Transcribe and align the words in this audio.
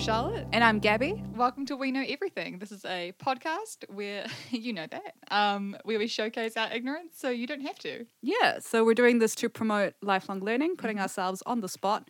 Charlotte. 0.00 0.46
And 0.52 0.64
I'm 0.64 0.78
Gabby. 0.78 1.22
Welcome 1.36 1.66
to 1.66 1.76
We 1.76 1.92
Know 1.92 2.02
Everything. 2.08 2.58
This 2.58 2.72
is 2.72 2.84
a 2.86 3.12
podcast 3.22 3.84
where, 3.90 4.26
you 4.50 4.72
know 4.72 4.86
that, 4.90 5.14
um, 5.30 5.76
where 5.84 5.98
we 5.98 6.06
showcase 6.06 6.56
our 6.56 6.72
ignorance 6.72 7.12
so 7.18 7.28
you 7.28 7.46
don't 7.46 7.60
have 7.60 7.78
to. 7.80 8.06
Yeah, 8.22 8.60
so 8.60 8.82
we're 8.82 8.94
doing 8.94 9.18
this 9.18 9.34
to 9.36 9.50
promote 9.50 9.92
lifelong 10.00 10.40
learning, 10.40 10.76
putting 10.76 10.96
Mm-hmm. 10.96 11.02
ourselves 11.02 11.42
on 11.44 11.60
the 11.60 11.68
spot. 11.68 12.08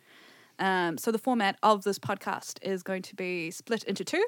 Um, 0.57 0.97
so 0.97 1.11
the 1.11 1.17
format 1.19 1.57
of 1.63 1.83
this 1.83 1.99
podcast 1.99 2.59
is 2.61 2.81
going 2.81 3.01
to 3.03 3.15
be 3.15 3.51
split 3.51 3.83
into 3.83 4.05
two. 4.05 4.25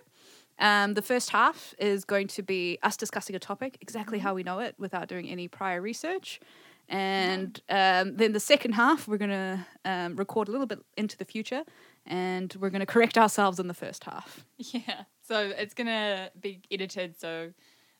Um, 0.59 0.93
the 0.93 1.01
first 1.01 1.29
half 1.29 1.73
is 1.79 2.03
going 2.03 2.27
to 2.29 2.43
be 2.43 2.77
us 2.83 2.97
discussing 2.97 3.35
a 3.35 3.39
topic 3.39 3.77
exactly 3.81 4.17
Mm-hmm. 4.17 4.27
how 4.27 4.33
we 4.35 4.43
know 4.43 4.59
it 4.59 4.75
without 4.77 5.07
doing 5.07 5.29
any 5.29 5.47
prior 5.47 5.79
research. 5.81 6.41
And 6.89 7.61
um, 7.69 8.17
then 8.17 8.33
the 8.33 8.41
second 8.41 8.73
half, 8.73 9.07
we're 9.07 9.17
going 9.17 9.31
to 9.31 9.65
um, 9.85 10.17
record 10.17 10.49
a 10.49 10.51
little 10.51 10.67
bit 10.67 10.79
into 10.97 11.17
the 11.17 11.23
future 11.23 11.63
and 12.05 12.53
we're 12.59 12.69
going 12.69 12.79
to 12.81 12.85
correct 12.85 13.17
ourselves 13.17 13.59
in 13.59 13.67
the 13.67 13.73
first 13.73 14.03
half. 14.03 14.45
Yeah. 14.57 15.03
So 15.25 15.39
it's 15.57 15.73
going 15.73 15.87
to 15.87 16.31
be 16.39 16.61
edited, 16.69 17.17
so 17.19 17.51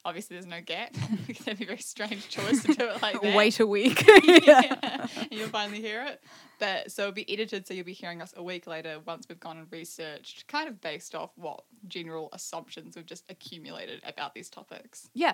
obviously 0.06 0.36
there's 0.36 0.46
no 0.46 0.60
gap 0.62 0.94
that'd 1.46 1.58
be 1.58 1.64
a 1.64 1.68
very 1.68 1.78
strange 1.80 2.28
choice 2.28 2.62
to 2.64 2.74
do 2.74 2.86
it 2.90 3.02
like 3.02 3.22
that. 3.22 3.36
Wait 3.36 3.60
a 3.62 3.66
week. 3.68 4.04
yeah. 4.26 5.08
and 5.18 5.28
you'll 5.32 5.48
finally 5.48 5.80
hear 5.82 6.04
it. 6.04 6.22
But 6.64 6.92
so 6.94 7.02
it'll 7.04 7.12
be 7.14 7.30
edited, 7.32 7.68
so 7.68 7.74
you'll 7.74 7.84
be 7.86 7.92
hearing 7.92 8.22
us 8.22 8.34
a 8.38 8.42
week 8.44 8.68
later 8.68 9.00
once 9.06 9.26
we've 9.28 9.40
gone 9.40 9.58
and 9.58 9.68
researched, 9.70 10.48
kind 10.48 10.70
of 10.70 10.80
based 10.80 11.14
off 11.14 11.32
what 11.36 11.64
general 11.90 12.30
assumptions 12.32 12.96
we've 12.96 13.06
just 13.06 13.26
accumulated 13.30 14.02
about 14.08 14.34
these 14.34 14.50
topics. 14.50 15.10
Yeah. 15.14 15.34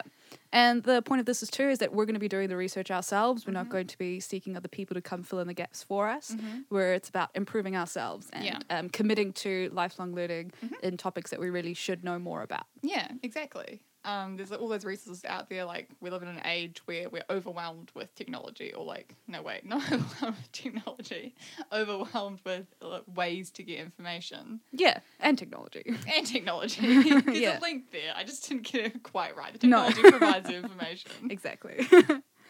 And 0.51 0.81
the 0.81 1.03
point 1.03 1.20
of 1.20 1.27
this 1.27 1.43
is 1.43 1.49
too 1.51 1.70
is 1.70 1.77
that 1.79 1.93
we're 1.93 2.05
going 2.05 2.15
to 2.15 2.20
be 2.20 2.27
doing 2.27 2.49
the 2.49 2.57
research 2.57 2.89
ourselves. 2.89 3.45
We're 3.45 3.49
Mm-hmm. 3.51 3.57
not 3.59 3.70
going 3.70 3.87
to 3.87 3.98
be 3.99 4.20
seeking 4.20 4.57
other 4.57 4.67
people 4.67 4.95
to 4.95 5.01
come 5.01 5.21
fill 5.21 5.39
in 5.39 5.48
the 5.48 5.54
gaps 5.54 5.84
for 5.84 6.07
us, 6.09 6.35
where 6.70 6.93
it's 6.95 7.09
about 7.09 7.29
improving 7.35 7.76
ourselves 7.76 8.27
and 8.34 8.43
Yeah. 8.45 8.57
Mm-hmm. 8.57 8.76
um, 8.85 8.89
committing 8.89 9.34
to 9.34 9.70
lifelong 9.71 10.15
learning 10.15 10.51
in 10.82 10.98
topics 10.98 11.29
that 11.32 11.39
we 11.39 11.49
really 11.51 11.76
should 11.76 12.04
know 12.04 12.17
more 12.17 12.41
about. 12.41 12.65
Yeah, 12.82 13.07
exactly. 13.21 13.82
Um, 14.05 14.37
there's 14.37 14.51
all 14.53 14.69
those 14.69 14.85
resources 14.85 15.25
out 15.25 15.49
there. 15.49 15.65
Like 15.65 15.89
we 15.99 16.09
live 16.09 16.21
in 16.21 16.29
an 16.29 16.41
age 16.45 16.81
where 16.85 17.09
we're 17.09 17.25
overwhelmed 17.29 17.91
with 17.93 18.15
technology, 18.15 18.73
or 18.73 18.85
like 18.85 19.13
no 19.27 19.41
wait, 19.41 19.65
not 19.65 19.83
overwhelmed 19.91 20.37
with 20.37 20.51
technology, 20.53 21.35
overwhelmed 21.73 22.39
with 22.45 22.65
uh, 22.81 22.99
ways 23.13 23.49
to 23.51 23.63
get 23.63 23.79
information 23.79 24.61
Yeah. 24.71 24.99
And 25.20 25.37
technology. 25.37 25.83
and 26.15 26.25
technology. 26.25 26.81
There's 27.21 27.37
Yeah. 27.39 27.59
a 27.59 27.61
link 27.61 27.91
there. 27.91 28.13
I 28.15 28.23
just 28.23 28.47
didn't 28.47 28.63
get 28.71 28.85
it 28.85 29.03
quite 29.03 29.35
right. 29.35 29.59
The 29.59 29.67
No. 29.67 29.87
technology 29.89 30.17
provides 30.17 30.47
the 30.49 30.55
information. 30.55 31.11
exactly. 31.29 31.85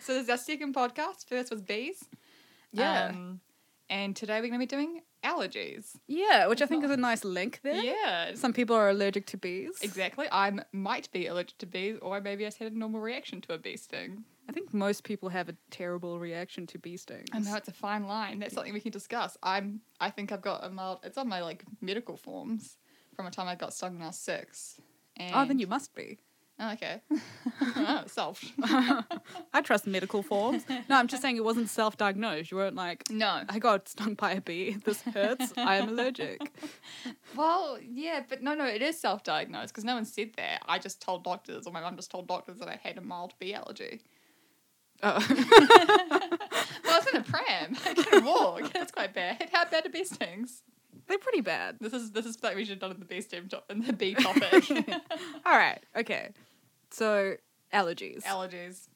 So 0.02 0.14
there's 0.14 0.30
our 0.30 0.38
second 0.38 0.76
podcast. 0.76 1.28
First 1.28 1.52
was 1.52 1.62
bees. 1.62 2.06
Yeah. 2.72 3.08
Um, 3.08 3.42
and 3.90 4.16
today 4.16 4.36
we're 4.36 4.48
going 4.48 4.54
to 4.54 4.60
be 4.60 4.66
doing 4.66 5.02
allergies. 5.24 5.96
yeah, 6.08 6.48
which 6.48 6.62
I 6.62 6.66
think 6.66 6.84
is 6.84 6.92
a 6.92 6.94
oh. 6.94 6.98
nice 6.98 7.24
link 7.24 7.60
there. 7.64 7.76
Yeah. 7.84 8.36
Some 8.36 8.54
people 8.54 8.76
are 8.76 8.90
allergic 8.90 9.26
to 9.28 9.38
bees. 9.38 9.80
Exactly. 9.82 10.28
I 10.32 10.52
might 10.72 11.12
be 11.12 11.28
allergic 11.28 11.58
to 11.60 11.66
bees, 11.66 11.98
or 12.02 12.22
maybe 12.22 12.46
I 12.46 12.48
just 12.48 12.60
had 12.60 12.72
a 12.72 12.78
normal 12.78 13.02
reaction 13.02 13.42
to 13.42 13.54
a 13.54 13.58
bee 13.58 13.78
sting. 13.78 14.24
I 14.48 14.52
think 14.52 14.74
most 14.74 15.04
people 15.04 15.30
have 15.30 15.48
a 15.50 15.56
terrible 15.70 16.20
reaction 16.20 16.66
to 16.68 16.80
bee 16.80 16.98
stings. 16.98 17.28
I 17.34 17.40
know 17.40 17.56
it's 17.56 17.68
a 17.68 17.74
fine 17.74 18.08
line. 18.08 18.40
That's 18.40 18.56
something 18.56 18.74
we 18.74 18.80
can 18.80 18.92
discuss. 18.92 19.38
I'm. 19.44 19.82
I 20.00 20.10
think 20.10 20.32
I've 20.32 20.42
got 20.42 20.66
a 20.66 20.70
mild. 20.70 21.00
It's 21.04 21.18
on 21.18 21.28
my 21.30 21.42
like 21.42 21.64
medical 21.82 22.18
forms 22.18 22.78
from 23.16 23.28
a 23.28 23.32
time 23.32 23.48
I 23.48 23.56
got 23.56 23.74
stung 23.74 23.94
when 23.94 24.04
I 24.04 24.08
was 24.08 24.18
six. 24.18 24.80
And, 25.18 25.34
Oh, 25.36 25.46
then 25.46 25.60
you 25.60 25.68
must 25.68 25.94
be. 25.94 26.20
Oh, 26.62 26.74
okay. 26.74 27.02
oh, 27.62 28.04
solved. 28.08 28.52
I 28.64 29.62
trust 29.64 29.88
medical 29.88 30.22
forms. 30.22 30.64
No, 30.90 30.98
I'm 30.98 31.08
just 31.08 31.22
saying 31.22 31.38
it 31.38 31.44
wasn't 31.44 31.70
self 31.70 31.96
diagnosed. 31.96 32.52
You 32.52 32.58
weren't 32.58 32.76
like, 32.76 33.10
No. 33.10 33.44
I 33.48 33.60
got 33.60 33.88
stung 33.88 34.16
by 34.16 34.32
a 34.32 34.42
bee. 34.42 34.78
This 34.90 35.02
hurts. 35.02 35.54
I 35.56 35.76
am 35.78 35.90
allergic. 35.90 36.52
Well, 37.36 37.78
yeah, 37.82 38.24
but 38.28 38.42
no, 38.42 38.56
no, 38.56 38.66
it 38.66 38.82
is 38.82 39.00
self-diagnosed 39.00 39.72
because 39.72 39.86
no 39.86 39.94
one 39.96 40.06
said 40.06 40.32
that. 40.38 40.64
I 40.68 40.80
just 40.80 41.02
told 41.02 41.24
doctors, 41.24 41.66
or 41.68 41.72
my 41.72 41.82
mum 41.82 41.96
just 41.96 42.12
told 42.12 42.28
doctors 42.28 42.58
that 42.58 42.68
I 42.68 42.80
had 42.82 42.98
a 42.98 43.02
mild 43.02 43.34
bee 43.40 43.54
allergy. 43.54 44.02
Oh. 45.02 45.26
Well, 46.84 46.94
I 46.96 46.98
was 46.98 47.08
in 47.08 47.22
a 47.22 47.24
pram. 47.24 47.78
I 47.86 47.94
couldn't 47.94 48.26
walk. 48.26 48.74
That's 48.74 48.92
quite 48.92 49.14
bad. 49.14 49.50
How 49.54 49.66
bad 49.66 49.86
are 49.86 49.90
bee 49.90 50.04
stings? 50.04 50.64
They're 51.08 51.18
pretty 51.18 51.42
bad. 51.42 51.78
This 51.80 51.94
is 51.94 52.12
this 52.12 52.26
is 52.26 52.36
something 52.40 52.56
we 52.56 52.66
should 52.66 52.74
have 52.74 52.80
done 52.80 52.92
in 52.92 53.00
the 53.00 53.06
bee 53.06 53.22
stem 53.22 53.48
top 53.48 53.66
in 53.70 53.84
the 53.84 53.94
bee 53.94 54.14
topic. 54.16 54.70
All 55.46 55.58
right. 55.58 55.80
Okay. 55.96 56.32
So 56.92 57.36
allergies. 57.74 58.24
Allergies. 58.24 58.88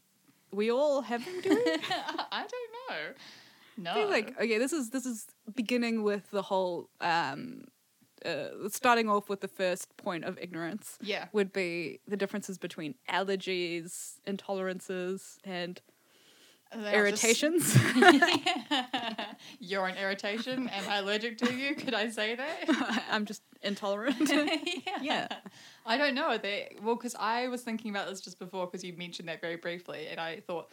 we 0.51 0.71
all 0.71 1.01
have 1.01 1.23
them, 1.23 1.41
do 1.41 1.49
we? 1.49 1.55
I 2.31 2.45
don't 2.47 2.89
know. 2.89 3.13
No. 3.77 3.91
I 3.91 3.93
feel 3.95 4.09
like 4.09 4.39
okay. 4.39 4.57
This 4.57 4.73
is 4.73 4.89
this 4.91 5.05
is 5.05 5.27
beginning 5.55 6.03
with 6.03 6.29
the 6.31 6.41
whole. 6.41 6.89
um 7.01 7.65
uh, 8.25 8.69
starting 8.69 9.09
off 9.09 9.27
with 9.27 9.41
the 9.41 9.49
first 9.49 9.97
point 9.97 10.23
of 10.23 10.37
ignorance 10.39 10.97
yeah. 11.01 11.27
would 11.33 11.51
be 11.51 11.99
the 12.07 12.15
differences 12.15 12.57
between 12.57 12.95
allergies, 13.09 14.13
intolerances, 14.25 15.39
and 15.43 15.81
Then 16.75 16.83
just- 17.11 17.23
irritations. 17.23 17.77
You're 19.59 19.87
an 19.87 19.97
irritation. 19.97 20.67
Am 20.69 20.89
I 20.89 20.97
allergic 20.97 21.37
to 21.39 21.53
you? 21.53 21.75
Could 21.75 21.93
I 21.93 22.09
say 22.09 22.35
that? 22.35 23.03
I'm 23.11 23.25
just 23.25 23.41
intolerant. 23.61 24.17
yeah. 24.29 24.97
Yeah. 25.01 25.27
I 25.85 25.97
don't 25.97 26.15
know. 26.15 26.37
They 26.37 26.75
well, 26.81 26.95
because 26.95 27.15
I 27.19 27.47
was 27.47 27.61
thinking 27.61 27.91
about 27.91 28.09
this 28.09 28.21
just 28.21 28.39
before 28.39 28.65
because 28.67 28.83
you 28.83 28.93
mentioned 28.97 29.27
that 29.29 29.41
very 29.41 29.55
briefly, 29.57 30.07
and 30.09 30.19
I 30.19 30.39
thought, 30.47 30.71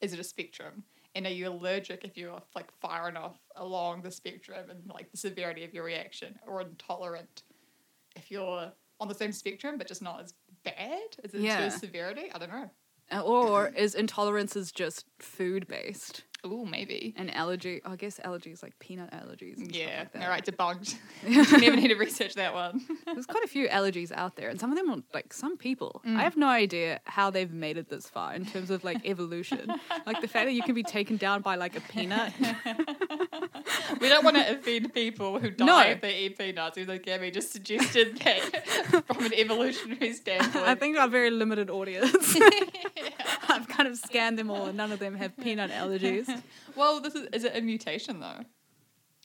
is 0.00 0.12
it 0.12 0.20
a 0.20 0.24
spectrum? 0.24 0.84
And 1.14 1.26
are 1.26 1.30
you 1.30 1.48
allergic 1.48 2.04
if 2.04 2.16
you're 2.16 2.40
like 2.54 2.70
far 2.80 3.08
enough 3.08 3.38
along 3.56 4.02
the 4.02 4.10
spectrum 4.10 4.70
and 4.70 4.80
like 4.92 5.10
the 5.10 5.16
severity 5.16 5.64
of 5.64 5.72
your 5.74 5.84
reaction, 5.84 6.38
or 6.46 6.60
intolerant 6.60 7.42
if 8.16 8.30
you're 8.30 8.72
on 9.00 9.08
the 9.08 9.14
same 9.14 9.32
spectrum 9.32 9.78
but 9.78 9.86
just 9.88 10.02
not 10.02 10.20
as 10.20 10.34
bad? 10.64 11.00
Is 11.24 11.34
it 11.34 11.40
Yeah. 11.40 11.68
severity? 11.70 12.30
I 12.34 12.38
don't 12.38 12.50
know. 12.50 12.70
Uh, 13.10 13.20
or 13.22 13.68
is 13.68 13.94
intolerances 13.94 14.72
just 14.72 15.06
food 15.18 15.66
based? 15.66 16.24
Ooh, 16.46 16.64
maybe. 16.64 17.14
And 17.16 17.34
allergy, 17.34 17.80
I 17.84 17.96
guess 17.96 18.20
allergies 18.24 18.62
like 18.62 18.78
peanut 18.78 19.10
allergies. 19.10 19.56
And 19.56 19.74
Yeah. 19.74 19.86
Stuff 19.86 19.98
like 19.98 20.12
that. 20.12 20.22
All 20.22 20.28
right, 20.28 20.44
debunked. 20.46 20.94
Never 21.60 21.74
need 21.76 21.88
to 21.88 21.96
research 21.96 22.34
that 22.34 22.54
one. 22.54 22.80
There's 23.06 23.26
quite 23.26 23.42
a 23.42 23.48
few 23.48 23.66
allergies 23.68 24.12
out 24.12 24.36
there, 24.36 24.48
and 24.48 24.60
some 24.60 24.70
of 24.70 24.76
them 24.78 24.88
are 24.90 25.02
like 25.12 25.32
some 25.32 25.56
people. 25.56 26.00
Mm. 26.06 26.16
I 26.16 26.22
have 26.22 26.36
no 26.36 26.46
idea 26.46 27.00
how 27.06 27.30
they've 27.30 27.52
made 27.52 27.76
it 27.76 27.88
this 27.88 28.08
far 28.08 28.34
in 28.34 28.46
terms 28.46 28.70
of 28.70 28.84
like 28.84 29.04
evolution. 29.04 29.72
like 30.06 30.20
the 30.20 30.28
fact 30.28 30.46
that 30.46 30.52
you 30.52 30.62
can 30.62 30.74
be 30.76 30.84
taken 30.84 31.16
down 31.16 31.42
by 31.42 31.56
like 31.56 31.76
a 31.76 31.80
peanut. 31.80 32.32
We 34.00 34.08
don't 34.08 34.22
want 34.24 34.36
to 34.36 34.50
offend 34.52 34.94
people 34.94 35.40
who 35.40 35.50
die 35.50 35.66
No. 35.66 35.80
if 35.80 36.00
they 36.02 36.18
eat 36.18 36.38
peanuts. 36.38 36.78
Even 36.78 36.94
though 36.96 37.02
Gabby 37.02 37.30
just 37.32 37.52
suggested 37.52 38.16
that 38.18 39.04
from 39.06 39.24
an 39.26 39.34
evolutionary 39.34 40.12
standpoint. 40.12 40.66
I 40.68 40.74
think 40.76 40.96
our 40.98 41.08
very 41.08 41.30
limited 41.30 41.68
audience. 41.68 42.36
Kind 43.88 43.98
of 44.04 44.10
scanned 44.10 44.38
them 44.38 44.50
all, 44.50 44.66
and 44.66 44.76
none 44.76 44.92
of 44.92 44.98
them 44.98 45.14
have 45.14 45.34
peanut 45.38 45.70
allergies. 45.70 46.42
Well, 46.76 47.00
this 47.00 47.14
is 47.14 47.26
is 47.32 47.44
it 47.44 47.56
a 47.56 47.60
mutation 47.62 48.20
though? 48.20 48.44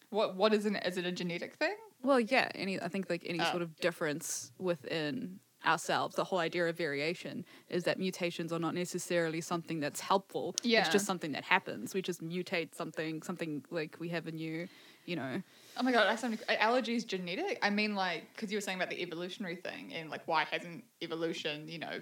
What 0.09 0.35
what 0.37 0.53
is 0.53 0.65
an 0.65 0.77
is 0.77 0.95
it 0.97 1.05
a 1.05 1.11
genetic 1.11 1.55
thing? 1.55 1.75
Well, 2.01 2.19
yeah, 2.19 2.49
any 2.55 2.79
I 2.79 2.87
think 2.87 3.09
like 3.09 3.23
any 3.25 3.41
Oh. 3.41 3.51
sort 3.51 3.61
of 3.61 3.75
difference 3.81 4.53
within 4.57 5.39
ourselves, 5.65 6.15
the 6.15 6.23
whole 6.23 6.39
idea 6.39 6.65
of 6.65 6.77
variation 6.77 7.45
is 7.69 7.83
that 7.83 7.99
mutations 7.99 8.53
are 8.53 8.59
not 8.59 8.73
necessarily 8.73 9.41
something 9.41 9.79
that's 9.81 9.99
helpful. 9.99 10.55
Yeah. 10.63 10.81
It's 10.81 10.89
just 10.89 11.05
something 11.05 11.33
that 11.33 11.43
happens. 11.43 11.93
We 11.93 12.01
just 12.01 12.21
mutate 12.23 12.73
something, 12.75 13.21
something 13.21 13.63
like 13.69 13.97
we 13.99 14.09
have 14.09 14.27
a 14.27 14.31
new, 14.31 14.67
you 15.05 15.15
know. 15.17 15.41
Oh 15.77 15.83
my 15.83 15.91
god, 15.91 16.07
I 16.07 16.15
sound 16.15 16.39
uh, 16.47 16.53
allergies 16.55 17.05
genetic. 17.05 17.59
I 17.61 17.69
mean, 17.69 17.95
like 17.95 18.33
because 18.33 18.49
you 18.51 18.57
were 18.57 18.61
saying 18.61 18.77
about 18.77 18.89
the 18.91 19.01
evolutionary 19.01 19.57
thing 19.57 19.93
and 19.93 20.09
like 20.09 20.25
why 20.25 20.45
hasn't 20.49 20.85
evolution, 21.01 21.67
you 21.67 21.79
know, 21.79 21.99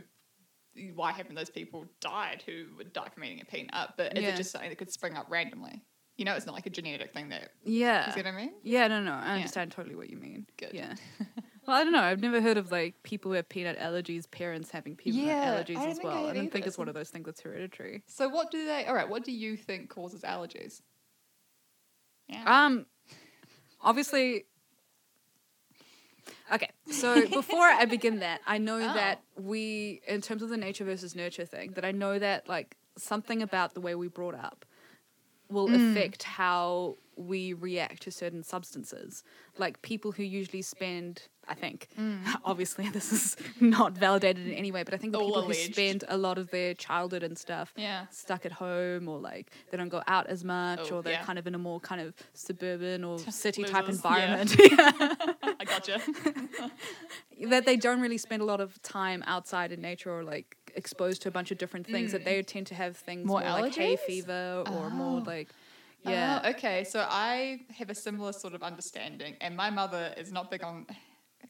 why 0.95 1.12
haven't 1.12 1.35
those 1.35 1.50
people 1.50 1.85
died 2.00 2.44
who 2.45 2.65
would 2.77 2.94
die 2.94 3.09
from 3.13 3.23
eating 3.23 3.41
a 3.41 3.45
peanut? 3.45 3.94
But 3.97 4.18
is 4.18 4.23
Yeah. 4.23 4.29
it 4.29 4.38
just 4.38 4.51
something 4.51 4.69
that 4.69 4.77
could 4.77 4.91
spring 4.91 5.15
up 5.15 5.27
randomly? 5.29 5.81
You 6.18 6.25
know, 6.25 6.35
it's 6.35 6.45
not 6.45 6.53
like 6.56 6.65
a 6.65 6.69
genetic 6.69 7.13
thing 7.13 7.29
that. 7.29 7.51
Yeah. 7.63 8.07
You 8.07 8.13
see 8.13 8.19
what 8.19 8.27
I 8.27 8.31
mean? 8.31 8.53
Yeah, 8.63 8.88
no, 8.88 9.01
no, 9.01 9.13
I 9.13 9.35
understand 9.35 9.71
totally 9.71 9.95
what 9.95 10.09
you 10.09 10.18
mean. 10.18 10.45
Good. 10.57 10.71
Yeah. 10.73 10.95
well, 11.65 11.77
I 11.77 11.83
don't 11.83 11.94
know. 11.94 12.01
I've 12.01 12.21
never 12.21 12.41
heard 12.41 12.57
of 12.57 12.71
like 12.71 13.01
people 13.03 13.31
who 13.31 13.35
have 13.35 13.50
peanut 13.50 13.79
allergies, 13.79 14.29
parents 14.29 14.69
having 14.71 14.95
peanut 14.95 15.21
Yeah, 15.21 15.56
allergies 15.63 15.77
as 15.77 15.97
think 15.97 16.06
I 16.06 16.07
well. 16.07 16.27
I 16.27 16.33
don't 16.33 16.51
think 16.51 16.68
it's 16.68 16.77
one 16.77 16.88
of 16.89 16.94
those 16.94 17.09
things 17.09 17.25
that's 17.25 17.41
hereditary. 17.41 18.03
So 18.07 18.29
what 18.29 18.51
do 18.51 18.65
they? 18.65 18.85
All 18.85 18.94
right, 18.94 19.09
what 19.09 19.24
do 19.24 19.31
you 19.31 19.57
think 19.57 19.89
causes 19.89 20.21
allergies? 20.21 20.81
Yeah. 22.27 22.44
Um, 22.65 22.85
obviously. 23.81 24.45
Okay, 26.51 26.69
so 26.89 27.27
before 27.27 27.65
I 27.65 27.86
begin 27.86 28.19
that, 28.19 28.42
I 28.45 28.57
know 28.57 28.88
Oh. 28.88 28.94
that 28.94 29.24
we, 29.38 30.01
in 30.07 30.21
terms 30.21 30.42
of 30.42 30.50
the 30.50 30.57
nature 30.57 30.83
versus 30.83 31.15
nurture 31.15 31.45
thing, 31.45 31.71
that 31.74 31.86
I 31.86 31.92
know 31.92 32.19
that 32.19 32.48
like 32.48 32.75
something 32.98 33.42
about 33.42 33.74
the 33.74 33.81
way 33.81 33.95
we 33.95 34.07
brought 34.07 34.36
up 34.36 34.65
will 35.50 35.69
Mm. 35.69 35.75
affect 35.75 36.24
how 36.24 36.98
we 37.18 37.53
react 37.53 38.01
to 38.03 38.12
certain 38.12 38.44
substances. 38.44 39.24
Like 39.57 39.81
people 39.81 40.12
who 40.12 40.24
usually 40.24 40.62
spend 40.62 41.27
I 41.51 41.56
think. 41.56 41.88
Obviously, 42.51 42.89
this 42.89 43.12
is 43.12 43.36
not 43.59 43.92
validated 43.94 44.48
in 44.48 44.53
any 44.53 44.71
way, 44.71 44.83
but 44.83 44.94
I 44.94 44.98
think 44.98 45.12
the 45.13 45.19
All 45.19 45.27
people 45.27 45.45
alleged. 45.45 45.68
who 45.68 45.74
spend 45.74 46.03
a 46.07 46.18
lot 46.18 46.38
of 46.38 46.50
their 46.51 46.74
childhood 46.74 47.24
and 47.24 47.38
stuff 47.38 47.74
Yeah. 47.75 48.06
stuck 48.09 48.45
at 48.45 48.53
home 48.53 49.07
or 49.12 49.19
like 49.19 49.51
they 49.69 49.77
don't 49.77 49.89
go 49.98 50.01
out 50.07 50.27
as 50.27 50.44
much 50.44 50.80
Oh, 50.92 50.95
or 50.98 51.03
they're 51.03 51.13
yeah. 51.13 51.24
kind 51.30 51.38
of 51.39 51.45
in 51.48 51.56
a 51.56 51.59
more 51.69 51.80
kind 51.80 52.01
of 52.01 52.13
suburban 52.33 53.03
or 53.03 53.19
city 53.19 53.63
type 53.63 53.88
Losers, 53.88 54.01
yeah. 54.03 54.09
environment. 54.09 54.56
I 55.62 55.65
gotcha. 55.65 56.01
that 57.50 57.65
they 57.65 57.75
don't 57.77 58.01
really 58.01 58.18
spend 58.18 58.42
a 58.42 58.45
lot 58.45 58.62
of 58.62 58.81
time 58.81 59.24
outside 59.27 59.71
in 59.71 59.81
nature 59.81 60.12
or 60.12 60.24
like 60.24 60.56
exposed 60.75 61.21
to 61.24 61.27
a 61.27 61.31
bunch 61.31 61.51
of 61.51 61.57
different 61.57 61.86
things 61.86 62.12
that 62.13 62.24
they 62.24 62.42
tend 62.44 62.68
to 62.68 62.75
have 62.75 62.95
things 62.98 63.24
Mm. 63.24 63.27
More 63.27 63.42
more, 63.42 63.62
like 63.62 63.75
hay 63.75 63.95
fever 63.98 64.63
or 64.71 64.89
more 64.89 65.19
Oh. 65.19 65.24
like 65.25 65.50
yeah 66.03 66.42
Oh, 66.44 66.50
okay. 66.51 66.83
So 66.83 67.06
I 67.09 67.62
have 67.77 67.89
a 67.89 67.95
similar 67.95 68.31
sort 68.33 68.53
of 68.56 68.63
understanding, 68.63 69.36
and 69.42 69.56
my 69.56 69.69
mother 69.69 70.13
is 70.18 70.31
not 70.31 70.50
big 70.50 70.63
on 70.63 70.88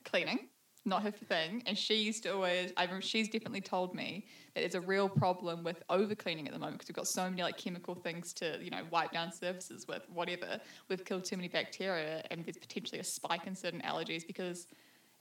cleaning, 0.03 0.47
not 0.85 1.03
her 1.03 1.11
thing. 1.11 1.63
And 1.65 1.77
she 1.77 1.95
used 1.95 2.23
to 2.23 2.33
always, 2.33 2.73
I 2.77 2.83
remember 2.83 3.01
she's 3.01 3.27
definitely 3.27 3.61
told 3.61 3.93
me 3.93 4.25
that 4.53 4.61
there's 4.61 4.75
a 4.75 4.81
real 4.81 5.07
problem 5.07 5.63
with 5.63 5.83
over 5.89 6.15
cleaning 6.15 6.47
at 6.47 6.53
the 6.53 6.59
moment 6.59 6.79
because 6.79 6.89
we've 6.89 6.95
got 6.95 7.07
so 7.07 7.29
many 7.29 7.43
like 7.43 7.57
chemical 7.57 7.95
things 7.95 8.33
to, 8.33 8.57
you 8.61 8.69
know, 8.69 8.81
wipe 8.89 9.11
down 9.11 9.31
surfaces 9.31 9.87
with, 9.87 10.03
whatever. 10.13 10.59
We've 10.89 11.03
killed 11.03 11.25
too 11.25 11.37
many 11.37 11.47
bacteria, 11.47 12.23
and 12.31 12.45
there's 12.45 12.57
potentially 12.57 12.99
a 12.99 13.03
spike 13.03 13.47
in 13.47 13.55
certain 13.55 13.81
allergies 13.81 14.25
because 14.25 14.67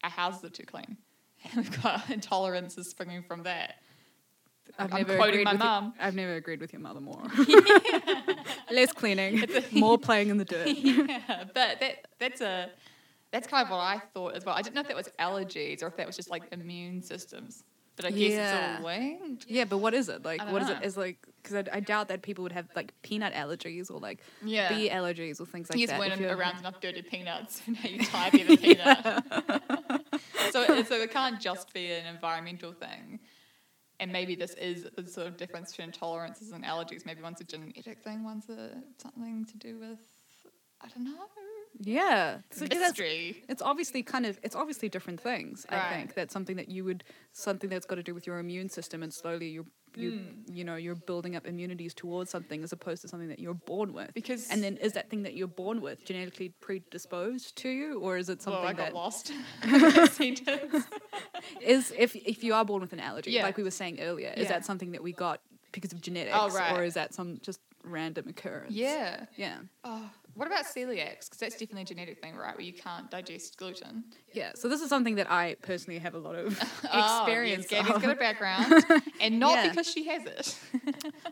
our 0.03 0.11
houses 0.11 0.45
are 0.45 0.51
too 0.51 0.65
clean. 0.65 0.97
And 1.43 1.65
we've 1.65 1.83
got 1.83 2.01
intolerances 2.09 2.85
springing 2.85 3.23
from 3.23 3.45
that. 3.45 3.77
I've 4.79 4.93
I'm 4.93 4.99
never 4.99 5.17
quoting 5.17 5.41
agreed 5.41 5.45
my 5.45 5.53
mum. 5.55 5.95
I've 5.99 6.15
never 6.15 6.35
agreed 6.35 6.61
with 6.61 6.73
your 6.73 6.81
mother 6.81 7.01
more. 7.01 7.23
Less 8.71 8.93
cleaning, 8.93 9.45
more 9.73 9.99
playing 9.99 10.29
in 10.29 10.37
the 10.37 10.45
dirt. 10.45 10.69
yeah, 10.77 11.45
but 11.55 11.81
that 11.81 12.07
that's 12.19 12.41
a 12.41 12.71
that's 13.33 13.47
kind 13.47 13.65
of 13.65 13.71
what 13.71 13.79
I 13.79 14.01
thought 14.15 14.35
as 14.35 14.45
well. 14.45 14.55
I 14.57 14.63
didn't 14.63 14.75
know 14.75 14.81
if 14.83 14.89
that 14.89 14.97
was 14.97 15.09
allergies 15.19 15.83
or 15.83 15.87
if 15.87 15.97
that 15.97 16.07
was 16.07 16.17
just 16.17 16.31
like 16.31 16.43
immune 16.53 17.03
systems. 17.03 17.65
But 17.97 18.07
I 18.07 18.11
guess 18.13 18.31
Yeah. 18.33 18.73
it's 18.77 18.81
all 18.81 18.87
linked. 18.87 19.47
Yeah, 19.49 19.65
but 19.65 19.79
what 19.79 19.93
is 19.95 20.09
it 20.09 20.25
like? 20.25 20.41
What 20.51 20.63
is 20.63 20.69
know. 20.69 20.75
it? 20.77 20.85
Is 20.85 20.97
like 20.97 21.19
because 21.43 21.57
I, 21.57 21.77
I 21.77 21.81
doubt 21.81 22.09
that 22.09 22.23
people 22.23 22.43
would 22.45 22.53
have 22.53 22.67
like 22.75 22.93
peanut 23.03 23.35
allergies 23.35 23.91
or 23.91 23.99
like 23.99 24.21
Yeah. 24.43 24.69
bee 24.71 24.89
allergies 24.89 25.41
or 25.41 25.45
things 25.47 25.69
like 25.69 25.79
you 25.79 25.87
just 25.87 25.99
that. 25.99 26.19
you're- 26.19 26.33
around 26.33 26.59
enough 26.61 26.81
dirty 26.81 27.03
peanuts, 27.03 27.61
and 27.67 27.77
now 27.85 27.91
you 27.91 27.99
type 28.05 28.35
in 28.35 28.51
a 28.53 28.57
peanut. 28.57 29.05
so, 30.51 30.63
it- 30.63 30.89
so 30.89 30.95
it 30.97 31.11
can't 31.13 31.41
just 31.41 31.73
be 31.75 31.91
an 31.93 32.07
environmental 32.07 32.73
thing. 32.73 33.21
And 33.99 34.11
maybe 34.11 34.35
this 34.35 34.55
is 34.55 34.87
the 34.97 35.07
sort 35.07 35.27
of 35.27 35.37
difference 35.37 35.73
between 35.73 35.93
tolerances 35.93 36.53
and 36.53 36.65
allergies. 36.65 37.05
Maybe 37.05 37.21
one's 37.21 37.43
a 37.43 37.45
genetic 37.45 38.03
thing, 38.03 38.25
one's 38.25 38.49
a, 38.49 38.71
something 38.97 39.45
to 39.45 39.59
do 39.59 39.79
with, 39.79 39.99
I 40.81 40.89
don't 40.89 41.05
know, 41.05 41.27
Yeah, 41.79 42.39
so 42.51 42.67
mystery. 42.67 43.43
it's 43.49 43.63
obviously 43.63 44.03
kind 44.03 44.27
of 44.27 44.39
it's 44.43 44.55
obviously 44.57 44.89
different 44.89 45.21
things. 45.21 45.65
I 45.69 45.95
think 45.95 46.15
that's 46.15 46.33
something 46.33 46.57
that 46.57 46.69
you 46.69 46.85
would 46.85 47.05
something 47.33 47.71
that's 47.71 47.87
got 47.87 47.95
to 47.97 48.03
do 48.03 48.15
with 48.15 48.27
your 48.27 48.39
immune 48.39 48.69
system, 48.69 49.03
and 49.03 49.13
slowly 49.13 49.49
you're 49.49 49.65
you 49.97 50.11
Hmm. 50.19 50.53
you 50.55 50.63
know 50.63 50.77
you're 50.77 50.95
building 50.95 51.35
up 51.37 51.47
immunities 51.47 51.95
towards 51.95 52.31
something 52.31 52.63
as 52.63 52.73
opposed 52.73 53.03
to 53.03 53.09
something 53.09 53.29
that 53.29 53.39
you're 53.41 53.55
born 53.55 53.93
with. 53.93 54.13
Because- 54.15 54.49
and 54.51 54.63
then 54.63 54.77
is 54.77 54.93
that 54.93 55.11
thing 55.11 55.23
that 55.25 55.35
you're 55.35 55.49
born 55.49 55.81
with 55.81 56.05
genetically 56.05 56.51
predisposed 56.61 57.57
to 57.57 57.69
you, 57.69 57.99
or 58.01 58.17
is 58.17 58.29
it 58.29 58.41
something 58.43 58.61
Well, 58.63 58.71
I 58.71 58.73
got 58.75 58.87
that 58.87 58.95
lost. 58.95 59.31
in 59.31 59.71
that 59.73 60.13
sentence. 60.13 60.85
is 61.61 61.93
if 61.97 62.15
if 62.17 62.45
you 62.45 62.55
are 62.55 62.65
born 62.65 62.81
with 62.83 62.93
an 62.93 63.01
allergy, 63.01 63.31
Yeah. 63.33 63.43
like 63.45 63.57
we 63.57 63.63
were 63.65 63.71
saying 63.71 64.01
earlier, 64.01 64.33
is 64.37 64.45
Yeah. 64.45 64.49
that 64.53 64.65
something 64.65 64.93
that 64.93 65.03
we 65.03 65.13
got 65.13 65.41
because 65.73 65.93
of 65.93 66.01
genetics, 66.01 66.37
Oh, 66.39 66.51
right. 66.51 66.77
or 66.79 66.85
is 66.85 66.95
that 66.95 67.15
some 67.15 67.39
just 67.43 67.61
random 67.83 68.29
occurrence? 68.29 68.73
Yeah. 68.73 69.25
yeah, 69.37 69.59
Oh, 69.85 70.11
what 70.35 70.47
about 70.47 70.65
celiacs? 70.65 71.25
Because 71.27 71.39
that's 71.41 71.55
definitely 71.57 71.83
a 71.83 71.85
genetic 71.87 72.21
thing, 72.21 72.37
right? 72.37 72.55
Where 72.57 72.65
you 72.65 72.73
can't 72.73 73.11
digest 73.11 73.57
gluten. 73.59 74.05
yeah. 74.33 74.53
So 74.55 74.69
this 74.69 74.81
is 74.81 74.89
something 74.89 75.17
that 75.17 75.31
I 75.31 75.57
personally 75.63 75.99
have 76.01 76.15
a 76.15 76.19
lot 76.19 76.35
of 76.37 76.59
Oh, 76.93 77.25
experience. 77.25 77.67
yes, 77.71 77.83
Gabby's 77.87 77.97
of. 77.97 78.03
got 78.03 78.11
a 78.13 78.15
background, 78.19 78.85
and 79.21 79.39
not 79.39 79.55
Yeah. 79.57 79.69
because 79.71 79.87
she 79.91 80.05
has 80.07 80.25
it. 80.27 80.59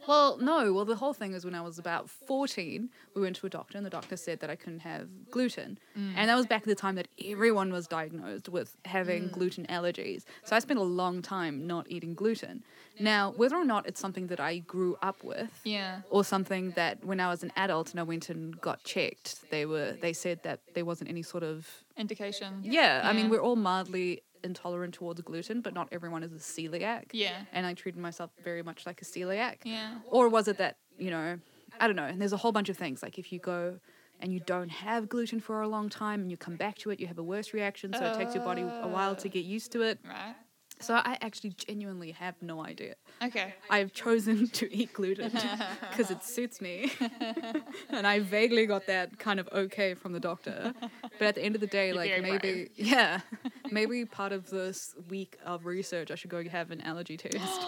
Well, 0.07 0.39
no. 0.39 0.73
Well, 0.73 0.85
the 0.85 0.97
whole 0.97 1.13
thing 1.13 1.33
is 1.35 1.45
when 1.45 1.55
I 1.55 1.61
was 1.61 1.79
about 1.79 2.09
14, 2.09 2.89
we 3.15 3.23
went 3.23 3.37
to 3.37 3.47
a 3.47 3.51
doctor, 3.51 3.77
and 3.77 3.85
the 3.87 3.91
doctor 3.91 4.17
said 4.17 4.41
that 4.41 4.51
I 4.51 4.57
couldn't 4.57 4.81
have 4.81 5.09
gluten. 5.31 5.79
Mm. 5.99 6.15
And 6.17 6.31
that 6.31 6.37
was 6.37 6.47
back 6.47 6.63
at 6.63 6.69
the 6.69 6.75
time 6.75 6.95
that 6.97 7.09
everyone 7.25 7.73
was 7.73 7.87
diagnosed 7.87 8.49
with 8.49 8.77
having 8.85 9.25
Mm. 9.29 9.33
gluten 9.33 9.67
allergies. 9.67 10.25
So 10.45 10.57
I 10.57 10.59
spent 10.61 10.79
a 10.79 10.83
long 10.83 11.23
time 11.23 11.67
not 11.67 11.87
eating 11.91 12.15
gluten. 12.15 12.63
Now, 13.01 13.31
whether 13.37 13.57
or 13.57 13.65
not 13.65 13.87
it's 13.87 14.01
something 14.01 14.27
that 14.27 14.41
I 14.41 14.59
grew 14.59 14.97
up 15.03 15.23
with, 15.23 15.61
Yeah. 15.65 16.01
or 16.11 16.25
something 16.25 16.73
that 16.73 17.05
when 17.05 17.21
I 17.21 17.29
was 17.29 17.43
an 17.45 17.53
adult 17.57 17.91
and 17.93 18.01
I 18.01 18.03
went 18.03 18.29
and 18.29 18.61
got 18.61 18.83
checked, 18.95 19.51
they 19.51 19.65
were 19.67 19.89
they 20.01 20.15
said 20.25 20.39
that 20.43 20.59
there 20.75 20.85
wasn't 20.91 21.09
any 21.11 21.23
sort 21.23 21.45
of 21.45 21.67
Indication. 21.97 22.51
yeah. 22.63 23.03
I 23.05 23.13
mean, 23.13 23.29
we're 23.31 23.45
all 23.49 23.57
mildly 23.57 24.23
intolerant 24.43 24.95
towards 24.95 25.21
gluten, 25.23 25.61
but 25.61 25.75
not 25.75 25.89
everyone 25.93 26.23
is 26.23 26.33
a 26.33 26.43
celiac. 26.55 27.07
Yeah. 27.13 27.39
And 27.53 27.67
I 27.67 27.75
treated 27.75 28.01
myself 28.01 28.31
very 28.45 28.63
much 28.63 28.87
like 28.87 29.03
a 29.03 29.05
celiac. 29.05 29.57
Yeah. 29.65 29.97
Or 30.11 30.29
was 30.29 30.49
it 30.49 30.59
that, 30.59 30.77
you 30.99 31.11
know, 31.11 31.39
I 31.81 31.87
don't 31.87 31.97
know. 31.97 32.05
And 32.05 32.21
there's 32.21 32.33
a 32.33 32.37
whole 32.37 32.53
bunch 32.53 32.69
of 32.69 32.77
things. 32.77 33.03
Like 33.03 33.19
if 33.19 33.33
you 33.33 33.39
go 33.39 33.79
and 34.21 34.33
you 34.33 34.41
don't 34.41 34.71
have 34.71 35.09
gluten 35.09 35.41
for 35.41 35.61
a 35.63 35.69
long 35.69 35.89
time 35.89 36.21
and 36.23 36.31
you 36.31 36.37
come 36.37 36.57
back 36.57 36.77
to 36.79 36.91
it, 36.91 37.01
you 37.01 37.07
have 37.07 37.19
a 37.19 37.23
worse 37.23 37.53
reaction. 37.53 37.93
So 37.93 38.05
it 38.05 38.17
takes 38.17 38.35
your 38.35 38.45
body 38.45 38.63
a 38.63 38.89
while 38.89 39.15
to 39.17 39.29
uh. 39.29 39.33
get 39.33 39.45
used 39.45 39.73
to 39.73 39.83
it. 39.83 39.99
Right. 40.07 40.35
So 40.81 40.95
I 40.95 41.19
actually 41.21 41.51
genuinely 41.51 42.13
have 42.13 42.35
no 42.41 42.65
idea. 42.65 42.95
Okay. 43.23 43.55
I've 43.69 43.93
chosen 43.93 44.49
to 44.49 44.73
eat 44.73 44.93
gluten 44.93 45.33
because 45.91 46.11
it 46.11 46.23
suits 46.23 46.61
me. 46.61 46.93
and 47.91 48.07
I 48.07 48.21
vaguely 48.21 48.67
got 48.67 48.87
that 48.87 49.19
kind 49.19 49.41
of 49.41 49.49
okay 49.53 49.95
from 49.95 50.13
the 50.13 50.21
doctor. 50.21 50.73
But 51.19 51.29
at 51.29 51.35
the 51.35 51.43
end 51.43 51.55
of 51.55 51.61
the 51.61 51.67
day, 51.67 51.89
You're 51.89 51.97
like 51.97 52.23
maybe, 52.23 52.39
brave. 52.39 52.71
yeah, 52.77 53.21
maybe 53.71 54.05
part 54.05 54.33
of 54.33 54.49
this 54.51 54.95
week 55.09 55.37
of 55.45 55.67
research, 55.67 56.11
I 56.11 56.15
should 56.15 56.31
go 56.31 56.43
have 56.49 56.71
an 56.71 56.81
allergy 56.83 57.17
test. 57.19 57.61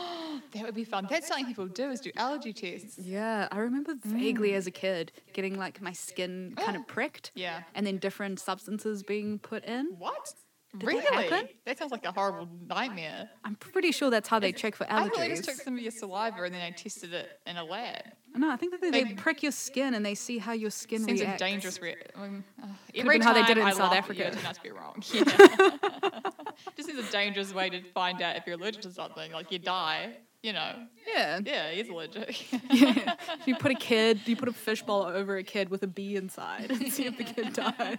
That 0.52 0.62
would 0.62 0.74
be 0.74 0.84
fun. 0.84 1.06
That's 1.10 1.28
something 1.28 1.46
people 1.46 1.66
do 1.66 1.90
is 1.90 2.00
do 2.00 2.10
allergy 2.16 2.52
tests. 2.52 2.98
Yeah, 2.98 3.48
I 3.50 3.58
remember 3.58 3.94
vaguely 4.04 4.50
mm. 4.50 4.56
as 4.56 4.66
a 4.66 4.70
kid 4.70 5.12
getting 5.32 5.58
like 5.58 5.80
my 5.80 5.92
skin 5.92 6.54
kind 6.56 6.76
of 6.76 6.86
pricked. 6.88 7.32
Yeah. 7.34 7.62
And 7.74 7.86
then 7.86 7.98
different 7.98 8.40
substances 8.40 9.02
being 9.02 9.38
put 9.38 9.64
in. 9.64 9.94
What? 9.98 10.34
Did 10.78 10.87
really? 10.87 11.00
happen? 11.02 11.49
That 11.67 11.78
sounds 11.78 11.90
like 11.90 12.05
a 12.05 12.12
horrible 12.12 12.49
nightmare. 12.69 13.28
I'm 13.44 13.56
pretty 13.56 13.90
sure 13.90 14.08
that's 14.08 14.28
how 14.28 14.38
they 14.38 14.52
check 14.52 14.76
for 14.76 14.84
allergies. 14.84 15.19
I 15.19 15.28
they 15.28 15.28
just 15.31 15.44
took 15.44 15.56
some 15.56 15.75
of 15.75 15.81
your 15.81 15.90
saliva 15.90 16.44
and 16.44 16.55
then 16.55 16.61
they 16.61 16.70
tested 16.76 17.12
it 17.12 17.28
in 17.46 17.56
a 17.56 17.64
lab. 17.64 18.02
No, 18.37 18.50
I 18.50 18.56
think 18.56 18.70
that 18.72 18.81
they, 18.81 18.90
they 18.90 19.14
prick 19.14 19.43
your 19.43 19.50
skin 19.50 19.94
and 19.94 20.06
they 20.06 20.14
see 20.14 20.38
how 20.38 20.52
your 20.52 20.70
skin 20.70 21.02
Seems 21.02 21.20
reacts. 21.20 21.43
a 21.43 21.44
dangerous. 21.44 21.82
Re- 21.82 21.96
um, 22.14 22.44
uh, 22.62 22.67
every 22.94 23.19
been 23.19 23.26
how 23.26 23.32
they 23.32 23.43
did 23.43 23.58
it 23.58 23.62
in 23.62 23.67
I 23.67 23.72
South 23.72 23.93
Africa. 23.93 24.31
You, 24.32 24.52
to 24.52 24.62
be 24.62 24.70
wrong. 24.70 25.02
Yeah. 25.12 25.25
just 26.76 26.88
seems 26.88 27.08
a 27.08 27.11
dangerous 27.11 27.52
way 27.52 27.70
to 27.70 27.82
find 27.90 28.22
out 28.22 28.37
if 28.37 28.46
you're 28.46 28.56
allergic 28.56 28.82
to 28.82 28.93
something. 28.93 29.32
Like 29.32 29.50
you 29.50 29.58
die. 29.58 30.17
You 30.43 30.55
know. 30.55 30.73
Yeah. 31.06 31.41
Yeah, 31.44 31.70
he's 31.70 31.89
allergic. 31.91 32.51
yeah. 32.73 33.15
You 33.47 33.56
put 33.56 33.73
a 33.73 33.75
kid, 33.79 34.20
you 34.25 34.37
put 34.37 34.49
a 34.49 34.53
fishbowl 34.53 35.03
over 35.03 35.37
a 35.37 35.43
kid 35.43 35.69
with 35.69 35.82
a 35.82 35.87
bee 35.87 36.17
inside 36.17 36.70
and 36.70 36.91
see 36.91 37.05
if 37.06 37.19
the 37.19 37.25
kid 37.25 37.53
dies. 37.55 37.99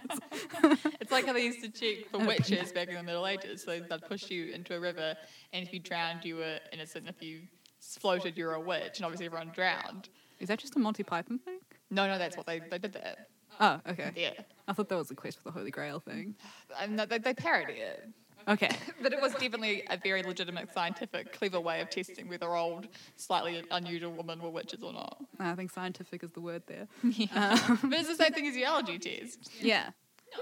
It's 1.00 1.12
like 1.12 1.26
how 1.26 1.32
they 1.34 1.44
used 1.44 1.62
to 1.62 1.68
check 1.68 2.08
for 2.10 2.18
witches 2.18 2.72
back 2.72 2.88
in 2.88 2.96
the 2.96 3.02
Middle 3.02 3.26
Ages. 3.26 3.62
So 3.62 3.78
they'd 3.78 4.02
push 4.02 4.28
you 4.30 4.52
into 4.52 4.74
a 4.74 4.80
river, 4.80 5.14
and 5.52 5.64
if 5.66 5.72
you 5.72 5.78
drowned, 5.78 6.24
you 6.24 6.36
were 6.36 6.58
innocent. 6.72 7.08
If 7.08 7.22
you 7.22 7.42
floated, 7.80 8.36
you 8.36 8.46
were 8.46 8.54
a 8.54 8.60
witch, 8.60 8.96
and 8.98 9.04
obviously 9.04 9.26
everyone 9.26 9.52
drowned. 9.54 10.08
Is 10.40 10.48
that 10.48 10.58
just 10.58 10.74
a 10.74 10.80
Monty 10.80 11.04
Python 11.04 11.38
thing? 11.38 11.58
No, 11.90 12.08
no, 12.08 12.18
that's 12.18 12.36
what 12.36 12.46
they 12.46 12.58
they 12.58 12.78
did 12.78 12.94
that. 12.94 13.28
Oh, 13.60 13.80
okay. 13.88 14.10
Yeah, 14.16 14.32
I 14.66 14.72
thought 14.72 14.88
that 14.88 14.96
was 14.96 15.10
a 15.10 15.14
quest 15.14 15.38
for 15.38 15.44
the 15.44 15.50
Holy 15.52 15.70
Grail 15.70 16.00
thing. 16.00 16.34
and 16.80 16.98
they, 16.98 17.18
they 17.18 17.34
parody 17.34 17.74
it. 17.74 18.08
Okay. 18.48 18.70
But 19.02 19.12
it 19.12 19.20
was 19.20 19.32
definitely 19.32 19.82
a 19.90 19.96
very 19.96 20.22
legitimate, 20.22 20.72
scientific, 20.72 21.32
clever 21.32 21.60
way 21.60 21.80
of 21.80 21.90
testing 21.90 22.28
whether 22.28 22.54
old, 22.54 22.86
slightly 23.16 23.62
unusual 23.70 24.12
women 24.12 24.40
were 24.40 24.50
witches 24.50 24.82
or 24.82 24.92
not. 24.92 25.16
I 25.40 25.54
think 25.54 25.72
scientific 25.72 26.22
is 26.22 26.30
the 26.32 26.40
word 26.40 26.62
there. 26.66 26.86
Um, 27.34 27.78
but 27.82 27.98
it's 27.98 28.08
the 28.08 28.14
same 28.14 28.32
thing 28.32 28.46
as 28.46 28.54
the 28.54 28.64
allergy 28.64 28.98
test. 28.98 29.50
Yeah. 29.60 29.90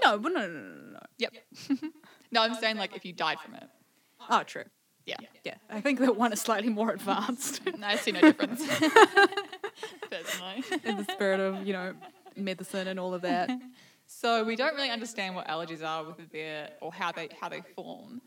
No, 0.03 0.17
but 0.17 0.31
no, 0.31 0.47
no, 0.47 0.47
no, 0.47 0.75
no, 0.75 0.91
no. 0.93 0.99
Yep. 1.17 1.33
no, 2.31 2.41
I'm 2.41 2.55
saying 2.55 2.77
like 2.77 2.95
if 2.95 3.05
you 3.05 3.13
died 3.13 3.39
from 3.39 3.55
it. 3.55 3.63
Oh, 4.29 4.43
true. 4.43 4.65
Yeah. 5.05 5.17
Yeah. 5.43 5.55
I 5.69 5.81
think 5.81 5.99
that 5.99 6.15
one 6.15 6.31
is 6.33 6.41
slightly 6.41 6.69
more 6.69 6.91
advanced 6.91 7.61
I 7.83 7.95
see 7.95 8.11
no 8.11 8.21
difference. 8.21 8.61
Personally. 10.09 10.63
in 10.83 10.97
the 10.97 11.05
spirit 11.11 11.39
of, 11.39 11.65
you 11.65 11.73
know, 11.73 11.93
medicine 12.35 12.87
and 12.87 12.99
all 12.99 13.13
of 13.13 13.21
that. 13.23 13.49
So 14.13 14.43
we 14.43 14.57
don't 14.57 14.75
really 14.75 14.89
understand 14.89 15.35
what 15.35 15.47
allergies 15.47 15.83
are, 15.87 16.03
whether 16.03 16.25
they're 16.31 16.69
or 16.81 16.91
how 16.91 17.13
they 17.13 17.29
how 17.39 17.47
they 17.47 17.61
form. 17.75 18.21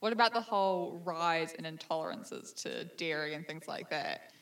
What 0.00 0.12
about 0.12 0.32
the 0.32 0.40
whole 0.40 1.00
rise 1.04 1.52
in 1.52 1.64
intolerances 1.64 2.54
to 2.62 2.84
dairy 2.96 3.34
and 3.34 3.46
things 3.46 3.68
like 3.68 3.90
that? 3.90 4.32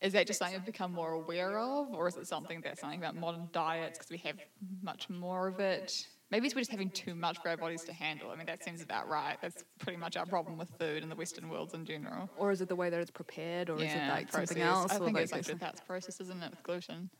Is 0.00 0.12
that 0.12 0.26
just 0.26 0.40
something 0.40 0.58
we've 0.58 0.66
become 0.66 0.92
more 0.92 1.12
aware 1.12 1.58
of, 1.58 1.94
or 1.94 2.08
is 2.08 2.16
it 2.16 2.26
something 2.26 2.60
that's 2.62 2.80
something 2.80 2.98
about 2.98 3.14
modern 3.16 3.48
diets 3.52 3.98
because 3.98 4.10
we 4.10 4.18
have 4.18 4.36
much 4.82 5.08
more 5.08 5.46
of 5.46 5.60
it? 5.60 6.06
Maybe 6.30 6.46
it's 6.46 6.54
we're 6.54 6.62
just 6.62 6.70
having 6.70 6.90
too 6.90 7.14
much 7.14 7.38
for 7.38 7.48
our 7.48 7.56
bodies 7.56 7.84
to 7.84 7.92
handle. 7.92 8.30
I 8.30 8.36
mean, 8.36 8.46
that 8.46 8.62
seems 8.62 8.82
about 8.82 9.08
right. 9.08 9.36
That's 9.40 9.64
pretty 9.78 9.98
much 9.98 10.16
our 10.16 10.26
problem 10.26 10.58
with 10.58 10.70
food 10.78 11.02
in 11.02 11.08
the 11.08 11.16
Western 11.16 11.48
worlds 11.48 11.74
in 11.74 11.84
general. 11.84 12.28
Or 12.36 12.50
is 12.50 12.60
it 12.60 12.68
the 12.68 12.76
way 12.76 12.90
that 12.90 13.00
it's 13.00 13.10
prepared, 13.10 13.70
or 13.70 13.76
is 13.76 13.92
it 13.92 14.08
like 14.08 14.32
something 14.32 14.58
processed. 14.58 14.92
else? 14.92 14.92
I 14.92 14.98
think 14.98 15.14
like 15.14 15.24
it's 15.24 15.32
like 15.32 15.58
that's 15.60 15.80
process, 15.80 16.20
isn't 16.20 16.42
it, 16.42 16.50
with 16.50 16.62
gluten? 16.64 17.10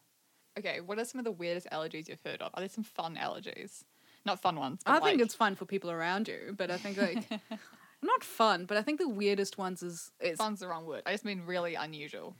Okay, 0.59 0.81
what 0.81 0.99
are 0.99 1.05
some 1.05 1.19
of 1.19 1.25
the 1.25 1.33
weirdest 1.33 1.69
allergies 1.73 2.09
you've 2.09 2.23
heard 2.25 2.43
of? 2.43 2.51
Are 2.55 2.61
there 2.61 2.69
some 2.69 2.85
fun 2.85 3.17
allergies? 3.17 3.85
Not 4.27 4.41
fun 4.41 4.57
ones. 4.57 4.83
I 4.85 4.99
but, 4.99 5.05
think 5.05 5.21
it's 5.21 5.35
fun 5.35 5.55
for 5.55 5.65
people 5.65 5.91
around 5.91 6.29
you, 6.29 6.55
but 6.57 6.71
I 6.71 6.77
think 6.77 6.99
like 6.99 7.25
not 8.03 8.23
fun, 8.23 8.67
but 8.67 8.77
I 8.77 8.83
think 8.83 8.99
the 8.99 9.09
weirdest 9.09 9.59
ones 9.59 9.83
is 9.83 10.13
is 10.21 10.39
fun's 10.39 10.61
the 10.61 10.69
wrong 10.69 10.87
word. 10.87 11.03
I 11.07 11.13
just 11.13 11.25
mean 11.25 11.43
really 11.47 11.75
unusual. 11.75 12.37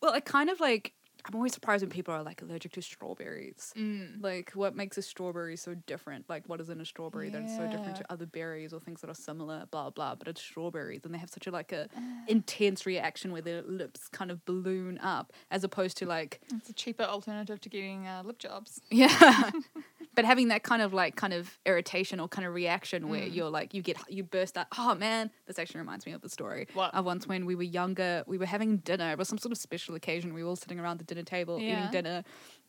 well, 0.00 0.12
I 0.12 0.20
kind 0.20 0.48
of 0.50 0.60
like 0.60 0.94
I'm 1.26 1.34
always 1.34 1.52
surprised 1.52 1.82
when 1.82 1.90
people 1.90 2.14
are 2.14 2.22
like 2.22 2.40
allergic 2.42 2.72
to 2.72 2.82
strawberries. 2.82 3.72
Mm. 3.76 4.22
Like, 4.22 4.52
what 4.52 4.74
makes 4.74 4.96
a 4.96 5.02
strawberry 5.02 5.56
so 5.56 5.74
different? 5.86 6.24
Like, 6.28 6.48
what 6.48 6.60
is 6.60 6.70
in 6.70 6.80
a 6.80 6.84
strawberry 6.84 7.28
that 7.30 7.42
is 7.42 7.54
so 7.56 7.66
different 7.66 7.96
to 7.96 8.04
other 8.10 8.24
berries 8.26 8.72
or 8.72 8.80
things 8.80 9.00
that 9.02 9.10
are 9.10 9.14
similar? 9.14 9.66
Blah 9.70 9.90
blah. 9.90 10.14
But 10.14 10.28
it's 10.28 10.40
strawberries, 10.40 11.04
and 11.04 11.12
they 11.12 11.18
have 11.18 11.30
such 11.30 11.46
a 11.46 11.50
like 11.50 11.72
a 11.72 11.88
intense 12.28 12.86
reaction 12.86 13.32
where 13.32 13.42
their 13.42 13.62
lips 13.62 14.08
kind 14.08 14.30
of 14.30 14.44
balloon 14.46 14.98
up, 14.98 15.32
as 15.50 15.64
opposed 15.64 15.96
to 15.98 16.06
like 16.06 16.40
It's 16.54 16.70
a 16.70 16.72
cheaper 16.72 17.02
alternative 17.04 17.60
to 17.60 17.68
getting 17.68 18.06
uh, 18.06 18.22
lip 18.24 18.38
jobs. 18.38 18.80
yeah. 18.90 19.50
but 20.18 20.24
having 20.24 20.48
that 20.48 20.64
kind 20.64 20.82
of 20.82 20.92
like 20.92 21.14
kind 21.14 21.32
of 21.32 21.56
irritation 21.64 22.18
or 22.18 22.26
kind 22.26 22.44
of 22.46 22.52
reaction 22.52 23.08
where 23.08 23.20
Mm. 23.22 23.34
you're 23.34 23.50
like 23.50 23.72
you 23.72 23.82
get 23.82 23.96
you 24.08 24.24
burst 24.24 24.58
out. 24.58 24.66
Oh 24.76 24.94
man, 24.96 25.30
this 25.46 25.58
actually 25.60 25.78
reminds 25.80 26.04
me 26.06 26.12
of 26.12 26.20
the 26.22 26.28
story. 26.28 26.66
What? 26.74 26.92
Of 26.92 27.04
once 27.04 27.26
when 27.28 27.46
we 27.46 27.54
were 27.54 27.62
younger, 27.62 28.24
we 28.26 28.36
were 28.36 28.46
having 28.46 28.78
dinner. 28.78 29.12
It 29.12 29.18
was 29.18 29.28
some 29.28 29.38
sort 29.38 29.52
of 29.52 29.58
special 29.58 29.94
occasion. 29.94 30.34
We 30.34 30.42
were 30.42 30.48
all 30.48 30.56
sitting 30.56 30.80
around 30.80 30.98
the 30.98 31.04
dinner 31.04 31.22
table 31.22 31.60
Yeah. 31.60 31.78
eating 31.78 31.90
dinner, 31.92 32.24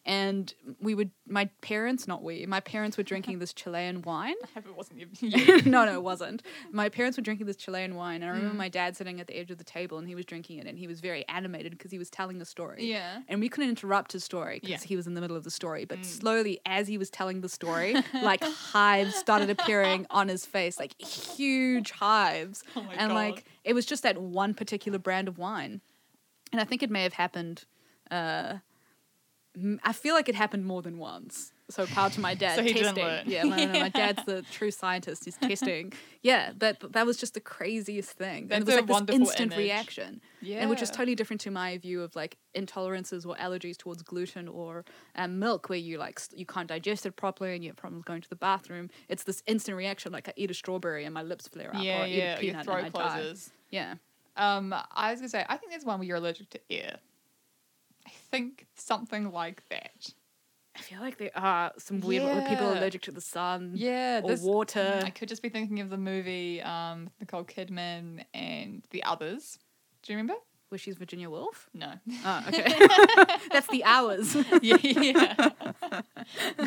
and 0.10 0.54
we 0.82 0.96
would 0.96 1.12
my 1.28 1.46
parents, 1.62 2.08
not 2.08 2.24
we, 2.24 2.46
my 2.48 2.60
parents 2.60 2.98
were 2.98 3.04
drinking 3.04 3.38
this 3.40 3.54
Chilean 3.54 4.02
wine. 4.02 4.34
I 4.44 4.48
hope 4.56 4.66
it 4.66 4.76
wasn't 4.76 5.00
you. 5.22 5.62
no, 5.66 5.86
no, 5.86 5.94
it 5.94 6.02
wasn't. 6.04 6.42
My 6.72 6.90
parents 6.90 7.18
were 7.18 7.22
drinking 7.22 7.46
this 7.46 7.56
Chilean 7.56 7.94
wine, 7.96 8.24
and 8.24 8.32
I 8.32 8.34
remember 8.34 8.56
Mm. 8.56 8.58
my 8.58 8.70
dad 8.70 8.98
sitting 8.98 9.20
at 9.20 9.28
the 9.28 9.38
edge 9.38 9.52
of 9.52 9.60
the 9.60 9.64
table, 9.64 10.00
and 10.00 10.08
he 10.08 10.16
was 10.16 10.26
drinking 10.26 10.58
it, 10.58 10.66
and 10.66 10.80
he 10.80 10.88
was 10.88 11.00
very 11.00 11.24
animated 11.30 11.74
because 11.78 11.92
he 11.92 12.00
was 12.00 12.10
telling 12.10 12.42
a 12.42 12.46
story. 12.46 12.86
yeah. 12.90 13.22
And 13.28 13.40
we 13.40 13.50
couldn't 13.50 13.70
interrupt 13.70 14.12
his 14.14 14.24
story 14.24 14.56
because 14.56 14.70
Yeah. 14.84 14.88
he 14.88 14.96
was 14.96 15.06
in 15.06 15.14
the 15.14 15.22
middle 15.22 15.38
of 15.38 15.44
the 15.44 15.52
story. 15.52 15.86
But 15.86 16.00
Mm. 16.02 16.06
slowly, 16.06 16.60
as 16.66 16.88
he 16.88 16.98
was 16.98 17.10
telling 17.12 17.42
the 17.42 17.50
story, 17.50 17.94
like 18.14 18.44
hives 18.44 19.14
started 19.16 19.50
appearing 19.52 20.08
on 20.10 20.28
his 20.28 20.46
face, 20.48 20.80
like 20.80 21.00
huge 21.00 21.92
hives. 21.92 22.64
Oh 22.76 22.82
my 22.84 22.94
and 22.96 23.10
god. 23.10 23.16
like 23.16 23.46
it 23.64 23.74
was 23.74 23.86
just 23.86 24.02
that 24.04 24.18
one 24.20 24.54
particular 24.56 24.98
brand 24.98 25.28
of 25.28 25.38
wine. 25.38 25.82
And 26.52 26.60
I 26.60 26.64
think 26.64 26.82
it 26.82 26.90
may 26.90 27.04
have 27.04 27.14
happened. 27.14 27.66
Uh, 28.10 28.56
I 29.84 29.94
feel 29.94 30.16
like 30.16 30.30
it 30.30 30.36
happened 30.36 30.66
more 30.66 30.82
than 30.82 30.98
once. 30.98 31.52
So 31.70 31.86
power 31.86 32.10
to 32.10 32.20
my 32.20 32.34
dad 32.44 32.56
So 32.56 32.64
he 32.64 32.74
didn't 32.74 32.96
testing. 32.96 33.04
learn. 33.06 33.24
Yeah, 33.28 33.44
no, 33.44 33.56
no, 33.56 33.66
no, 33.74 33.80
my 33.80 33.90
dad's 34.02 34.26
the 34.26 34.42
true 34.52 34.72
scientist. 34.72 35.26
He's 35.26 35.38
testing. 35.38 35.94
Yeah, 36.24 36.52
that 36.58 36.78
that 36.94 37.06
was 37.06 37.18
just 37.18 37.36
the 37.36 37.40
craziest 37.40 38.12
thing. 38.12 38.48
and 38.52 38.66
That's 38.66 38.78
it 38.78 38.88
was 38.88 38.90
a 38.90 38.94
like 38.94 39.06
this 39.08 39.16
instant 39.16 39.54
image. 39.54 39.58
reaction 39.66 40.22
yeah. 40.42 40.58
and 40.62 40.70
which 40.70 40.82
is 40.82 40.90
totally 40.90 41.14
different 41.16 41.42
to 41.42 41.52
my 41.52 41.78
view 41.78 42.02
of 42.02 42.16
like 42.16 42.38
intolerances 42.56 43.26
or 43.26 43.36
allergies 43.36 43.78
towards 43.78 44.02
gluten 44.02 44.48
or 44.48 44.84
um, 45.16 45.38
milk 45.40 45.70
where 45.70 45.78
you 45.78 45.98
like 46.00 46.20
you 46.36 46.46
can't 46.46 46.68
digest 46.68 47.06
it 47.06 47.16
properly 47.16 47.54
and 47.56 47.64
you 47.64 47.70
have 47.70 47.78
problems 47.78 48.04
going 48.04 48.22
to 48.22 48.30
the 48.30 48.36
bathroom 48.36 48.90
it's 49.08 49.24
this 49.24 49.44
instant 49.46 49.78
reaction 49.78 50.12
like 50.12 50.28
i 50.28 50.34
eat 50.38 50.50
a 50.50 50.54
strawberry 50.54 51.06
and 51.06 51.14
my 51.14 51.22
lips 51.24 51.48
flare 51.48 51.70
up 51.76 51.82
Yeah, 51.84 52.00
or 52.00 52.04
I 52.04 52.08
eat 52.08 52.16
yeah. 52.18 52.24
a 52.24 52.30
Your 52.30 52.40
peanut 52.40 52.66
throat 52.66 52.84
and 52.86 52.96
i 52.96 53.20
die 53.20 53.34
yeah 53.70 53.96
Um, 54.38 54.74
I 54.96 55.12
was 55.12 55.20
gonna 55.20 55.30
say, 55.30 55.46
I 55.50 55.58
think 55.58 55.72
there's 55.72 55.86
one 55.86 56.00
where 56.00 56.08
you're 56.08 56.18
allergic 56.18 56.50
to 56.52 56.60
air. 56.72 56.98
Think 58.32 58.68
something 58.76 59.32
like 59.32 59.64
that. 59.70 60.14
i 60.76 60.80
feel 60.80 61.00
like 61.02 61.18
there 61.18 61.32
are 61.36 61.72
some 61.78 62.00
weird 62.00 62.24
where 62.24 62.48
people 62.48 62.72
allergic 62.72 63.02
to 63.04 63.12
the 63.12 63.22
sun 63.22 63.72
Yeah, 63.76 64.22
or 64.24 64.30
this, 64.30 64.42
water 64.42 65.02
I 65.04 65.10
could 65.10 65.28
just 65.30 65.42
be 65.42 65.50
thinking 65.50 65.80
of 65.80 65.90
the 65.90 65.98
movie 65.98 66.62
um, 66.62 67.10
Nicole 67.20 67.44
Kidman 67.44 68.24
and 68.34 68.84
the 68.92 69.04
others. 69.04 69.58
Do 70.04 70.14
you 70.14 70.18
remember? 70.18 70.40
where 70.70 70.78
she's 70.78 70.98
virginia 70.98 71.28
woolf 71.32 71.68
No. 71.74 71.94
oh 72.24 72.44
okay 72.48 72.62
that's 73.52 73.66
the 73.70 73.84
hours 73.84 74.36
yeah, 74.62 74.78
yeah. 74.84 75.50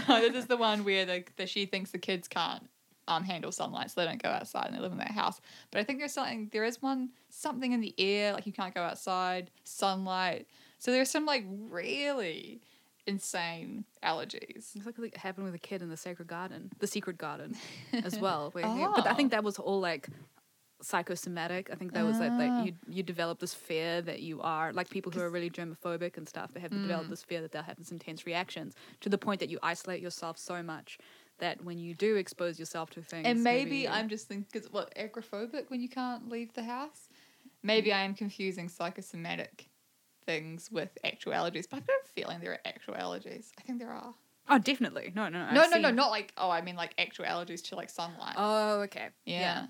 no, 0.09 0.21
this 0.21 0.35
is 0.35 0.47
the 0.47 0.57
one 0.57 0.83
where 0.83 1.04
the, 1.07 1.25
the 1.37 1.47
she 1.47 1.66
thinks 1.66 1.92
the 1.92 1.99
kids 1.99 2.26
can't 2.26 2.69
um 3.09 3.25
handle 3.25 3.52
sunlight, 3.52 3.90
so 3.90 4.00
they 4.00 4.07
don't 4.07 4.23
go 4.23 4.28
outside 4.28 4.66
and 4.66 4.76
they 4.76 4.81
live 4.81 4.92
in 4.92 4.99
their 4.99 5.07
house. 5.07 5.40
But 5.71 5.81
I 5.81 5.85
think 5.85 5.99
there's 5.99 6.12
something 6.12 6.49
there 6.52 6.64
is 6.64 6.81
one 6.83 7.11
something 7.31 7.73
in 7.73 7.81
the 7.81 7.95
air, 7.99 8.33
like 8.33 8.47
you 8.47 8.52
can't 8.52 8.75
go 8.75 8.83
outside, 8.83 9.50
sunlight. 9.64 10.47
So 10.83 10.91
there's 10.91 11.11
some 11.11 11.27
like 11.27 11.45
really 11.49 12.61
insane 13.07 13.85
allergies. 14.03 14.75
It's 14.75 14.85
like 14.85 14.99
what 14.99 15.17
happened 15.17 15.45
with 15.47 15.55
a 15.55 15.59
kid 15.59 15.81
in 15.81 15.89
the 15.91 15.97
Sacred 15.97 16.27
Garden, 16.27 16.71
the 16.81 16.89
Secret 16.89 17.19
Garden, 17.19 17.55
as 17.93 18.19
well. 18.25 18.51
Where 18.51 18.67
he- 18.67 18.85
but 18.97 19.07
I 19.07 19.12
Oh. 19.12 19.15
think 19.15 19.31
that 19.31 19.45
was 19.45 19.59
all 19.61 19.79
like 19.81 20.09
psychosomatic. 20.81 21.71
I 21.71 21.77
think 21.77 21.93
that 21.93 22.05
was 22.05 22.19
like 22.19 22.33
Ah. 22.33 22.39
like 22.39 22.67
you 22.67 22.73
you 22.89 23.03
develop 23.05 23.39
this 23.39 23.55
fear 23.55 24.03
that 24.03 24.21
you 24.23 24.41
are 24.41 24.73
like 24.73 24.91
people 24.91 25.12
who 25.12 25.21
are 25.21 25.31
really 25.31 25.51
germophobic 25.51 26.17
and 26.17 26.29
stuff. 26.29 26.53
They 26.53 26.59
have 26.61 26.73
developed 26.73 27.07
Mm. 27.07 27.11
this 27.11 27.23
fear 27.23 27.41
that 27.43 27.53
they'll 27.53 27.62
have 27.62 27.77
this 27.77 27.93
intense 27.93 28.27
reactions 28.27 28.75
to 29.03 29.09
the 29.09 29.19
point 29.19 29.39
that 29.39 29.51
you 29.51 29.61
isolate 29.62 30.03
yourself 30.03 30.37
so 30.37 30.62
much 30.65 30.99
that 31.39 31.62
when 31.65 31.79
you 31.79 31.95
do 31.95 32.17
expose 32.17 32.59
yourself 32.59 32.91
to 32.91 33.03
things, 33.03 33.27
And 33.29 33.45
maybe 33.45 33.79
you- 33.79 33.89
I'm 33.89 34.09
just 34.09 34.27
thinking, 34.27 34.47
because 34.53 34.73
what, 34.73 34.93
agoraphobic 34.97 35.71
when 35.71 35.81
you 35.81 35.89
can't 35.89 36.29
leave 36.29 36.53
the 36.55 36.65
house? 36.65 37.09
Maybe 37.62 37.93
I 37.93 38.03
am 38.03 38.15
confusing 38.15 38.69
psychosomatic 38.69 39.69
things 40.26 40.71
with 40.71 40.91
actual 41.05 41.33
allergies, 41.33 41.67
but 41.69 41.79
I've 41.79 41.87
got 41.87 41.97
a 42.05 42.09
feeling 42.09 42.41
there 42.41 42.52
are 42.52 42.61
actual 42.64 42.95
allergies. 42.95 43.50
I 43.59 43.62
think 43.62 43.79
there 43.79 43.91
are. 43.93 44.14
oh 44.49 44.59
definitely 44.59 45.12
no 45.14 45.29
no 45.29 45.38
no, 45.52 45.61
I've 45.62 45.71
no, 45.71 45.79
no, 45.79 45.91
not 45.91 46.11
like, 46.11 46.33
oh, 46.37 46.50
I 46.50 46.61
mean 46.62 46.76
like 46.76 46.95
actual 46.99 47.25
allergies 47.26 47.62
to 47.69 47.76
like 47.76 47.91
sunlight. 47.91 48.35
Oh 48.37 48.81
okay 48.83 49.09
yeah. 49.25 49.67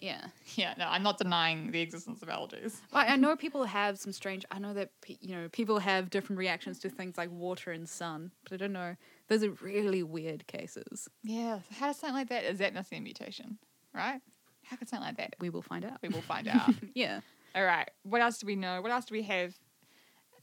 yeah. 0.00 0.26
Yeah, 0.56 0.74
no, 0.78 0.86
I'm 0.88 1.04
not 1.04 1.16
denying 1.18 1.70
the 1.70 1.80
existence 1.80 2.22
of 2.22 2.28
allergies. 2.28 2.80
Well, 2.92 3.04
I 3.06 3.14
know 3.16 3.36
people 3.36 3.62
have 3.64 3.98
some 4.00 4.12
strange. 4.12 4.44
I 4.50 4.58
know 4.58 4.74
that 4.74 4.90
you 5.06 5.34
know 5.36 5.48
people 5.52 5.78
have 5.78 6.10
different 6.10 6.38
reactions 6.40 6.80
to 6.80 6.90
things 6.90 7.16
like 7.16 7.30
water 7.30 7.70
and 7.70 7.88
sun, 7.88 8.32
but 8.42 8.52
I 8.52 8.56
don't 8.56 8.72
know. 8.72 8.96
Those 9.28 9.44
are 9.44 9.50
really 9.62 10.02
weird 10.02 10.46
cases. 10.48 11.08
Yeah, 11.22 11.60
so 11.60 11.74
how 11.78 11.86
does 11.86 11.98
something 11.98 12.16
like 12.16 12.28
that, 12.30 12.42
is 12.44 12.58
that 12.58 12.74
missing 12.74 12.98
a 12.98 13.00
mutation, 13.00 13.58
right? 13.94 14.20
How 14.64 14.76
could 14.76 14.88
something 14.88 15.06
like 15.06 15.18
that? 15.18 15.36
We 15.40 15.50
will 15.50 15.62
find 15.62 15.84
out. 15.84 15.98
We 16.02 16.08
will 16.08 16.22
find 16.22 16.48
out. 16.56 16.70
Yeah. 16.94 17.20
All 17.54 17.64
right, 17.64 17.88
what 18.02 18.20
else 18.22 18.38
do 18.38 18.46
we 18.46 18.56
know? 18.56 18.80
What 18.82 18.90
else 18.90 19.04
do 19.04 19.14
we 19.14 19.22
have 19.22 19.54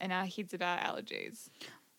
in 0.00 0.12
our 0.12 0.26
heads 0.26 0.54
about 0.54 0.80
allergies? 0.80 1.48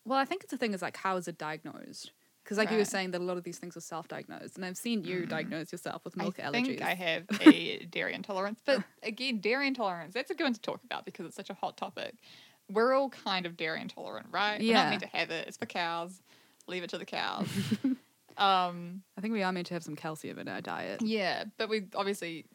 Well, 0.04 0.18
I 0.18 0.24
think 0.24 0.42
it's 0.42 0.50
the 0.50 0.58
thing 0.58 0.74
is 0.74 0.82
like 0.82 0.96
how 0.96 1.16
is 1.16 1.28
it 1.28 1.38
diagnosed? 1.38 2.12
Because 2.44 2.58
like 2.58 2.72
you 2.72 2.78
were 2.78 2.84
saying 2.84 3.12
that 3.12 3.20
a 3.20 3.24
lot 3.24 3.36
of 3.36 3.44
these 3.44 3.58
things 3.58 3.76
are 3.76 3.80
self-diagnosed, 3.80 4.56
and 4.56 4.64
I've 4.64 4.76
seen 4.76 5.04
you 5.04 5.20
Mhm. 5.20 5.28
diagnose 5.28 5.70
yourself 5.70 6.04
with 6.04 6.16
milk 6.16 6.40
I 6.40 6.42
allergies. 6.42 6.66
think 6.66 6.82
I 6.82 6.94
have 6.94 7.24
a 7.40 7.84
dairy 7.86 8.14
intolerance. 8.14 8.60
But 8.64 8.82
again, 9.04 9.38
dairy 9.38 9.68
intolerance, 9.68 10.12
that's 10.12 10.30
a 10.32 10.34
good 10.34 10.42
one 10.44 10.52
to 10.54 10.60
talk 10.60 10.82
about 10.82 11.04
because 11.04 11.24
it's 11.26 11.36
such 11.36 11.50
a 11.50 11.54
hot 11.54 11.76
topic. 11.76 12.14
We're 12.68 12.94
all 12.94 13.10
kind 13.10 13.46
of 13.46 13.56
dairy 13.56 13.80
intolerant, 13.80 14.26
right? 14.32 14.60
We're 14.60 14.72
not 14.74 14.88
meant 14.90 15.02
to 15.02 15.08
have 15.16 15.30
it. 15.30 15.46
It's 15.46 15.56
for 15.56 15.66
cows. 15.66 16.20
Leave 16.66 16.82
it 16.82 16.90
to 16.90 16.98
the 16.98 17.04
cows. 17.04 17.46
um, 18.36 19.02
I 19.16 19.20
think 19.20 19.32
we 19.34 19.42
are 19.42 19.52
meant 19.52 19.66
to 19.68 19.74
have 19.74 19.84
some 19.84 19.94
calcium 19.96 20.38
in 20.38 20.48
our 20.48 20.60
diet, 20.60 21.00
yeah, 21.02 21.44
but 21.58 21.68
we 21.68 21.84
obviously 21.94 22.46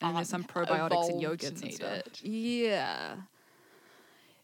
and 0.00 0.16
there's 0.16 0.28
some 0.28 0.44
probiotics 0.44 1.06
to 1.08 1.12
yogurts 1.14 1.62
and 1.62 1.72
stuff. 1.74 1.98
it. 1.98 2.20
Yeah. 2.22 3.16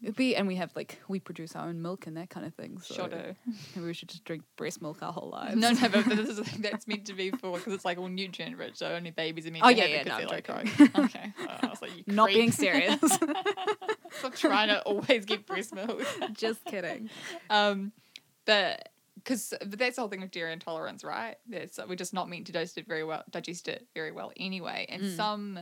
It'd 0.05 0.17
be, 0.17 0.37
and 0.37 0.47
we 0.47 0.57
have 0.57 0.71
like 0.77 1.01
we 1.09 1.19
produce 1.19 1.57
our 1.57 1.67
own 1.69 1.81
milk 1.81 2.07
and 2.07 2.17
that 2.19 2.29
kind 2.29 2.45
of 2.47 2.55
thing. 2.55 2.79
So 2.83 2.95
sure 2.95 3.09
do. 3.09 3.35
maybe 3.75 3.87
we 3.87 3.95
should 3.95 4.11
just 4.11 4.25
drink 4.25 4.43
breast 4.57 4.83
milk 4.83 5.03
our 5.03 5.13
whole 5.13 5.31
lives. 5.31 5.57
No, 5.57 5.73
no, 5.73 5.89
but 5.89 6.05
this 6.07 6.29
is 6.29 6.37
the 6.39 6.45
thing 6.45 6.61
that's 6.61 6.87
meant 6.87 7.07
to 7.07 7.15
be 7.15 7.31
for 7.31 7.57
because 7.59 7.73
it's 7.73 7.87
like 7.87 7.97
all 7.99 8.09
nutrient 8.09 8.57
rich, 8.59 8.77
so 8.77 8.89
only 8.93 9.11
babies 9.13 9.47
are 9.47 9.51
meant 9.51 9.65
Oh, 9.65 9.71
to 9.71 9.75
yeah, 9.75 9.83
have 9.85 9.91
yeah, 9.91 9.97
it 10.01 10.07
'cause 10.07 10.13
no, 10.13 10.19
they're 10.19 10.27
like, 10.29 10.91
oh, 10.95 11.01
okay. 11.05 11.33
I 11.49 11.67
was 11.71 11.81
like, 11.81 11.93
you 11.97 12.05
Not 12.07 12.27
creep. 12.27 12.35
being 12.37 12.53
serious. 12.65 13.01
Stop 14.19 14.35
trying 14.37 14.69
to 14.69 14.83
always 14.83 15.25
get 15.25 15.47
breast 15.47 15.75
milk. 15.75 16.07
just 16.35 16.65
kidding. 16.67 17.09
Um, 17.51 17.93
but 18.47 18.91
because 19.17 19.55
but 19.61 19.79
that's 19.79 19.97
the 19.97 20.03
whole 20.03 20.09
thing 20.11 20.21
with 20.21 20.31
dairy 20.33 20.53
intolerance, 20.53 21.03
right? 21.03 21.37
That's 21.49 21.79
we're 21.89 21.95
just 21.97 22.13
not 22.13 22.29
meant 22.29 22.47
to 22.49 22.53
digest 22.53 22.77
it 22.79 22.87
very 22.87 23.05
well, 23.05 23.25
digest 23.31 23.69
it 23.69 23.87
very 23.95 24.13
well 24.13 24.33
anyway. 24.37 24.87
And 24.89 25.03
Mm. 25.03 25.17
some 25.17 25.61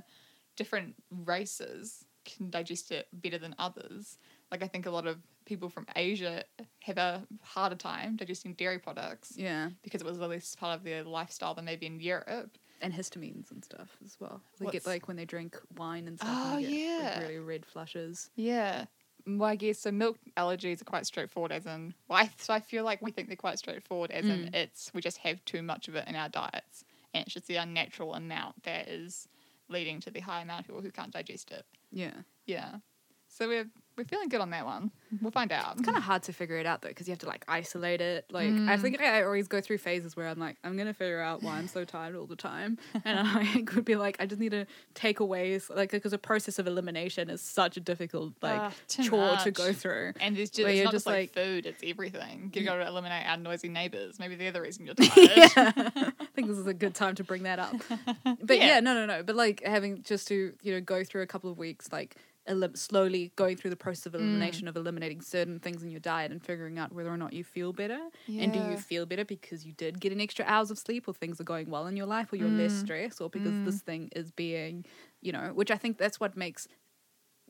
different 0.57 0.97
races 1.11 2.05
can 2.25 2.51
digest 2.51 2.93
it 2.93 3.09
better 3.13 3.39
than 3.39 3.55
others. 3.59 4.19
Like 4.53 4.63
I 4.63 4.69
think 4.69 4.87
a 4.87 4.91
lot 4.91 5.07
of 5.07 5.17
people 5.47 5.69
from 5.71 5.87
Asia 5.97 6.45
have 6.81 6.99
a 6.99 7.27
harder 7.43 7.75
time 7.75 8.17
digesting 8.17 8.53
dairy 8.55 8.79
products 8.79 9.33
Yeah. 9.37 9.71
because 9.83 10.01
it 10.03 10.05
was 10.07 10.21
at 10.21 10.29
least 10.29 10.57
part 10.59 10.79
of 10.79 10.85
their 10.85 11.03
lifestyle 11.03 11.55
than 11.55 11.65
maybe 11.65 11.87
in 11.87 11.99
Europe. 12.01 12.57
and 12.83 12.93
histamines 12.93 13.51
and 13.53 13.65
stuff 13.65 13.97
as 14.05 14.17
well. 14.19 14.43
They 14.59 14.65
What's- 14.65 14.73
get 14.73 14.87
like 14.87 15.07
when 15.07 15.17
they 15.17 15.25
drink 15.25 15.57
wine 15.77 16.09
and 16.09 16.19
stuff. 16.19 16.29
Oh, 16.33 16.57
and 16.57 16.67
get, 16.67 16.69
like, 16.69 16.79
yeah. 16.81 17.21
really 17.21 17.39
red 17.39 17.65
flushes. 17.65 18.29
Yeah. 18.35 18.87
Well, 19.25 19.49
I 19.49 19.55
guess 19.55 19.79
so. 19.79 19.93
Milk 19.93 20.19
allergies 20.37 20.83
are 20.83 20.85
quite 20.85 21.07
straightforward, 21.07 21.53
as 21.53 21.65
in. 21.65 21.95
Well, 22.09 22.19
I, 22.19 22.31
so 22.39 22.53
I 22.53 22.59
feel 22.59 22.83
like 22.83 23.01
we 23.01 23.13
think 23.13 23.29
they're 23.29 23.37
quite 23.37 23.61
straightforward, 23.61 24.11
as 24.11 24.25
in 24.25 24.47
Mm. 24.49 24.55
it's 24.57 24.93
we 24.93 25.01
just 25.01 25.19
have 25.19 25.45
too 25.45 25.63
much 25.63 25.87
of 25.87 25.95
it 25.95 26.09
in 26.09 26.17
our 26.17 26.29
diets, 26.29 26.83
and 27.15 27.25
it's 27.25 27.33
just 27.35 27.47
the 27.47 27.55
unnatural 27.55 28.15
amount 28.15 28.65
that 28.65 28.89
is 28.89 29.29
leading 29.69 30.01
to 30.01 30.11
the 30.11 30.19
high 30.19 30.43
amount 30.43 30.63
of 30.63 30.67
people 30.67 30.83
who 30.83 30.91
can't 30.91 31.13
digest 31.13 31.53
it. 31.53 31.65
Yeah. 31.93 32.23
Yeah. 32.47 32.79
So 33.29 33.47
we're 33.47 33.71
we're 33.97 34.05
feeling 34.05 34.29
good 34.29 34.41
on 34.41 34.51
that 34.51 34.65
one. 34.65 34.91
We'll 35.21 35.31
find 35.31 35.53
out. 35.53 35.75
It's 35.75 35.83
kind 35.83 35.97
of 35.97 36.03
hard 36.03 36.23
to 36.25 36.33
figure 36.33 36.57
it 36.57 36.65
out 36.65 36.81
though, 36.81 36.89
because 36.89 37.07
you 37.07 37.13
have 37.13 37.19
to 37.21 37.27
like 37.27 37.45
isolate 37.47 38.01
it. 38.01 38.25
Like 38.31 38.49
mm. 38.49 38.69
I 38.69 38.79
think 38.79 39.01
I 39.01 39.23
always 39.25 39.49
go 39.49 39.61
through 39.61 39.79
phases 39.79 40.17
where 40.17 40.29
I'm 40.29 40.39
like, 40.39 40.57
I'm 40.65 40.79
gonna 40.79 40.95
figure 40.95 41.21
out 41.21 41.43
why 41.43 41.59
I'm 41.59 41.69
so 41.69 41.85
tired 41.85 42.17
all 42.17 42.27
the 42.27 42.37
time, 42.37 42.79
and 43.05 43.21
I 43.21 43.63
could 43.67 43.85
be 43.85 43.97
like, 43.97 44.17
I 44.19 44.27
just 44.27 44.41
need 44.41 44.53
to 44.53 44.67
take 44.95 45.21
away, 45.21 45.61
like, 45.69 45.91
because 45.91 46.13
the 46.13 46.19
process 46.19 46.59
of 46.59 46.67
elimination 46.67 47.29
is 47.29 47.43
such 47.43 47.77
a 47.77 47.81
difficult 47.81 48.33
like 48.41 48.73
too 48.89 49.05
chore 49.05 49.37
to 49.37 49.51
go 49.51 49.73
through. 49.73 50.15
And 50.21 50.39
it's 50.39 50.51
just, 50.51 50.67
it's 50.69 50.85
not 50.85 50.93
just 50.93 51.03
just 51.05 51.07
like, 51.07 51.37
like- 51.37 51.45
food, 51.47 51.67
it's 51.67 51.83
everything. 51.85 52.51
You 52.55 52.65
got 52.65 52.77
to 52.77 52.87
eliminate 52.87 53.27
our 53.27 53.37
noisy 53.37 53.69
neighbors. 53.69 54.19
Maybe 54.19 54.37
they're 54.37 54.53
the 54.53 54.61
reason 54.61 54.87
you're 54.87 54.95
tired. 54.95 55.31
yeah, 55.37 55.51
I 55.57 56.27
think 56.35 56.49
this 56.49 56.59
is 56.59 56.67
a 56.67 56.75
good 56.75 56.95
time 56.95 57.15
to 57.17 57.25
bring 57.25 57.43
that 57.43 57.59
up. 57.59 57.75
But 58.25 58.59
yeah. 58.59 58.67
Yeah. 58.67 58.81
no, 58.81 58.95
no, 58.95 59.07
no. 59.07 59.23
But 59.23 59.37
like 59.37 59.63
having 59.65 60.03
just 60.03 60.29
to 60.29 60.53
you 60.63 60.73
know 60.73 60.81
go 60.81 61.05
through 61.05 61.23
a 61.23 61.27
couple 61.27 61.51
of 61.51 61.59
weeks, 61.59 61.91
like 61.93 62.17
elim- 62.47 62.75
slowly 62.75 63.33
going 63.37 63.57
through 63.57 63.71
the 63.71 63.77
process 63.77 64.07
of 64.07 64.13
mm. 64.13 64.21
elimination 64.21 64.69
of 64.69 64.77
eliminating 64.77 65.21
certain 65.21 65.59
things 65.59 65.83
in 65.83 65.91
your 65.91 66.01
diet 66.01 66.31
and 66.33 66.43
figuring 66.43 66.79
out 66.79 66.93
whether 66.93 67.11
or 67.11 67.17
not 67.17 67.33
you 67.33 67.45
feel 67.45 67.73
better. 67.73 67.99
And 68.29 68.53
do 68.53 68.59
you 68.59 68.77
feel 68.77 69.07
better 69.07 69.25
because 69.25 69.65
you 69.65 69.73
did 69.73 70.01
get 70.01 70.13
an 70.13 70.21
extra 70.21 70.45
hours 70.47 70.71
of 70.71 70.79
sleep, 70.79 71.07
or 71.07 71.15
things 71.15 71.41
are 71.41 71.45
going 71.45 71.71
well 71.71 71.87
in 71.87 71.97
your 71.97 72.07
life, 72.07 72.33
or 72.33 72.37
you're 72.37 72.49
less 72.49 72.73
mm. 72.73 72.81
stressed, 72.81 73.21
or 73.21 73.31
because 73.31 73.65
this 73.65 73.83
mm. 73.83 73.87
thing 73.87 74.11
is 74.15 74.31
being, 74.31 74.85
you 75.21 75.33
know, 75.33 75.53
which 75.55 75.71
I 75.71 75.77
think 75.77 75.99
that's 75.99 76.19
what 76.21 76.37
makes. 76.37 76.69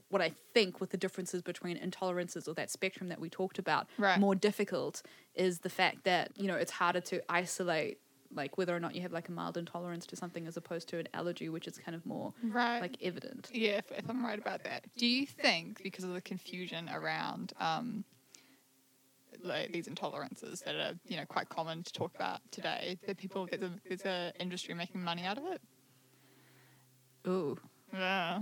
What 0.09 0.21
I 0.21 0.33
think 0.53 0.79
with 0.79 0.91
the 0.91 0.99
differences 0.99 1.41
between 1.41 1.79
intolerances 1.79 2.47
or 2.47 2.53
that 2.55 2.71
spectrum 2.71 3.09
that 3.09 3.19
we 3.19 3.31
talked 3.31 3.59
about 3.59 3.87
Right. 3.97 4.21
more 4.21 4.35
difficult 4.35 5.01
is 5.35 5.61
the 5.61 5.71
fact 5.71 6.05
that 6.05 6.33
you 6.37 6.47
know 6.47 6.57
it's 6.57 6.73
harder 6.73 7.01
to 7.01 7.23
isolate 7.33 7.99
like 8.35 8.57
whether 8.59 8.75
or 8.75 8.81
not 8.81 8.95
you 8.95 9.03
have 9.03 9.13
like 9.13 9.29
a 9.29 9.33
mild 9.33 9.57
intolerance 9.57 10.07
to 10.07 10.17
something 10.17 10.47
as 10.47 10.57
opposed 10.57 10.89
to 10.89 10.99
an 10.99 11.09
allergy 11.15 11.49
which 11.49 11.67
is 11.67 11.79
kind 11.79 11.95
of 11.95 12.05
more 12.07 12.33
Right. 12.43 12.81
like 12.81 12.97
evident 13.03 13.51
Yeah, 13.53 13.79
if, 13.79 13.91
if 13.93 14.09
I'm 14.09 14.25
right 14.25 14.39
about 14.39 14.65
that. 14.65 14.85
Do 14.97 15.07
you 15.07 15.27
think 15.27 15.83
because 15.83 16.05
of 16.05 16.13
the 16.15 16.21
confusion 16.21 16.89
around 16.93 17.53
um, 17.61 18.05
like 19.43 19.73
these 19.73 19.89
intolerances 19.89 20.63
that 20.65 20.75
are 20.75 20.93
you 21.07 21.17
know 21.17 21.25
quite 21.27 21.49
common 21.49 21.83
to 21.83 21.93
talk 21.93 22.15
about 22.15 22.41
today, 22.51 22.99
that 23.07 23.17
people 23.17 23.47
there's 23.51 23.63
a 23.63 23.71
there's 23.89 24.05
a 24.05 24.33
industry 24.39 24.75
making 24.75 25.03
money 25.03 25.25
out 25.25 25.39
of 25.39 25.45
it? 25.47 25.61
ooh 27.27 27.57
Yeah. 27.93 28.41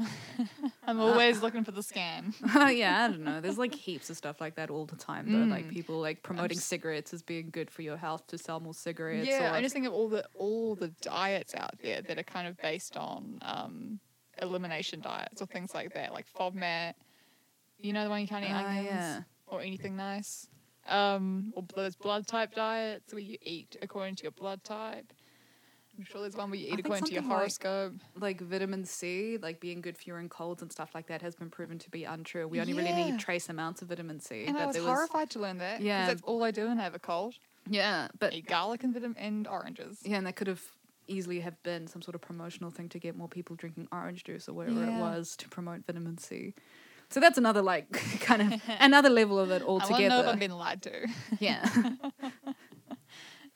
I'm 0.87 1.01
always 1.01 1.43
looking 1.43 1.65
for 1.65 1.73
the 1.73 1.81
scam. 1.81 2.35
yeah 2.77 3.05
i 3.05 3.09
don't 3.09 3.25
know 3.25 3.41
there's 3.41 3.59
like 3.59 3.75
heaps 3.75 4.09
of 4.11 4.17
stuff 4.17 4.41
like 4.41 4.55
that 4.57 4.71
all 4.71 4.87
the 4.87 4.97
time 4.97 5.31
though 5.33 5.39
like 5.53 5.65
Mm. 5.67 5.71
people 5.71 6.01
like 6.01 6.23
promoting 6.23 6.59
s- 6.59 6.65
cigarettes 6.65 7.13
as 7.13 7.23
being 7.23 7.51
good 7.51 7.71
for 7.71 7.83
your 7.83 7.97
health 7.97 8.27
to 8.29 8.39
sell 8.39 8.61
more 8.61 8.75
cigarettes 8.75 9.27
Yeah, 9.29 9.51
or, 9.53 9.55
I 9.57 9.61
just 9.63 9.75
think 9.75 9.87
of 9.87 9.93
all 9.93 10.09
the 10.09 10.25
all 10.35 10.75
the 10.77 10.89
diets 11.03 11.55
out 11.57 11.75
there 11.83 12.01
that 12.03 12.19
are 12.19 12.23
kind 12.23 12.47
of 12.47 12.57
based 12.59 12.97
on 12.97 13.39
um, 13.43 13.99
elimination 14.41 15.01
diets 15.01 15.43
or 15.43 15.47
things 15.47 15.75
like 15.75 15.93
that, 15.95 16.13
like 16.13 16.27
FODMAP. 16.33 16.95
You 17.79 17.93
know 17.93 18.05
the 18.05 18.11
one 18.11 18.21
you 18.21 18.29
can't 18.29 18.45
eat 18.45 18.51
Ah, 18.53 18.69
onions 18.69 18.87
yeah. 18.87 19.21
or 19.47 19.61
anything 19.63 19.97
nice. 19.97 20.47
Um, 20.89 21.53
or 21.57 21.65
those 21.77 21.95
blood 21.97 22.27
type 22.27 22.55
diets 22.55 23.13
where 23.13 23.21
you 23.23 23.37
eat 23.43 23.77
according 23.83 24.15
to 24.17 24.23
your 24.23 24.33
blood 24.33 24.63
type. 24.65 25.13
I'm 26.01 26.07
sure 26.07 26.23
there's 26.23 26.35
one 26.35 26.49
where 26.51 26.59
you 26.59 26.73
eat 26.73 26.81
according 26.81 27.05
to 27.05 27.13
your 27.13 27.21
something 27.23 27.29
like- 27.29 27.39
horoscope. 27.39 27.93
like 28.19 28.41
vitamin 28.41 28.85
c 28.87 29.37
like 29.43 29.61
being 29.61 29.83
good 29.83 29.97
for 29.99 30.05
your 30.07 30.19
own 30.19 30.31
colds 30.31 30.63
and 30.63 30.73
stuff 30.73 30.95
like 30.95 31.09
that 31.09 31.21
has 31.21 31.35
been 31.37 31.51
proven 31.51 31.79
to 31.79 31.91
be 31.91 32.05
untrue 32.05 32.49
we 32.49 32.59
only 32.59 32.73
really 32.73 32.93
need 32.95 33.19
trace 33.19 33.51
amounts 33.51 33.83
of 33.83 33.89
vitamin 33.89 34.19
c 34.19 34.47
and 34.47 34.57
I 34.57 34.65
was 34.65 34.77
there 34.77 34.85
horrified 34.85 35.29
to 35.31 35.39
learn 35.41 35.59
that. 35.59 35.83
Yeah. 35.83 36.07
Because 36.07 36.21
that's 36.21 36.23
all 36.27 36.43
I 36.43 36.53
do 36.53 36.67
when 36.69 36.81
I 36.81 36.85
have 36.85 36.95
a 36.95 36.99
cold. 36.99 37.35
yeah 37.69 38.09
but 38.19 38.33
Eat 38.33 38.47
garlic 38.47 38.83
and 38.83 38.95
vitamin 38.95 39.17
and 39.19 39.47
oranges. 39.47 39.99
Yeah, 40.03 40.17
and 40.17 40.27
that 40.27 40.37
could 40.37 40.47
have 40.47 40.63
easily 41.07 41.41
have 41.41 41.63
been 41.65 41.87
some 41.87 42.01
sort 42.01 42.15
of 42.15 42.23
promotional 42.23 42.71
thing 42.71 42.89
to 42.89 42.99
get 42.99 43.15
more 43.17 43.29
people 43.29 43.55
drinking 43.57 43.89
orange 43.93 44.25
juice 44.25 44.49
or 44.49 44.55
whatever 44.55 44.83
it 44.85 44.93
was 44.99 45.37
to 45.37 45.49
promote 45.51 45.85
vitamin 45.87 46.17
C. 46.19 46.55
So 47.11 47.19
that's 47.19 47.37
another 47.39 47.61
like 47.61 47.91
kind 48.21 48.55
of 48.55 48.63
another 48.81 49.11
level 49.11 49.39
of 49.39 49.51
it 49.51 49.63
altogether. 49.63 49.97
I 49.97 50.01
want 50.01 50.03
to 50.03 50.09
know 50.09 50.21
if. 50.21 50.33
I'm 50.33 50.39
being 50.39 50.51
lied 50.53 50.83
to. 50.83 51.09
yeah. 51.41 51.69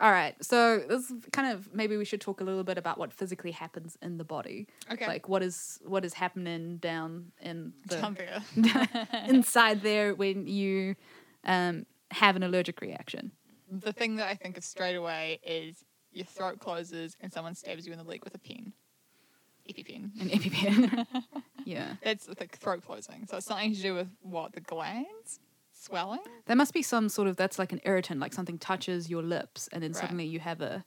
All 0.00 0.10
right. 0.10 0.34
So 0.44 0.78
this 0.88 1.10
is 1.10 1.24
kind 1.32 1.52
of 1.52 1.72
maybe 1.72 1.96
we 1.96 2.04
should 2.04 2.20
talk 2.20 2.40
a 2.40 2.44
little 2.44 2.64
bit 2.64 2.78
about 2.78 2.98
what 2.98 3.12
physically 3.12 3.52
happens 3.52 3.96
in 4.02 4.18
the 4.18 4.24
body. 4.24 4.66
Okay. 4.90 5.06
Like 5.06 5.28
what 5.28 5.42
is 5.42 5.78
what 5.84 6.04
is 6.04 6.14
happening 6.14 6.78
down 6.78 7.32
in 7.40 7.72
the 7.86 7.96
Down 7.96 8.14
there. 8.14 9.08
inside 9.28 9.82
there 9.82 10.14
when 10.14 10.46
you 10.46 10.96
um, 11.44 11.86
have 12.10 12.36
an 12.36 12.42
allergic 12.42 12.80
reaction. 12.80 13.32
the 13.70 13.92
thing 13.92 14.16
that 14.16 14.28
I 14.28 14.34
think 14.34 14.56
of 14.56 14.64
straight 14.64 14.96
away 14.96 15.40
is 15.44 15.84
your 16.12 16.26
throat 16.26 16.58
closes 16.58 17.16
and 17.20 17.32
someone 17.32 17.54
stabs 17.54 17.86
you 17.86 17.92
in 17.92 17.98
the 17.98 18.04
leg 18.04 18.24
with 18.24 18.34
a 18.34 18.38
pen. 18.38 18.72
EpiPen. 19.68 20.20
An 20.20 20.28
EpiPen. 20.28 21.06
yeah. 21.64 21.94
That's 22.02 22.26
the 22.26 22.34
throat 22.34 22.84
closing. 22.84 23.26
So 23.26 23.38
it's 23.38 23.46
something 23.46 23.74
to 23.74 23.80
do 23.82 23.94
with 23.94 24.08
what? 24.20 24.52
The 24.52 24.60
glands? 24.60 25.40
Swelling? 25.84 26.20
There 26.46 26.56
must 26.56 26.72
be 26.72 26.80
some 26.82 27.08
sort 27.10 27.28
of 27.28 27.36
that's 27.36 27.58
like 27.58 27.70
an 27.72 27.80
irritant, 27.84 28.18
like 28.18 28.32
something 28.32 28.56
touches 28.58 29.10
your 29.10 29.22
lips, 29.22 29.68
and 29.70 29.82
then 29.82 29.92
Right. 29.92 30.00
suddenly 30.00 30.24
you 30.24 30.40
have 30.40 30.62
a, 30.62 30.84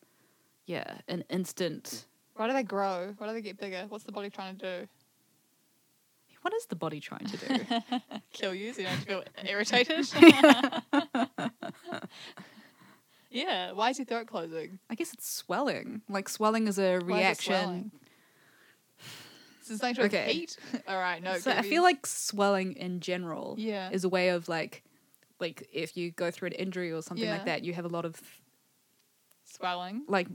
yeah, 0.66 0.98
an 1.08 1.24
instant. 1.30 2.08
Why 2.36 2.48
do 2.48 2.54
they 2.54 2.64
grow? 2.64 3.14
Why 3.20 3.28
do 3.28 3.34
they 3.34 3.42
get 3.42 3.58
bigger? 3.60 3.86
What's 3.90 4.06
the 4.06 4.12
body 4.12 4.32
trying 4.32 4.58
to 4.58 4.82
do? 4.82 4.88
What 6.42 6.54
is 6.56 6.66
the 6.66 6.76
body 6.76 7.00
trying 7.00 7.28
to 7.28 7.38
do? 7.38 7.66
Kill 8.34 8.56
you 8.56 8.74
so 8.74 8.82
you 8.82 8.88
don't 8.88 8.98
feel 9.06 9.24
irritated? 9.48 10.08
yeah. 13.30 13.72
Why 13.74 13.90
is 13.92 14.00
your 14.00 14.06
throat 14.06 14.28
closing? 14.28 14.80
I 14.90 14.96
guess 14.96 15.14
it's 15.14 15.30
swelling. 15.30 16.02
Like 16.10 16.28
swelling 16.30 16.68
is 16.68 16.80
a 16.80 16.94
Why 16.94 16.98
it 16.98 17.06
reaction. 17.06 17.92
Is 19.70 19.80
something 19.80 19.96
to 19.96 20.04
Okay. 20.06 20.32
heat? 20.32 20.58
All 20.88 20.98
right, 20.98 21.22
no. 21.22 21.38
so 21.40 21.52
I 21.52 21.62
feel 21.62 21.84
like 21.84 22.06
swelling 22.06 22.74
in 22.74 23.02
general 23.02 23.56
Yeah. 23.60 23.90
is 23.92 24.06
a 24.06 24.10
way 24.10 24.30
of 24.30 24.48
like, 24.48 24.84
like 25.40 25.68
if 25.72 25.96
you 25.98 26.12
go 26.12 26.32
through 26.32 26.48
an 26.48 26.54
injury 26.54 26.92
or 26.92 27.02
something 27.02 27.26
Yeah. 27.26 27.34
like 27.34 27.46
that, 27.46 27.64
you 27.64 27.74
have 27.74 27.86
a 27.86 27.90
lot 27.90 28.06
of 28.06 28.20
swelling. 29.46 30.04
like 30.08 30.28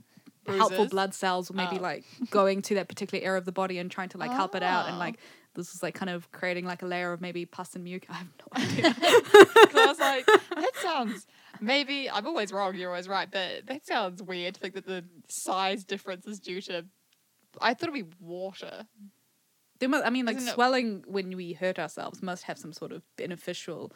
helpful 0.46 0.86
blood 0.88 1.14
cells 1.14 1.50
or 1.50 1.54
maybe 1.54 1.78
Oh. 1.78 1.82
like 1.82 2.04
going 2.30 2.62
to 2.62 2.74
that 2.74 2.88
particular 2.88 3.22
area 3.24 3.38
of 3.38 3.44
the 3.44 3.52
body 3.52 3.78
and 3.78 3.88
trying 3.90 4.08
to 4.10 4.18
like 4.18 4.32
help 4.32 4.54
it 4.56 4.62
out 4.62 4.86
and 4.86 4.96
Oh. 4.96 4.98
like 4.98 5.18
this 5.54 5.74
is 5.74 5.82
like 5.82 5.94
kind 5.94 6.08
of 6.10 6.32
creating 6.32 6.64
like 6.64 6.82
a 6.82 6.86
layer 6.86 7.12
of 7.12 7.20
maybe 7.20 7.44
pus 7.46 7.74
and 7.74 7.84
mucus. 7.84 8.08
I 8.10 8.14
have 8.14 8.28
no 8.40 8.46
idea. 8.62 8.94
'Cause 8.94 9.74
I 9.76 9.86
was 9.86 9.98
like, 10.00 10.26
that 10.26 10.72
sounds 10.80 11.26
maybe 11.60 12.10
I'm 12.10 12.26
always 12.26 12.50
wrong, 12.52 12.74
you're 12.74 12.88
always 12.90 13.06
right, 13.06 13.30
but 13.30 13.66
that 13.66 13.86
sounds 13.86 14.22
weird 14.22 14.54
to 14.54 14.60
think 14.60 14.74
that 14.74 14.86
the 14.86 15.04
size 15.28 15.84
difference 15.84 16.26
is 16.26 16.40
due 16.40 16.60
to 16.62 16.86
I 17.60 17.74
thought 17.74 17.90
it'd 17.90 18.08
be 18.10 18.16
water. 18.18 18.86
There 19.78 19.88
must, 19.90 20.06
I 20.06 20.10
mean, 20.10 20.24
like 20.24 20.36
Isn't 20.38 20.48
it- 20.48 20.54
swelling 20.54 21.04
when 21.06 21.36
we 21.36 21.52
hurt 21.52 21.78
ourselves 21.78 22.22
must 22.22 22.44
have 22.44 22.56
some 22.58 22.72
sort 22.72 22.92
of 22.92 23.02
beneficial, 23.16 23.92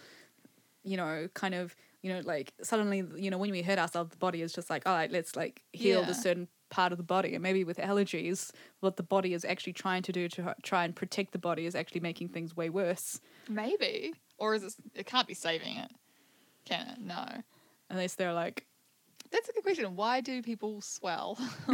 you 0.87 0.97
know, 0.97 1.29
kind 1.35 1.55
of, 1.55 1.75
you 2.03 2.13
know, 2.13 2.21
like 2.25 2.55
suddenly, 2.63 3.05
you 3.17 3.31
know, 3.31 3.39
when 3.39 3.51
we 3.51 3.61
hurt 3.63 3.79
ourselves, 3.79 4.11
the 4.11 4.17
body 4.17 4.41
is 4.41 4.53
just 4.53 4.71
like, 4.71 4.87
all 4.87 4.95
right, 4.95 5.11
let's 5.11 5.35
like 5.37 5.63
heal 5.73 6.01
Yeah. 6.01 6.07
the 6.07 6.15
certain 6.15 6.49
part 6.71 6.93
of 6.93 6.99
the 6.99 7.05
body. 7.05 7.35
And 7.35 7.43
maybe 7.43 7.65
with 7.65 7.79
allergies, 7.79 8.53
what 8.81 8.97
the 8.97 9.03
body 9.03 9.35
is 9.35 9.45
actually 9.45 9.73
trying 9.73 10.03
to 10.05 10.13
do 10.13 10.29
to 10.29 10.55
try 10.63 10.85
and 10.85 10.95
protect 10.95 11.33
the 11.33 11.39
body 11.39 11.67
is 11.67 11.75
actually 11.75 12.01
making 12.01 12.29
things 12.29 12.57
way 12.57 12.71
worse. 12.71 13.21
Maybe. 13.49 14.15
Or 14.39 14.55
is 14.55 14.63
it 14.63 14.75
it 14.95 15.07
can't 15.07 15.27
be 15.29 15.35
saving 15.35 15.77
it. 15.77 15.91
Can 16.65 16.87
it? 16.89 16.99
No. 17.01 17.27
Unless 17.91 18.15
they're 18.15 18.33
like, 18.35 18.67
That's 19.37 19.51
a 19.51 19.53
good 19.53 19.65
question. 19.65 19.97
Why 19.97 20.23
do 20.23 20.41
people 20.41 20.81
swell? 20.81 21.39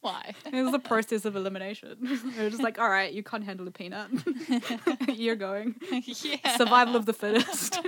Why? 0.00 0.32
it's 0.46 0.72
the 0.72 0.78
process 0.82 1.26
of 1.26 1.36
elimination. 1.36 1.98
They're 2.34 2.48
just 2.48 2.62
like, 2.62 2.78
all 2.78 2.88
right, 2.88 3.12
you 3.12 3.22
can't 3.22 3.44
handle 3.44 3.68
a 3.68 3.70
peanut. 3.70 4.08
You're 5.08 5.36
going. 5.36 5.74
yeah. 5.90 6.56
Survival 6.56 6.96
of 6.96 7.04
the 7.04 7.12
fittest. 7.12 7.78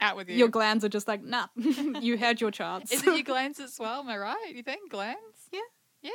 Out 0.00 0.16
with 0.16 0.28
you. 0.28 0.36
Your 0.36 0.46
glands 0.46 0.84
are 0.84 0.88
just 0.88 1.08
like, 1.08 1.20
nah, 1.20 1.48
you 1.56 2.16
had 2.16 2.40
your 2.40 2.52
chance. 2.52 2.92
is 2.92 3.04
it 3.04 3.12
your 3.12 3.24
glands 3.24 3.58
that 3.58 3.70
swell? 3.70 3.98
Am 3.98 4.08
I 4.08 4.16
right? 4.16 4.52
You 4.54 4.62
think 4.62 4.88
glands? 4.88 5.48
Yeah. 5.50 5.58
Yeah. 6.00 6.10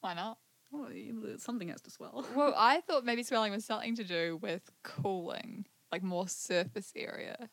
Why 0.00 0.14
not? 0.14 0.38
Well, 0.70 0.88
something 1.36 1.68
has 1.68 1.82
to 1.82 1.90
swell. 1.90 2.24
Well, 2.34 2.54
I 2.56 2.80
thought 2.80 3.04
maybe 3.04 3.22
swelling 3.22 3.52
was 3.52 3.66
something 3.66 3.96
to 3.96 4.04
do 4.04 4.38
with 4.40 4.62
cooling, 4.82 5.66
like 5.92 6.02
more 6.02 6.26
surface 6.26 6.90
area. 6.96 7.50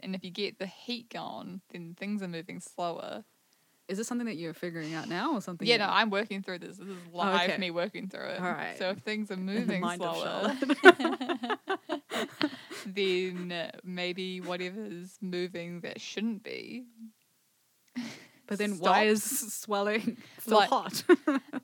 And 0.00 0.14
if 0.14 0.24
you 0.24 0.30
get 0.30 0.58
the 0.58 0.66
heat 0.66 1.10
gone, 1.10 1.60
then 1.70 1.94
things 1.98 2.22
are 2.22 2.28
moving 2.28 2.60
slower. 2.60 3.24
Is 3.88 3.98
this 3.98 4.08
something 4.08 4.26
that 4.26 4.36
you're 4.36 4.52
figuring 4.54 4.94
out 4.94 5.08
now 5.08 5.34
or 5.34 5.40
something? 5.40 5.66
Yeah, 5.66 5.76
no, 5.76 5.86
I'm 5.88 6.10
working 6.10 6.42
through 6.42 6.58
this. 6.58 6.76
This 6.76 6.88
is 6.88 6.96
live 7.12 7.50
okay. 7.50 7.58
me 7.58 7.70
working 7.70 8.08
through 8.08 8.26
it. 8.30 8.40
All 8.40 8.50
right. 8.50 8.76
So 8.78 8.90
if 8.90 8.98
things 8.98 9.30
are 9.30 9.36
moving 9.54 9.84
slower, 9.96 10.56
then 12.86 13.70
maybe 13.84 14.40
whatever's 14.40 15.16
moving 15.20 15.80
that 15.80 16.00
shouldn't 16.00 16.42
be. 16.42 16.84
but 18.48 18.58
then 18.58 18.78
why 18.78 19.04
is 19.04 19.22
swelling 19.22 20.16
still 20.40 20.58
Like- 20.58 20.68
hot? 20.68 21.04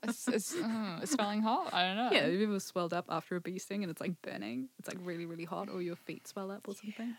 It's, 0.03 0.27
it's, 0.27 0.55
uh, 0.55 0.99
it's 1.01 1.11
smelling 1.11 1.41
hot. 1.41 1.73
I 1.73 1.87
don't 1.87 1.95
know. 1.97 2.09
yeah, 2.11 2.21
have 2.23 2.33
you 2.33 2.43
ever 2.47 2.59
swelled 2.59 2.93
up 2.93 3.05
after 3.09 3.35
a 3.35 3.41
bee 3.41 3.59
sting 3.59 3.83
and 3.83 3.91
it's 3.91 4.01
like 4.01 4.21
burning? 4.21 4.69
It's 4.79 4.87
like 4.87 4.97
really, 5.01 5.25
really 5.25 5.45
hot, 5.45 5.69
or 5.69 5.81
your 5.81 5.95
feet 5.95 6.27
swell 6.27 6.51
up 6.51 6.67
or 6.67 6.73
something? 6.73 7.07
Yeah. 7.09 7.13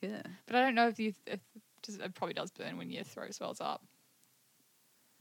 But 0.00 0.54
I 0.54 0.60
don't 0.60 0.74
know 0.74 0.88
if 0.88 0.98
you. 0.98 1.12
If, 1.26 1.40
just, 1.82 2.00
it 2.00 2.14
probably 2.14 2.34
does 2.34 2.50
burn 2.50 2.76
when 2.76 2.90
your 2.90 3.04
throat 3.04 3.34
swells 3.34 3.60
up. 3.60 3.84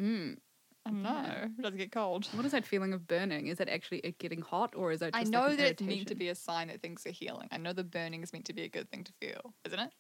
Mm. 0.02 0.38
I 0.86 0.90
don't 0.90 1.04
know. 1.04 1.34
It 1.44 1.62
doesn't 1.62 1.78
get 1.78 1.92
cold. 1.92 2.28
What 2.34 2.46
is 2.46 2.54
that 2.54 2.66
feeling 2.66 2.94
of 2.94 3.08
burning? 3.08 3.48
Is 3.48 3.58
that 3.58 3.68
actually 3.68 4.00
it 4.00 4.20
getting 4.20 4.42
hot, 4.42 4.74
or 4.76 4.92
is 4.92 5.02
that? 5.02 5.12
I 5.14 5.24
know 5.24 5.48
like 5.48 5.58
that 5.58 5.68
it's 5.72 5.82
meant 5.82 6.08
to 6.08 6.16
be 6.16 6.30
a 6.30 6.36
sign 6.36 6.70
that 6.70 6.82
things 6.82 7.06
are 7.06 7.12
healing. 7.12 7.50
I 7.52 7.58
know 7.58 7.74
the 7.74 7.84
burning 7.84 8.24
is 8.24 8.32
meant 8.32 8.46
to 8.46 8.54
be 8.54 8.64
a 8.64 8.70
good 8.70 8.90
thing 8.90 9.04
to 9.04 9.12
feel, 9.20 9.54
isn't 9.66 9.80
it? 9.80 9.92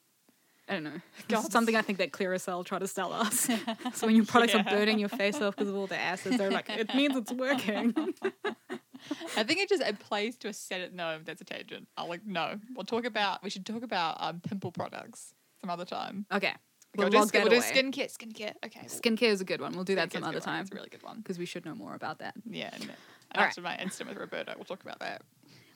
I 0.69 0.73
don't 0.73 0.83
know. 0.83 1.01
God. 1.27 1.51
Something 1.51 1.75
I 1.75 1.81
think 1.81 1.97
that 1.99 2.11
Clearasil 2.11 2.65
try 2.65 2.79
to 2.79 2.87
sell 2.87 3.13
us. 3.13 3.49
so 3.93 4.07
when 4.07 4.15
your 4.15 4.25
products 4.25 4.53
Yeah. 4.53 4.61
are 4.61 4.63
burning 4.63 4.99
your 4.99 5.09
face 5.09 5.41
off 5.41 5.55
because 5.55 5.69
of 5.69 5.75
all 5.75 5.87
the 5.87 5.97
acids, 5.97 6.37
they're 6.37 6.51
like, 6.51 6.69
it 6.69 6.93
means 6.93 7.15
it's 7.15 7.31
working. 7.31 7.93
I 9.35 9.43
think 9.43 9.59
it 9.59 9.69
just 9.69 9.81
it 9.81 9.99
plays 9.99 10.37
to 10.37 10.47
a 10.49 10.53
set 10.53 10.81
it. 10.81 10.93
No, 10.93 11.19
that's 11.23 11.41
a 11.41 11.45
tangent. 11.45 11.87
I'll 11.97 12.07
like 12.09 12.25
no. 12.25 12.55
We'll 12.75 12.85
talk 12.85 13.05
about. 13.05 13.43
We 13.43 13.49
should 13.49 13.65
talk 13.65 13.83
about 13.83 14.17
um, 14.19 14.41
pimple 14.41 14.71
products 14.71 15.33
some 15.61 15.69
other 15.69 15.85
time. 15.85 16.25
okay. 16.31 16.53
We'll, 16.95 17.09
We'll 17.09 17.21
do, 17.23 17.27
skin, 17.27 17.41
we'll 17.43 17.51
do 17.51 17.57
skincare. 17.59 18.11
Skincare. 18.11 18.53
Okay. 18.65 18.81
Skincare 18.87 19.23
is 19.29 19.41
a 19.41 19.43
good 19.45 19.61
one. 19.61 19.73
We'll 19.73 19.83
do 19.83 19.93
that 19.95 20.11
some 20.11 20.23
other 20.23 20.39
time 20.39 20.61
It's 20.61 20.71
a 20.71 20.75
really 20.75 20.89
good 20.89 21.03
one. 21.03 21.17
because 21.17 21.37
we 21.37 21.45
should 21.45 21.63
know 21.63 21.75
more 21.75 21.93
about 21.93 22.19
that. 22.19 22.33
Yeah. 22.49 22.69
And, 22.73 22.81
and 22.83 22.91
All 23.35 23.41
right. 23.41 23.47
after 23.49 23.61
my 23.61 23.77
incident 23.77 24.09
with 24.09 24.17
Roberta, 24.19 24.53
we'll 24.55 24.65
talk 24.65 24.81
about 24.81 24.99
that. 24.99 25.21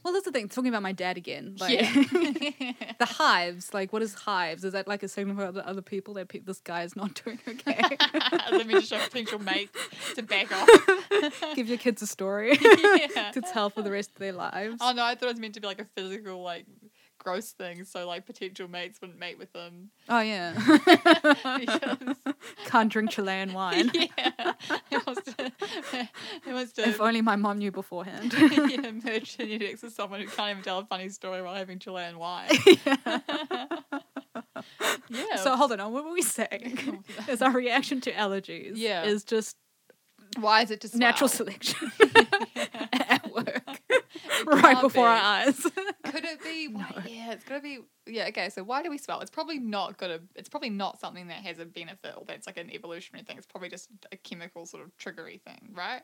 Well, 0.03 0.13
that's 0.13 0.25
the 0.25 0.31
thing. 0.31 0.47
Talking 0.47 0.69
about 0.69 0.81
my 0.81 0.93
dad 0.93 1.17
again. 1.17 1.55
Like, 1.59 1.79
yeah. 1.79 1.91
the 2.99 3.05
hives. 3.05 3.73
Like, 3.73 3.93
what 3.93 4.01
is 4.01 4.13
hives? 4.13 4.63
Is 4.63 4.73
that 4.73 4.87
like 4.87 5.03
a 5.03 5.07
signal 5.07 5.35
for 5.35 5.45
other, 5.45 5.63
other 5.65 5.81
people 5.81 6.15
that 6.15 6.29
pe- 6.29 6.39
this 6.39 6.59
guy 6.59 6.83
is 6.83 6.95
not 6.95 7.21
doing 7.25 7.39
okay? 7.47 7.81
Let 8.51 8.65
me 8.65 8.73
just 8.75 8.89
show 8.89 8.99
potential 8.99 9.39
mates 9.39 9.77
to 10.15 10.23
back 10.23 10.51
off. 10.51 11.55
Give 11.55 11.67
your 11.67 11.77
kids 11.77 12.01
a 12.01 12.07
story 12.07 12.57
yeah. 12.61 13.31
to 13.31 13.41
tell 13.41 13.69
for 13.69 13.81
the 13.81 13.91
rest 13.91 14.11
of 14.11 14.17
their 14.17 14.33
lives. 14.33 14.77
Oh 14.81 14.91
no, 14.91 15.03
I 15.03 15.15
thought 15.15 15.25
it 15.25 15.33
was 15.33 15.39
meant 15.39 15.53
to 15.55 15.61
be 15.61 15.67
like 15.67 15.81
a 15.81 15.85
physical, 15.95 16.41
like 16.41 16.65
gross 17.23 17.51
thing, 17.51 17.83
so 17.85 18.07
like 18.07 18.25
potential 18.25 18.67
mates 18.67 18.99
wouldn't 18.99 19.19
mate 19.19 19.37
with 19.37 19.53
them. 19.53 19.91
Oh 20.09 20.19
yeah. 20.19 20.53
Because 21.59 21.97
Can't 22.65 22.91
drink 22.91 23.11
Chilean 23.11 23.53
wine. 23.59 23.91
yeah, 23.93 24.53
it 24.91 25.05
wants 25.05 25.33
to, 25.33 25.51
it 26.47 26.53
wants 26.53 26.73
to 26.73 26.87
If 26.87 26.99
only 27.01 27.21
my 27.21 27.35
mom 27.35 27.59
knew 27.59 27.71
beforehand. 27.71 28.33
yeah, 28.33 28.91
merge 29.03 29.37
genetics 29.37 29.81
with 29.83 29.93
someone 29.93 30.21
who 30.21 30.27
can't 30.27 30.51
even 30.51 30.63
tell 30.63 30.79
a 30.79 30.85
funny 30.85 31.09
story 31.09 31.41
while 31.41 31.55
having 31.55 31.79
Chilean 31.79 32.17
wine. 32.17 32.49
yeah. 35.09 35.35
So 35.37 35.55
hold 35.55 35.71
on, 35.73 35.91
what 35.93 36.05
were 36.05 36.11
we 36.13 36.21
saying? 36.21 37.03
is 37.27 37.41
our 37.41 37.51
reaction 37.51 38.01
to 38.01 38.11
allergies 38.11 38.73
Yeah. 38.75 39.03
is 39.03 39.23
just 39.23 39.57
why 40.39 40.61
is 40.61 40.71
it 40.71 40.79
just 40.81 40.95
natural 40.95 41.27
selection 41.27 41.91
at 41.99 42.15
work. 42.15 42.27
It 42.55 43.00
right 44.45 44.79
before 44.81 45.07
our 45.07 45.17
eyes. 45.21 45.59
Could 46.03 46.25
it 46.25 46.43
be? 46.43 46.67
Why, 46.67 47.03
Yeah, 47.07 47.31
it's 47.33 47.43
gotta 47.43 47.61
be. 47.61 47.79
Yeah, 48.07 48.27
okay. 48.29 48.49
So 48.49 48.63
why 48.63 48.83
do 48.83 48.89
we 48.89 48.97
swell? 48.97 49.19
It's 49.21 49.31
probably 49.31 49.59
not 49.59 49.97
gonna. 49.97 50.19
It's 50.35 50.49
probably 50.49 50.69
not 50.69 50.99
something 50.99 51.27
that 51.27 51.37
has 51.43 51.59
a 51.59 51.65
benefit 51.65 52.13
or 52.17 52.23
that's 52.25 52.47
like 52.47 52.57
an 52.57 52.69
evolutionary 52.71 53.23
thing. 53.25 53.37
It's 53.37 53.47
probably 53.47 53.69
just 53.69 53.89
a 54.11 54.17
chemical 54.17 54.65
sort 54.65 54.83
of 54.83 54.95
triggery 54.97 55.41
thing, 55.41 55.69
right? 55.73 56.01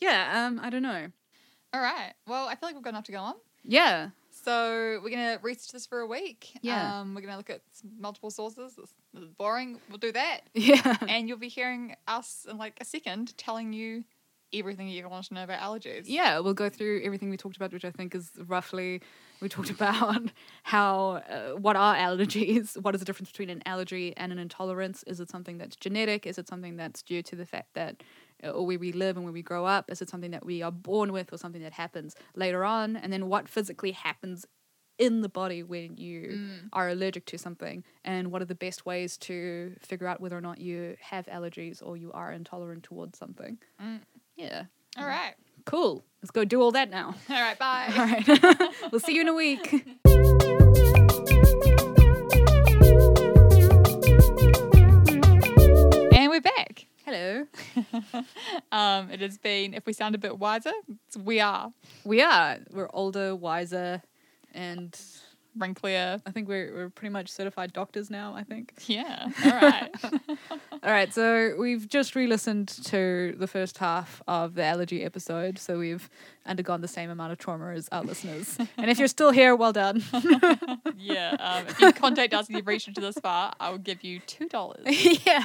yeah, 0.00 0.46
um, 0.46 0.60
I 0.62 0.70
don't 0.70 0.82
know. 0.82 1.06
All 1.72 1.80
right. 1.80 2.12
Well, 2.26 2.46
I 2.46 2.54
feel 2.56 2.68
like 2.68 2.74
we've 2.74 2.84
got 2.84 2.90
enough 2.90 3.04
to 3.04 3.12
go 3.12 3.18
on. 3.18 3.34
Yeah. 3.62 4.10
So 4.30 5.00
we're 5.02 5.10
gonna 5.10 5.38
research 5.42 5.72
this 5.72 5.86
for 5.86 6.00
a 6.00 6.06
week. 6.06 6.50
Yeah. 6.60 7.00
Um, 7.00 7.14
we're 7.14 7.22
gonna 7.22 7.36
look 7.36 7.50
at 7.50 7.62
multiple 7.98 8.30
sources. 8.30 8.74
This 8.76 9.22
is 9.22 9.28
boring. 9.30 9.80
We'll 9.88 9.98
do 9.98 10.12
that, 10.12 10.40
Yeah. 10.54 10.96
and 11.08 11.28
you'll 11.28 11.38
be 11.38 11.48
hearing 11.48 11.96
us 12.06 12.46
in 12.48 12.58
like 12.58 12.76
a 12.80 12.84
second 12.84 13.36
telling 13.38 13.72
you 13.72 14.04
everything 14.54 14.88
you 14.88 15.08
want 15.08 15.26
to 15.26 15.34
know 15.34 15.44
about 15.44 15.60
allergies. 15.60 16.04
Yeah, 16.06 16.38
we'll 16.38 16.54
go 16.54 16.68
through 16.68 17.02
everything 17.04 17.30
we 17.30 17.36
talked 17.36 17.56
about, 17.56 17.72
which 17.72 17.84
I 17.84 17.90
think 17.90 18.14
is 18.14 18.30
roughly 18.46 19.00
we 19.40 19.48
talked 19.48 19.70
about 19.78 20.22
how 20.62 21.22
uh, 21.28 21.50
what 21.56 21.76
are 21.76 21.94
allergies? 21.94 22.76
What 22.82 22.94
is 22.94 23.00
the 23.00 23.04
difference 23.04 23.30
between 23.30 23.50
an 23.50 23.62
allergy 23.66 24.16
and 24.16 24.32
an 24.32 24.38
intolerance? 24.38 25.02
Is 25.06 25.20
it 25.20 25.30
something 25.30 25.58
that's 25.58 25.76
genetic? 25.76 26.26
Is 26.26 26.38
it 26.38 26.48
something 26.48 26.76
that's 26.76 27.02
due 27.02 27.22
to 27.22 27.36
the 27.36 27.46
fact 27.46 27.74
that 27.74 28.02
uh, 28.42 28.50
or 28.50 28.66
where 28.66 28.78
we 28.78 28.92
live 28.92 29.16
and 29.16 29.24
where 29.24 29.32
we 29.32 29.42
grow 29.42 29.64
up? 29.64 29.90
Is 29.90 30.00
it 30.02 30.08
something 30.08 30.30
that 30.32 30.44
we 30.46 30.62
are 30.62 30.72
born 30.72 31.12
with, 31.12 31.32
or 31.32 31.38
something 31.38 31.62
that 31.62 31.72
happens 31.74 32.14
later 32.34 32.64
on? 32.64 32.96
And 32.96 33.12
then 33.12 33.28
what 33.28 33.48
physically 33.48 33.92
happens 33.92 34.46
in 34.96 35.22
the 35.22 35.28
body 35.28 35.62
when 35.64 35.96
you 35.96 36.20
Mm. 36.38 36.68
are 36.72 36.88
allergic 36.88 37.26
to 37.26 37.36
something? 37.38 37.82
And 38.04 38.30
what 38.30 38.40
are 38.42 38.44
the 38.44 38.54
best 38.54 38.86
ways 38.86 39.16
to 39.18 39.74
figure 39.80 40.06
out 40.06 40.20
whether 40.20 40.36
or 40.38 40.40
not 40.40 40.58
you 40.60 40.96
have 41.00 41.26
allergies 41.26 41.82
or 41.84 41.96
you 41.96 42.12
are 42.12 42.30
intolerant 42.32 42.84
towards 42.84 43.18
something? 43.18 43.58
Mm. 43.82 44.00
Yeah. 44.36 44.64
All 44.98 45.06
right. 45.06 45.34
Cool. 45.64 46.04
Let's 46.22 46.30
go 46.30 46.44
do 46.44 46.60
all 46.60 46.72
that 46.72 46.90
now. 46.90 47.14
All 47.30 47.40
right. 47.40 47.58
Bye. 47.58 47.86
All 47.96 48.04
right. 48.04 48.70
we'll 48.92 49.00
see 49.00 49.14
you 49.14 49.20
in 49.20 49.28
a 49.28 49.34
week. 49.34 49.84
And 56.12 56.30
we're 56.30 56.40
back. 56.40 56.86
Hello. 57.04 57.46
Um, 58.72 59.10
it 59.12 59.20
has 59.20 59.38
been. 59.38 59.72
If 59.72 59.86
we 59.86 59.92
sound 59.92 60.16
a 60.16 60.18
bit 60.18 60.36
wiser, 60.38 60.72
we 61.22 61.38
are 61.38 61.72
We 62.04 62.22
are. 62.22 62.58
We're 62.72 62.90
older, 62.92 63.36
wiser, 63.36 64.02
and 64.52 64.98
wrinklier. 65.58 66.20
I 66.26 66.30
think 66.30 66.48
we're 66.48 66.72
we're 66.74 66.90
pretty 66.90 67.12
much 67.12 67.28
certified 67.28 67.72
doctors 67.72 68.10
now, 68.10 68.34
I 68.34 68.42
think. 68.42 68.72
Yeah. 68.86 69.28
All 69.44 69.50
right. 69.50 69.90
All 70.82 70.90
right, 70.90 71.12
so 71.12 71.54
we've 71.58 71.88
just 71.88 72.14
re-listened 72.14 72.68
to 72.68 73.34
the 73.38 73.46
first 73.46 73.78
half 73.78 74.22
of 74.28 74.54
the 74.54 74.64
allergy 74.64 75.02
episode, 75.04 75.58
so 75.58 75.78
we've 75.78 76.10
undergone 76.46 76.80
the 76.80 76.88
same 76.88 77.10
amount 77.10 77.32
of 77.32 77.38
trauma 77.38 77.70
as 77.70 77.88
our 77.90 78.02
listeners. 78.02 78.58
And 78.76 78.90
if 78.90 78.98
you're 78.98 79.08
still 79.08 79.30
here, 79.30 79.56
well 79.56 79.72
done. 79.72 80.02
yeah. 80.96 81.36
Um, 81.40 81.66
if 81.68 81.80
you 81.80 81.92
contact 81.92 82.34
us 82.34 82.48
and 82.48 82.56
you've 82.56 82.66
reached 82.66 82.88
into 82.88 83.00
this 83.00 83.16
far, 83.16 83.54
I 83.58 83.70
will 83.70 83.78
give 83.78 84.04
you 84.04 84.20
two 84.20 84.48
dollars. 84.48 84.84
yeah. 85.26 85.44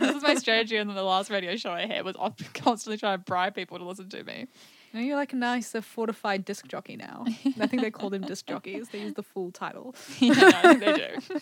this 0.00 0.16
is 0.16 0.22
my 0.22 0.34
strategy 0.36 0.76
in 0.76 0.88
the 0.88 1.02
last 1.02 1.30
radio 1.30 1.56
show 1.56 1.72
I 1.72 1.86
had 1.86 2.04
was 2.04 2.16
constantly 2.54 2.96
trying 2.96 3.18
to 3.18 3.24
bribe 3.24 3.54
people 3.54 3.78
to 3.78 3.84
listen 3.84 4.08
to 4.10 4.24
me. 4.24 4.46
No, 4.94 5.00
you're 5.00 5.16
like 5.16 5.32
a 5.32 5.36
nice 5.36 5.74
uh, 5.74 5.80
fortified 5.80 6.44
disc 6.44 6.66
jockey 6.68 6.96
now. 6.96 7.24
I 7.60 7.66
think 7.66 7.82
they 7.82 7.90
call 7.90 8.10
them 8.10 8.22
disc 8.22 8.46
jockeys. 8.46 8.88
They 8.90 9.00
use 9.00 9.14
the 9.14 9.22
full 9.22 9.50
title. 9.50 9.94
yeah, 10.18 10.60
no, 10.62 10.74
they 10.74 10.92
do. 10.94 11.38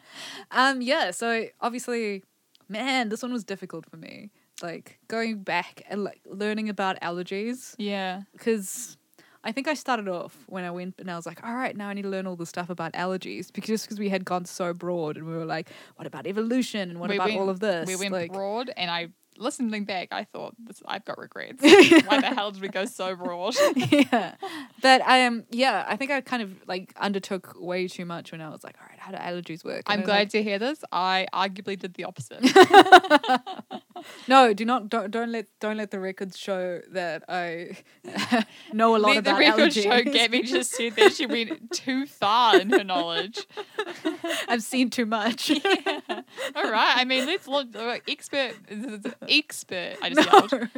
Um, 0.50 0.80
yeah, 0.80 1.10
so 1.10 1.46
obviously, 1.60 2.22
man, 2.68 3.08
this 3.08 3.22
one 3.22 3.32
was 3.32 3.44
difficult 3.44 3.84
for 3.88 3.96
me. 3.96 4.30
Like 4.62 4.98
going 5.08 5.42
back 5.42 5.82
and 5.88 6.04
like 6.04 6.20
learning 6.26 6.68
about 6.68 7.00
allergies 7.00 7.74
Yeah. 7.78 8.22
because 8.32 8.96
I 9.42 9.50
think 9.52 9.66
I 9.66 9.74
started 9.74 10.08
off 10.08 10.36
when 10.46 10.62
I 10.64 10.70
went 10.70 10.94
and 10.98 11.10
I 11.10 11.16
was 11.16 11.26
like, 11.26 11.42
all 11.44 11.54
right, 11.54 11.76
now 11.76 11.88
I 11.88 11.94
need 11.94 12.02
to 12.02 12.08
learn 12.08 12.26
all 12.26 12.36
this 12.36 12.48
stuff 12.50 12.70
about 12.70 12.92
allergies 12.92 13.52
because 13.52 13.68
just 13.68 13.84
because 13.86 13.98
we 13.98 14.08
had 14.08 14.24
gone 14.24 14.44
so 14.44 14.72
broad 14.72 15.16
and 15.16 15.26
we 15.26 15.34
were 15.36 15.44
like, 15.44 15.68
what 15.96 16.06
about 16.06 16.26
evolution 16.26 16.88
and 16.90 17.00
what 17.00 17.10
We 17.10 17.16
about 17.16 17.28
went- 17.28 17.40
all 17.40 17.48
of 17.50 17.58
this? 17.60 17.88
We 17.88 17.96
went 17.96 18.12
like, 18.12 18.32
broad, 18.32 18.70
and 18.76 18.90
I 18.90 19.08
listening 19.36 19.84
back, 19.84 20.08
I 20.12 20.24
thought 20.24 20.54
this, 20.58 20.82
I've 20.86 21.04
got 21.04 21.18
regrets. 21.18 21.62
Why 21.62 22.20
the 22.20 22.32
hell 22.34 22.50
did 22.50 22.62
we 22.62 22.68
go 22.68 22.84
so 22.84 23.14
broad? 23.16 23.54
yeah, 23.76 24.34
but 24.82 25.02
I 25.02 25.26
um 25.26 25.44
yeah, 25.50 25.84
I 25.86 25.96
think 25.96 26.10
I 26.10 26.20
kind 26.20 26.42
of 26.42 26.52
like 26.66 26.92
undertook 26.96 27.54
way 27.58 27.88
too 27.88 28.04
much 28.04 28.32
when 28.32 28.40
I 28.40 28.48
was 28.48 28.64
like, 28.64 28.76
all 28.80 28.86
right, 28.88 28.98
how 28.98 29.12
do 29.12 29.18
allergies 29.18 29.64
work? 29.64 29.82
And 29.86 30.00
I'm 30.00 30.06
glad 30.06 30.18
like, 30.18 30.28
to 30.30 30.42
hear 30.42 30.58
this. 30.58 30.82
I 30.92 31.26
arguably 31.32 31.78
did 31.78 31.94
the 31.94 32.04
opposite. 32.04 32.42
no, 34.28 34.52
do 34.54 34.64
not 34.64 34.88
don't 34.88 35.10
don't 35.10 35.30
let 35.32 35.46
don't 35.60 35.76
let 35.76 35.90
the 35.90 36.00
records 36.00 36.38
show 36.38 36.80
that 36.92 37.24
I 37.28 37.76
know 38.72 38.96
a 38.96 38.98
lot 38.98 39.14
the 39.14 39.20
about 39.20 39.38
record 39.38 39.70
allergies. 39.70 39.82
show 39.82 40.02
Gabby 40.02 40.42
just 40.42 40.72
said 40.72 40.96
that 40.96 41.12
she 41.14 41.26
went 41.26 41.70
too 41.70 42.06
far 42.06 42.58
in 42.58 42.70
her 42.70 42.84
knowledge. 42.84 43.46
I've 44.48 44.62
seen 44.62 44.90
too 44.90 45.06
much. 45.06 45.50
All 45.50 46.70
right. 46.70 46.94
I 46.96 47.04
mean, 47.04 47.26
let's 47.26 47.46
look. 47.48 47.74
uh, 47.76 47.98
Expert, 48.08 48.54
expert. 49.28 49.96
I 50.02 50.10
just 50.10 50.32
yelled. 50.32 50.52
No. 50.52 50.68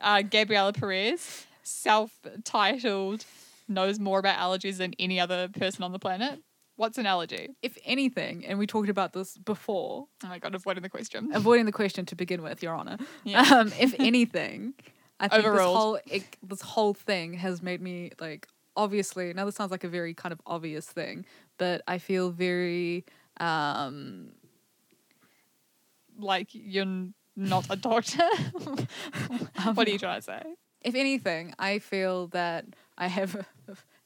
Uh, 0.00 0.22
Gabriela 0.22 0.72
Perez, 0.72 1.46
self-titled, 1.62 3.24
knows 3.68 3.98
more 3.98 4.18
about 4.18 4.38
allergies 4.38 4.78
than 4.78 4.94
any 4.98 5.18
other 5.20 5.48
person 5.48 5.82
on 5.84 5.92
the 5.92 5.98
planet. 5.98 6.40
What's 6.76 6.98
an 6.98 7.06
allergy? 7.06 7.48
If 7.62 7.78
anything, 7.84 8.44
and 8.46 8.58
we 8.58 8.66
talked 8.66 8.88
about 8.90 9.12
this 9.14 9.36
before, 9.38 10.06
Oh 10.24 10.28
my 10.28 10.38
god, 10.38 10.54
avoiding 10.54 10.82
the 10.82 10.90
question. 10.90 11.30
avoiding 11.34 11.64
the 11.66 11.72
question 11.72 12.04
to 12.06 12.14
begin 12.14 12.42
with, 12.42 12.62
Your 12.62 12.74
Honor. 12.74 12.98
Yeah. 13.24 13.40
Um, 13.40 13.72
if 13.80 13.94
anything, 13.98 14.74
I 15.18 15.28
think 15.28 15.44
this 15.44 15.60
whole 15.60 15.98
it, 16.06 16.24
this 16.42 16.60
whole 16.60 16.92
thing 16.94 17.34
has 17.34 17.62
made 17.62 17.80
me 17.80 18.10
like 18.20 18.46
obviously. 18.76 19.32
Now 19.32 19.46
this 19.46 19.54
sounds 19.54 19.70
like 19.70 19.84
a 19.84 19.88
very 19.88 20.12
kind 20.12 20.32
of 20.32 20.40
obvious 20.46 20.86
thing, 20.86 21.24
but 21.56 21.80
I 21.88 21.96
feel 21.98 22.30
very 22.30 23.06
um 23.40 24.32
Like 26.18 26.48
you're 26.52 27.08
not 27.36 27.66
a 27.70 27.76
doctor. 27.76 28.22
what 29.74 29.86
are 29.88 29.90
you 29.90 29.98
trying 29.98 30.18
to 30.20 30.22
say? 30.22 30.42
if 30.82 30.94
anything, 30.94 31.52
I 31.58 31.78
feel 31.80 32.28
that 32.28 32.64
I 32.96 33.08
have 33.08 33.44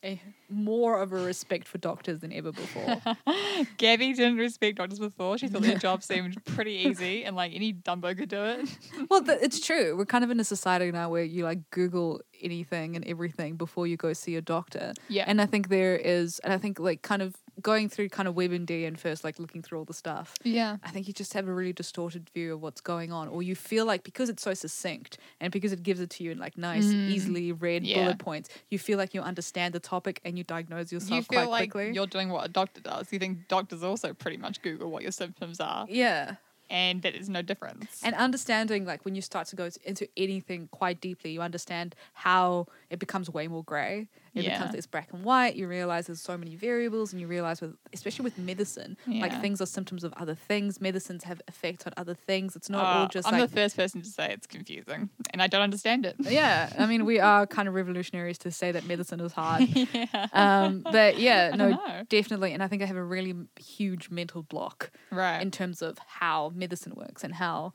a, 0.05 0.21
more 0.49 1.01
of 1.01 1.13
a 1.13 1.17
respect 1.17 1.69
for 1.69 1.79
doctors 1.79 2.21
than 2.21 2.33
ever 2.33 2.53
before. 2.53 3.01
Gabby 3.77 4.13
didn't 4.15 4.39
respect 4.39 4.79
doctors 4.79 4.99
before. 4.99 5.39
She 5.39 5.49
thought 5.49 5.63
their 5.63 5.79
job 5.79 6.03
seemed 6.03 6.43
pretty 6.45 6.73
easy 6.73 7.25
and 7.25 7.37
like 7.37 7.53
any 7.55 7.73
Dumbo 7.73 8.17
could 8.17 8.29
do 8.29 8.43
it. 8.45 8.69
well, 9.11 9.23
th- 9.23 9.39
it's 9.43 9.61
true. 9.65 9.97
We're 9.97 10.07
kind 10.07 10.25
of 10.25 10.31
in 10.31 10.41
a 10.41 10.45
society 10.45 10.91
now 10.91 11.11
where 11.11 11.25
you 11.25 11.45
like 11.45 11.71
Google 11.71 12.21
anything 12.41 12.97
and 12.97 13.07
everything 13.07 13.57
before 13.57 13.87
you 13.87 13.97
go 13.97 14.13
see 14.13 14.37
a 14.37 14.41
doctor. 14.43 14.95
Yeah. 15.09 15.25
And 15.27 15.41
I 15.41 15.47
think 15.47 15.69
there 15.69 15.97
is, 15.97 16.39
and 16.41 16.53
I 16.53 16.59
think 16.59 16.79
like 16.81 17.03
kind 17.03 17.23
of 17.23 17.35
going 17.61 17.89
through 17.89 18.09
kind 18.09 18.27
of 18.29 18.35
WebMD 18.35 18.87
and 18.87 18.99
first 18.99 19.25
like 19.25 19.39
looking 19.39 19.63
through 19.63 19.79
all 19.79 19.85
the 19.85 19.95
stuff. 19.95 20.35
Yeah. 20.43 20.77
I 20.83 20.91
think 20.91 21.07
you 21.09 21.15
just 21.15 21.33
have 21.35 21.47
a 21.49 21.53
really 21.53 21.73
distorted 21.73 22.29
view 22.31 22.55
of 22.55 22.63
what's 22.63 22.81
going 22.81 23.13
on, 23.13 23.29
or 23.29 23.43
you 23.43 23.55
feel 23.55 23.85
like 23.87 24.03
because 24.03 24.29
it's 24.29 24.43
so 24.43 24.55
succinct 24.55 25.19
and 25.41 25.53
because 25.53 25.73
it 25.73 25.83
gives 25.83 26.01
it 26.01 26.11
to 26.11 26.25
you 26.25 26.31
in 26.33 26.39
like 26.39 26.57
nice, 26.59 26.85
easily 26.85 27.53
read 27.53 27.83
Mm. 27.83 27.87
Yeah. 27.89 28.03
bullet 28.05 28.19
points, 28.19 28.49
you 28.71 28.79
feel 28.79 28.99
like 28.99 29.15
you 29.15 29.21
understand 29.23 29.75
the 29.75 29.81
topic 29.81 30.21
and 30.25 30.37
you 30.39 30.45
diagnose 30.45 30.93
yourself 30.93 31.11
You 31.17 31.23
feel 31.23 31.41
quite 31.45 31.49
like 31.49 31.71
quickly. 31.73 31.95
you're 31.95 32.07
doing 32.07 32.29
what 32.31 32.45
a 32.45 32.49
doctor 32.49 32.81
does. 32.81 33.13
You 33.13 33.19
think 33.19 33.49
doctors 33.49 33.83
also 33.83 34.13
pretty 34.13 34.37
much 34.37 34.61
Google 34.63 34.91
what 34.91 35.03
your 35.03 35.13
symptoms 35.13 35.61
are, 35.61 35.87
yeah. 35.89 36.37
and 36.69 37.03
that 37.03 37.15
is 37.15 37.29
no 37.29 37.43
difference. 37.43 38.01
And 38.05 38.15
understanding, 38.15 38.85
like, 38.85 39.05
when 39.05 39.15
you 39.15 39.23
start 39.23 39.47
to 39.49 39.57
go 39.57 39.69
into 39.85 40.07
anything 40.17 40.69
quite 40.73 41.01
deeply, 41.01 41.33
you 41.33 41.41
understand 41.43 41.95
how 42.13 42.67
it 42.91 42.99
becomes 42.99 43.31
way 43.31 43.47
more 43.49 43.63
grey. 43.65 44.09
It 44.35 44.43
Yeah. 44.45 44.51
becomes 44.59 44.75
less 44.75 44.87
black 44.87 45.13
and 45.13 45.25
white. 45.25 45.55
You 45.57 45.69
realize 45.69 46.07
there's 46.09 46.21
so 46.21 46.37
many 46.37 46.57
variables, 46.57 47.13
and 47.13 47.21
you 47.21 47.27
realize, 47.29 47.61
with 47.61 47.77
especially 47.93 48.25
with 48.25 48.37
medicine, 48.37 48.97
like 49.07 49.41
things 49.41 49.61
are 49.61 49.67
symptoms 49.67 50.03
of 50.05 50.13
other 50.15 50.35
things. 50.35 50.81
Medicines 50.81 51.25
have 51.25 51.41
effects 51.49 51.87
on 51.87 51.93
other 51.97 52.15
things. 52.15 52.57
It's 52.57 52.69
not 52.69 52.85
Uh, 52.85 52.99
all 53.01 53.07
just 53.09 53.29
I'm 53.29 53.39
like 53.39 53.49
the 53.49 53.57
first 53.57 53.77
person 53.77 54.03
to 54.03 54.09
say 54.09 54.33
it's 54.33 54.47
confusing, 54.47 55.09
and 55.33 55.41
I 55.41 55.47
don't 55.47 55.63
understand 55.63 56.05
it. 56.05 56.17
yeah. 56.21 56.69
I 56.79 56.87
mean, 56.91 57.05
we 57.05 57.21
are 57.21 57.47
kind 57.47 57.69
of 57.69 57.75
revolutionaries 57.75 58.39
to 58.39 58.51
say 58.51 58.73
that 58.73 58.85
medicine 58.87 59.21
is 59.21 59.33
hard. 59.33 59.63
yeah. 59.95 60.27
Um, 60.33 60.83
but 60.83 61.19
yeah, 61.19 61.51
no, 61.55 61.79
definitely. 62.09 62.53
And 62.55 62.63
I 62.63 62.67
think 62.69 62.83
I 62.83 62.87
have 62.87 62.97
a 62.97 63.05
really 63.05 63.35
huge 63.59 64.11
mental 64.11 64.43
block 64.43 64.91
Right. 65.13 65.41
in 65.41 65.51
terms 65.51 65.81
of 65.83 65.99
how 66.21 66.51
medicine 66.55 66.95
works 66.97 67.23
and 67.25 67.35
how. 67.35 67.73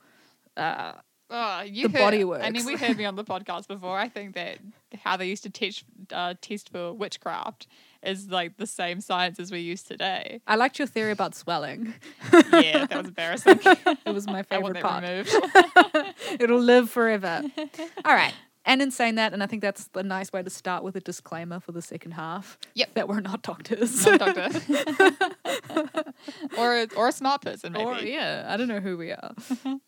Uh, 0.58 0.92
Oh, 1.28 1.62
you 1.62 1.88
the 1.88 1.98
heard- 1.98 2.04
body 2.04 2.16
I 2.18 2.50
mean, 2.50 2.64
works. 2.64 2.64
we 2.64 2.76
heard 2.76 2.96
me 2.96 3.04
on 3.04 3.16
the 3.16 3.24
podcast 3.24 3.66
before. 3.66 3.98
I 3.98 4.08
think 4.08 4.34
that 4.34 4.58
how 5.04 5.16
they 5.16 5.26
used 5.26 5.42
to 5.42 5.50
teach 5.50 5.84
uh, 6.12 6.34
test 6.40 6.70
for 6.70 6.92
witchcraft 6.92 7.66
is 8.02 8.28
like 8.28 8.56
the 8.58 8.66
same 8.66 9.00
science 9.00 9.40
as 9.40 9.50
we 9.50 9.58
use 9.58 9.82
today. 9.82 10.40
I 10.46 10.54
liked 10.54 10.78
your 10.78 10.86
theory 10.86 11.10
about 11.10 11.34
swelling. 11.34 11.94
Yeah, 12.32 12.86
that 12.86 12.96
was 12.96 13.06
embarrassing. 13.08 13.58
It 13.64 14.14
was 14.14 14.26
my 14.28 14.44
favorite 14.44 14.80
part. 14.80 15.02
removed. 15.02 15.34
It'll 16.40 16.60
live 16.60 16.88
forever. 16.90 17.42
All 18.04 18.14
right. 18.14 18.32
And 18.66 18.82
in 18.82 18.90
saying 18.90 19.14
that, 19.14 19.32
and 19.32 19.42
I 19.42 19.46
think 19.46 19.62
that's 19.62 19.88
a 19.94 20.02
nice 20.02 20.32
way 20.32 20.42
to 20.42 20.50
start 20.50 20.82
with 20.82 20.96
a 20.96 21.00
disclaimer 21.00 21.60
for 21.60 21.70
the 21.70 21.80
second 21.80 22.10
half. 22.12 22.58
Yep. 22.74 22.94
That 22.94 23.08
we're 23.08 23.20
not 23.20 23.42
doctors. 23.42 24.04
Not 24.04 24.14
a 24.14 24.18
doctor. 24.18 25.24
or 26.58 26.74
a, 26.74 26.88
or 26.96 27.08
a 27.08 27.12
smart 27.12 27.42
person, 27.42 27.72
maybe. 27.72 27.84
or, 27.84 27.98
yeah, 28.00 28.44
I 28.48 28.56
don't 28.56 28.66
know 28.68 28.80
who 28.80 28.96
we 28.96 29.12
are. 29.12 29.34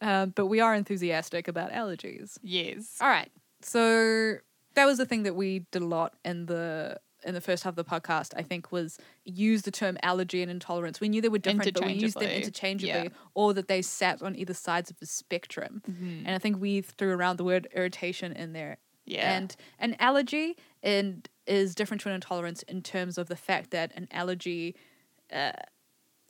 um, 0.01 0.31
but 0.37 0.47
we 0.47 0.61
are 0.61 0.75
enthusiastic 0.75 1.49
about 1.49 1.73
allergies. 1.73 2.39
Yes. 2.43 2.97
All 3.01 3.09
right. 3.09 3.31
So 3.63 4.37
that 4.75 4.85
was 4.87 4.99
the 4.99 5.07
thing 5.07 5.25
that 5.25 5.35
we 5.35 5.67
did 5.73 5.83
a 5.83 5.87
lot 5.87 6.15
in 6.25 6.47
the 6.47 7.01
in 7.29 7.35
the 7.35 7.41
first 7.41 7.63
half 7.65 7.73
of 7.73 7.77
the 7.77 7.85
podcast, 7.85 8.33
I 8.37 8.43
think, 8.43 8.73
was 8.73 8.99
use 9.25 9.63
the 9.63 9.71
term 9.71 9.97
allergy 10.03 10.41
and 10.43 10.51
intolerance. 10.51 11.01
We 11.01 11.09
knew 11.09 11.21
they 11.21 11.29
were 11.29 11.39
different, 11.39 11.75
but 11.75 11.85
we 11.85 11.93
used 11.93 12.19
them 12.19 12.31
Interchangeably. 12.31 13.05
Yeah. 13.05 13.09
or 13.35 13.55
that 13.55 13.69
they 13.69 13.83
sat 13.83 14.23
on 14.23 14.35
either 14.37 14.55
sides 14.55 14.91
of 14.91 14.99
the 14.99 15.07
spectrum. 15.07 15.83
And 15.87 16.31
I 16.31 16.39
think 16.39 16.61
we 16.61 16.81
threw 16.81 17.11
around 17.15 17.37
the 17.37 17.45
word 17.45 17.69
irritation 17.75 18.33
in 18.33 18.53
there. 18.53 18.79
Yeah. 19.05 19.37
And 19.37 19.55
an 19.79 19.97
allergy 20.01 20.57
and 20.83 21.29
is 21.47 21.75
different 21.75 22.01
to 22.03 22.09
an 22.09 22.15
intolerance 22.15 22.63
in 22.65 22.83
terms 22.83 23.17
of 23.19 23.29
the 23.29 23.37
fact 23.37 23.71
that 23.71 23.93
an 23.95 24.07
allergy, 24.11 24.75
uh, 25.33 25.53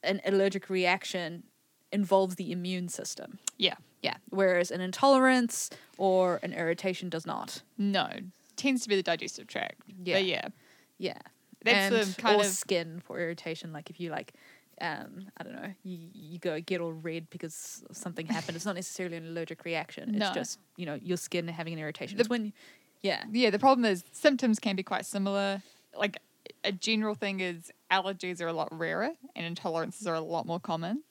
an 0.02 0.20
allergic 0.24 0.68
reaction, 0.70 1.42
involves 1.90 2.34
the 2.36 2.52
immune 2.52 2.88
system. 2.88 3.38
yeah. 3.56 3.74
Yeah. 4.00 4.14
Whereas 4.30 4.70
an 4.70 4.80
intolerance 4.80 5.70
or 5.96 6.38
an 6.44 6.52
irritation 6.52 7.08
does 7.08 7.26
not. 7.26 7.62
No. 7.76 8.08
Tends 8.54 8.82
to 8.84 8.88
be 8.88 8.94
the 8.94 9.02
digestive 9.02 9.48
tract. 9.48 9.80
Yeah. 10.04 10.14
But 10.18 10.24
yeah. 10.24 10.48
Yeah. 10.98 11.18
That's 11.64 11.94
and, 11.94 12.14
the 12.14 12.20
kind 12.22 12.36
or 12.40 12.44
of 12.44 12.50
skin 12.50 13.00
for 13.04 13.18
irritation. 13.18 13.72
Like 13.72 13.90
if 13.90 13.98
you 14.00 14.10
like, 14.10 14.32
um, 14.80 15.26
I 15.36 15.42
don't 15.42 15.54
know, 15.54 15.72
you, 15.82 15.98
you 16.12 16.38
go 16.38 16.60
get 16.60 16.80
all 16.80 16.92
red 16.92 17.28
because 17.30 17.82
something 17.92 18.26
happened. 18.26 18.54
It's 18.56 18.64
not 18.66 18.76
necessarily 18.76 19.16
an 19.16 19.26
allergic 19.26 19.64
reaction. 19.64 20.10
It's 20.10 20.18
No. 20.18 20.32
just 20.32 20.60
you 20.76 20.86
know 20.86 20.94
your 21.02 21.16
skin 21.16 21.48
having 21.48 21.72
an 21.72 21.78
irritation. 21.80 22.16
The- 22.16 22.20
it's 22.22 22.30
when, 22.30 22.52
yeah, 23.02 23.24
Yeah, 23.32 23.50
the 23.50 23.58
problem 23.58 23.84
is 23.84 24.04
symptoms 24.12 24.58
can 24.60 24.76
be 24.76 24.82
quite 24.84 25.04
similar. 25.04 25.62
Like 25.96 26.18
a 26.64 26.70
general 26.72 27.14
thing 27.14 27.40
is 27.40 27.72
allergies 27.90 28.40
are 28.40 28.46
a 28.48 28.52
lot 28.52 28.68
rarer 28.70 29.10
and 29.34 29.56
intolerances 29.56 30.06
are 30.06 30.14
a 30.14 30.20
lot 30.20 30.46
more 30.46 30.60
common. 30.60 31.02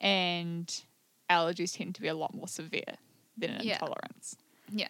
And 0.00 0.82
allergies 1.30 1.76
tend 1.76 1.94
to 1.96 2.00
be 2.02 2.08
a 2.08 2.14
lot 2.14 2.34
more 2.34 2.48
severe 2.48 2.96
than 3.36 3.50
an 3.50 3.64
Yeah. 3.66 3.74
intolerance. 3.74 4.36
yeah. 4.70 4.88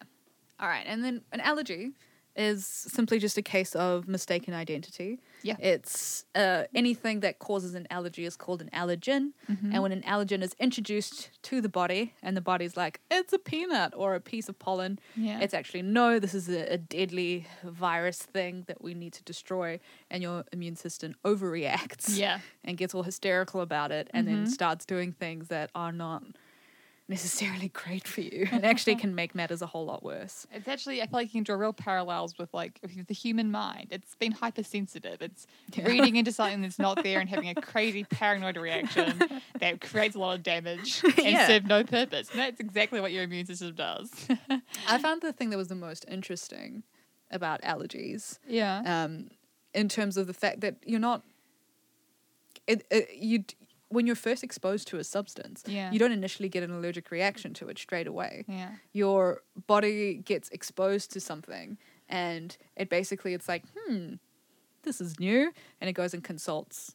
All 0.59 0.69
right, 0.69 0.85
and 0.87 1.03
then 1.03 1.23
an 1.33 1.41
allergy 1.41 1.93
is 2.37 2.65
simply 2.67 3.19
just 3.19 3.37
a 3.37 3.43
case 3.43 3.75
of 3.75 4.07
mistaken 4.09 4.55
identity. 4.55 5.21
Yeah. 5.43 5.57
It's 5.59 6.25
uh, 6.35 6.65
anything 6.75 7.21
that 7.21 7.39
causes 7.39 7.75
an 7.75 7.87
allergy 7.91 8.25
is 8.25 8.37
called 8.37 8.61
an 8.63 8.71
allergen. 8.73 9.33
Mm-hmm. 9.51 9.73
And 9.73 9.83
when 9.83 9.93
an 9.93 10.03
allergen 10.03 10.43
is 10.43 10.55
introduced 10.61 11.31
to 11.45 11.61
the 11.61 11.69
body 11.69 12.15
and 12.23 12.37
the 12.37 12.41
body's 12.41 12.77
like, 12.77 13.01
it's 13.11 13.33
a 13.33 13.39
peanut 13.39 13.93
or 13.97 14.15
a 14.15 14.21
piece 14.21 14.49
of 14.49 14.59
pollen, 14.59 14.99
Yeah. 15.17 15.41
it's 15.41 15.55
actually 15.55 15.83
no, 15.83 16.19
this 16.19 16.35
is 16.35 16.49
a, 16.49 16.73
a 16.75 16.79
deadly 16.79 17.47
virus 17.65 18.19
thing 18.23 18.65
that 18.69 18.83
we 18.83 18.95
need 18.95 19.13
to 19.15 19.23
destroy. 19.25 19.81
And 20.11 20.23
your 20.23 20.45
immune 20.53 20.77
system 20.77 21.15
overreacts 21.25 22.17
Yeah. 22.17 22.41
and 22.65 22.77
gets 22.77 22.95
all 22.95 23.03
hysterical 23.03 23.61
about 23.61 23.91
it 23.93 24.09
and 24.15 24.27
then 24.29 24.47
starts 24.47 24.85
doing 24.85 25.13
things 25.13 25.49
that 25.49 25.71
are 25.75 25.93
not 25.93 26.23
necessarily 27.11 27.69
great 27.75 28.07
for 28.09 28.21
you 28.23 28.47
and 28.53 28.65
actually 28.65 28.95
can 28.95 29.15
make 29.15 29.35
matters 29.35 29.61
a 29.61 29.67
whole 29.67 29.85
lot 29.85 30.03
worse. 30.03 30.47
It's 30.53 30.69
actually, 30.69 31.03
I 31.03 31.07
feel 31.07 31.19
like 31.19 31.27
you 31.27 31.41
can 31.41 31.43
draw 31.43 31.57
real 31.57 31.73
parallels 31.75 32.39
with 32.39 32.55
like 32.55 32.81
the 33.07 33.13
human 33.13 33.51
mind. 33.51 33.89
It's 33.91 34.15
been 34.15 34.33
hypersensitive. 34.33 35.21
It's 35.21 35.47
Yeah. 35.75 35.87
reading 35.89 36.17
into 36.17 36.33
something 36.33 36.63
that's 36.63 36.79
not 36.79 37.03
there 37.03 37.21
and 37.21 37.29
having 37.29 37.49
a 37.51 37.55
crazy 37.57 38.05
paranoid 38.05 38.57
reaction 38.57 39.21
that 39.59 39.81
creates 39.83 40.15
a 40.15 40.19
lot 40.21 40.37
of 40.37 40.43
damage 40.43 41.03
and 41.05 41.19
Yeah. 41.19 41.47
serve 41.49 41.67
no 41.67 41.85
purpose. 41.85 42.31
And 42.31 42.39
that's 42.39 42.61
exactly 42.61 43.01
what 43.01 43.13
your 43.13 43.25
immune 43.25 43.45
system 43.47 43.75
does. 43.75 44.11
I 44.89 44.99
found 44.99 45.21
the 45.21 45.33
thing 45.33 45.51
that 45.51 45.57
was 45.59 45.69
the 45.69 45.75
most 45.75 46.07
interesting 46.09 46.85
about 47.33 47.61
allergies 47.63 48.39
yeah. 48.49 48.83
um, 49.05 49.29
in 49.75 49.89
terms 49.89 50.17
of 50.17 50.27
the 50.29 50.35
fact 50.35 50.61
that 50.61 50.77
you're 50.85 50.99
not 51.01 51.23
it, 52.67 52.85
it 52.91 53.09
you 53.17 53.39
d- 53.41 53.55
when 53.91 54.07
you're 54.07 54.17
first 54.17 54.43
exposed 54.45 54.89
to 54.89 54.99
a 54.99 55.05
substance 55.05 55.63
Yeah. 55.67 55.91
you 55.93 55.99
don't 55.99 56.13
initially 56.13 56.49
get 56.49 56.63
an 56.63 56.71
allergic 56.71 57.11
reaction 57.11 57.53
to 57.55 57.69
it 57.69 57.79
straight 57.79 58.07
away 58.07 58.45
yeah. 58.49 58.71
your 58.93 59.43
body 59.67 60.15
gets 60.15 60.49
exposed 60.51 61.13
to 61.13 61.21
something 61.21 61.77
and 62.09 62.57
it 62.77 62.89
basically 62.89 63.35
it's 63.35 63.49
like 63.49 63.65
hmm 63.87 64.15
this 64.83 65.01
is 65.01 65.19
new 65.21 65.53
and 65.81 65.91
it 65.91 65.93
goes 65.93 66.15
and 66.15 66.25
consults 66.25 66.95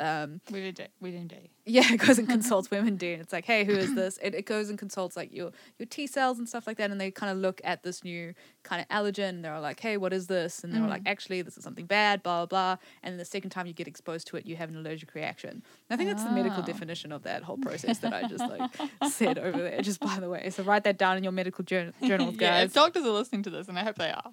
um, 0.00 0.40
We 0.50 0.70
did. 0.72 0.88
We 1.00 1.10
didn't 1.10 1.28
do. 1.28 1.36
yeah, 1.68 1.92
it 1.92 1.96
goes 1.98 2.18
and 2.18 2.28
consults 2.36 2.68
WebMD, 2.68 3.12
and 3.14 3.22
it's 3.22 3.32
like, 3.32 3.44
hey, 3.44 3.64
who 3.64 3.72
is 3.72 3.94
this? 3.94 4.18
It, 4.22 4.34
it 4.34 4.46
goes 4.46 4.68
and 4.70 4.78
consults 4.78 5.16
like 5.16 5.32
your 5.32 5.50
your 5.78 5.86
T 5.86 6.06
cells 6.06 6.38
and 6.38 6.48
stuff 6.48 6.66
like 6.66 6.76
that, 6.76 6.90
and 6.90 7.00
they 7.00 7.10
kind 7.10 7.32
of 7.32 7.38
look 7.38 7.60
at 7.64 7.82
this 7.82 8.04
new 8.04 8.34
kind 8.62 8.80
of 8.82 8.88
allergen. 8.88 9.30
And 9.30 9.44
they're 9.44 9.58
like, 9.58 9.80
hey, 9.80 9.96
what 9.96 10.12
is 10.12 10.26
this? 10.28 10.62
And 10.62 10.72
they're 10.72 10.86
like, 10.86 11.02
actually, 11.06 11.42
this 11.42 11.56
is 11.56 11.64
something 11.64 11.86
bad, 11.86 12.22
blah 12.22 12.46
blah 12.46 12.46
blah. 12.46 12.76
And 13.02 13.12
then 13.12 13.18
the 13.18 13.24
second 13.24 13.50
time 13.50 13.66
you 13.66 13.72
get 13.72 13.88
exposed 13.88 14.26
to 14.28 14.36
it, 14.36 14.46
you 14.46 14.54
have 14.56 14.68
an 14.68 14.76
allergic 14.76 15.14
reaction. 15.14 15.50
And 15.50 15.62
I 15.90 15.96
think 15.96 16.08
that's 16.10 16.22
the 16.24 16.30
medical 16.30 16.62
Oh. 16.62 16.66
definition 16.66 17.10
of 17.10 17.22
that 17.24 17.42
whole 17.42 17.56
process 17.58 17.98
that 17.98 18.12
I 18.12 18.28
just 18.28 18.44
like 18.48 18.70
said 19.10 19.38
over 19.38 19.58
there. 19.60 19.80
Just 19.82 19.98
by 20.00 20.20
the 20.20 20.28
way, 20.28 20.50
so 20.50 20.62
write 20.62 20.84
that 20.84 20.98
down 20.98 21.16
in 21.16 21.22
your 21.24 21.32
medical 21.32 21.64
jour- 21.64 21.92
journals, 22.04 22.34
yeah, 22.38 22.60
guys. 22.60 22.66
if 22.68 22.74
doctors 22.74 23.04
are 23.04 23.10
listening 23.10 23.42
to 23.44 23.50
this, 23.50 23.66
and 23.68 23.78
I 23.78 23.82
hope 23.84 23.96
they 23.96 24.10
are. 24.10 24.30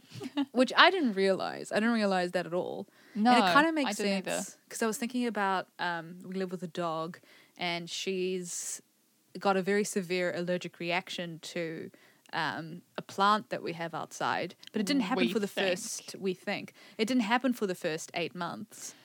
Which 0.51 0.71
I 0.77 0.91
didn't 0.91 1.13
realize. 1.13 1.71
I 1.71 1.75
didn't 1.75 1.93
realize 1.95 2.31
that 2.31 2.45
at 2.45 2.53
all. 2.53 2.87
No, 3.15 3.31
and 3.31 3.43
it 3.43 3.53
kind 3.53 3.67
of 3.67 3.73
makes 3.75 3.97
sense 3.97 4.57
because 4.67 4.81
I 4.81 4.87
was 4.87 4.97
thinking 4.97 5.27
about 5.27 5.67
um, 5.79 6.15
we 6.27 6.35
live 6.35 6.51
with 6.51 6.63
a 6.63 6.67
dog, 6.67 7.19
and 7.57 7.89
she's 7.89 8.81
got 9.39 9.57
a 9.57 9.61
very 9.61 9.83
severe 9.83 10.33
allergic 10.35 10.79
reaction 10.79 11.39
to 11.41 11.89
um, 12.33 12.81
a 12.97 13.01
plant 13.01 13.49
that 13.49 13.61
we 13.63 13.73
have 13.73 13.93
outside. 13.93 14.55
But 14.71 14.81
it 14.81 14.85
didn't 14.87 15.03
happen 15.03 15.25
We 15.27 15.33
for 15.33 15.39
the 15.39 15.47
think. 15.47 15.69
first. 15.69 16.15
We 16.19 16.33
think 16.33 16.73
it 16.97 17.07
didn't 17.07 17.23
happen 17.23 17.53
for 17.53 17.67
the 17.67 17.75
first 17.75 18.11
eight 18.13 18.35
months. 18.35 18.95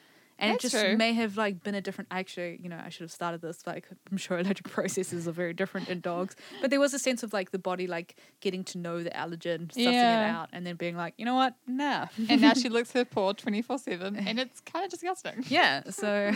And 0.41 0.53
That's 0.53 0.67
it 0.67 0.71
just 0.71 0.85
true. 0.85 0.97
may 0.97 1.15
have 1.15 1.37
like 1.37 1.65
been 1.65 1.75
a 1.75 1.81
different. 1.81 2.09
Actually, 2.13 2.61
you 2.63 2.69
know, 2.69 2.81
I 2.83 2.91
should 2.91 3.03
have 3.03 3.11
started 3.11 3.41
this. 3.43 3.67
Like, 3.67 3.89
I'm 4.11 4.17
sure 4.17 4.39
allergic 4.39 4.69
processes 4.69 5.27
are 5.27 5.33
very 5.33 5.53
different 5.53 5.89
in 5.89 6.01
dogs, 6.01 6.37
but 6.61 6.71
there 6.71 6.79
was 6.79 6.95
a 6.95 6.99
sense 6.99 7.23
of 7.25 7.33
like 7.33 7.51
the 7.51 7.59
body 7.59 7.89
like 7.89 8.15
getting 8.41 8.63
to 8.65 8.79
know 8.79 9.03
the 9.03 9.11
allergen, 9.11 9.69
sussing 9.69 9.89
it 9.89 10.31
out, 10.31 10.49
and 10.53 10.65
then 10.65 10.77
being 10.77 10.97
like, 10.97 11.15
you 11.19 11.25
know 11.25 11.35
what, 11.35 11.55
nah. 11.67 12.07
and 12.29 12.41
now 12.41 12.53
she 12.53 12.69
licks 12.69 12.93
her 12.93 13.05
paw 13.05 13.33
24 13.33 13.79
7, 13.79 14.17
and 14.17 14.39
it's 14.39 14.61
kind 14.61 14.85
of 14.85 14.91
disgusting. 14.91 15.45
yeah. 15.49 15.83
So 15.91 16.31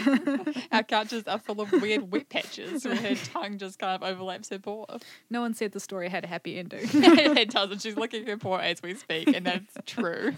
Our 0.72 0.82
couches 0.82 1.24
are 1.28 1.38
full 1.38 1.60
of 1.60 1.70
weird 1.72 2.10
wet 2.10 2.28
patches 2.28 2.84
where 2.84 2.96
her 2.96 3.14
tongue 3.14 3.58
just 3.58 3.78
kind 3.78 4.02
of 4.02 4.08
overlaps 4.08 4.48
her 4.48 4.58
paw. 4.58 4.86
No 5.30 5.40
one 5.42 5.54
said 5.54 5.72
the 5.72 5.80
story 5.80 6.08
had 6.08 6.24
a 6.24 6.26
happy 6.26 6.58
ending. 6.58 6.88
it 6.92 7.50
doesn't. 7.50 7.82
She's 7.82 7.96
licking 7.96 8.26
her 8.26 8.36
paw 8.36 8.56
as 8.56 8.82
we 8.82 8.94
speak, 8.94 9.28
and 9.28 9.46
that's 9.46 9.76
true. 9.86 10.34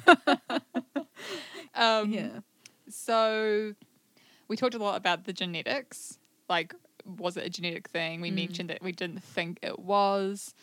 um, 1.74 2.10
yeah. 2.10 2.28
So 2.94 3.74
we 4.48 4.56
talked 4.56 4.74
a 4.74 4.78
lot 4.78 4.96
about 4.96 5.24
the 5.24 5.32
genetics. 5.32 6.18
Like, 6.48 6.74
was 7.18 7.36
it 7.36 7.44
a 7.44 7.50
genetic 7.50 7.88
thing? 7.88 8.20
We 8.20 8.30
Mm. 8.30 8.34
mentioned 8.34 8.70
that 8.70 8.82
we 8.82 8.92
didn't 8.92 9.22
think 9.22 9.58
it 9.62 9.78
was. 9.78 10.54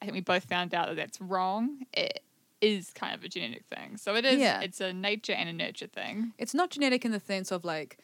I 0.00 0.04
think 0.06 0.14
we 0.14 0.20
both 0.20 0.44
found 0.44 0.72
out 0.74 0.86
that 0.88 0.96
that's 0.96 1.20
wrong. 1.20 1.84
It 1.92 2.22
is 2.60 2.90
kind 2.92 3.14
of 3.14 3.24
a 3.24 3.28
genetic 3.28 3.64
thing. 3.74 3.96
So 3.96 4.14
it 4.14 4.24
is. 4.24 4.38
Yeah. 4.38 4.60
It's 4.60 4.80
a 4.80 4.92
nature 4.92 5.32
and 5.32 5.48
a 5.48 5.52
nurture 5.52 5.86
thing. 5.88 6.32
It's 6.38 6.54
not 6.54 6.70
genetic 6.70 7.04
in 7.04 7.10
the 7.12 7.20
sense 7.20 7.50
of 7.50 7.64
like 7.64 7.98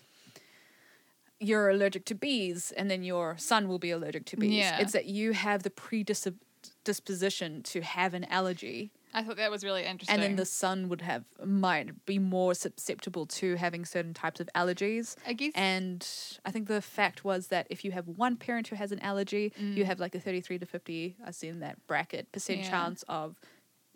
you're 1.38 1.68
allergic 1.70 2.04
to 2.06 2.14
bees 2.14 2.72
and 2.72 2.90
then 2.90 3.02
your 3.02 3.36
son 3.38 3.68
will 3.68 3.78
be 3.78 3.90
allergic 3.90 4.24
to 4.26 4.36
bees. 4.36 4.52
Yeah. 4.54 4.78
It's 4.78 4.92
that 4.92 5.04
you 5.06 5.32
have 5.32 5.62
the 5.62 5.70
predisposition 5.70 7.62
to 7.64 7.82
have 7.82 8.14
an 8.14 8.24
allergy 8.24 8.90
I 9.16 9.22
thought 9.24 9.38
that 9.38 9.50
was 9.50 9.64
really 9.64 9.82
interesting. 9.84 10.14
and 10.14 10.22
then 10.22 10.36
the 10.36 10.44
son 10.44 10.88
would 10.90 11.00
have 11.00 11.24
might 11.44 12.04
be 12.06 12.18
more 12.18 12.54
susceptible 12.54 13.26
to 13.26 13.56
having 13.56 13.84
certain 13.86 14.14
types 14.14 14.38
of 14.40 14.48
allergies. 14.54 15.16
I 15.26 15.32
guess 15.32 15.52
And 15.54 16.06
I 16.44 16.50
think 16.52 16.68
the 16.68 16.82
fact 16.82 17.24
was 17.24 17.48
that 17.48 17.66
if 17.70 17.84
you 17.84 17.90
have 17.92 18.06
one 18.06 18.36
parent 18.36 18.68
who 18.68 18.76
has 18.76 18.92
an 18.92 19.00
allergy, 19.00 19.52
you 19.74 19.84
have 19.86 19.98
like 19.98 20.14
a 20.14 20.20
33 20.20 20.58
to 20.58 20.66
50, 20.66 21.16
I 21.26 21.30
see 21.30 21.48
in 21.48 21.60
that 21.60 21.84
bracket, 21.88 22.30
percent 22.30 22.60
Mm. 22.60 22.64
Yeah. 22.64 22.70
chance 22.70 23.04
of 23.08 23.40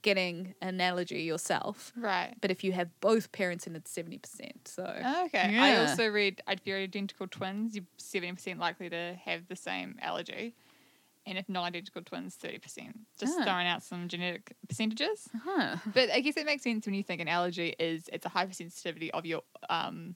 getting 0.03 0.55
an 0.63 0.81
allergy 0.81 1.23
yourself. 1.23 1.93
right. 1.95 2.35
But 2.41 2.51
if 2.51 2.65
you 2.65 2.73
have 2.73 2.89
both 3.01 3.31
parents, 3.33 3.67
then 3.67 3.77
it's 3.77 3.91
70%. 3.95 4.67
So, 4.67 4.85
Okay. 5.27 5.59
I 5.61 5.77
also 5.77 6.09
read 6.09 6.41
if 6.49 6.61
you're 6.67 6.79
identical 6.79 7.27
twins, 7.29 7.75
you're 7.77 7.85
seventy 7.99 8.33
percent 8.33 8.59
likely 8.59 8.89
to 8.89 9.19
have 9.27 9.49
the 9.49 9.57
same 9.57 9.99
allergy, 10.01 10.55
and 11.27 11.37
if 11.39 11.49
not 11.49 11.65
identical 11.65 12.03
twins, 12.03 12.35
thirty 12.35 12.59
percent. 12.59 12.99
Just 13.19 13.39
Ah. 13.41 13.45
throwing 13.45 13.67
out 13.67 13.83
some 13.83 14.09
genetic 14.09 14.55
percentages. 14.69 15.29
huh. 15.45 15.77
But 15.95 16.11
I 16.11 16.21
guess 16.21 16.37
it 16.37 16.47
makes 16.47 16.63
sense 16.63 16.87
when 16.87 16.95
you 16.95 17.03
think 17.03 17.21
an 17.21 17.29
allergy 17.29 17.75
is 17.79 18.09
it's 18.13 18.27
a 18.27 18.31
hypersensitivity 18.31 19.11
of 19.11 19.27
your 19.27 19.43
um, 19.69 20.15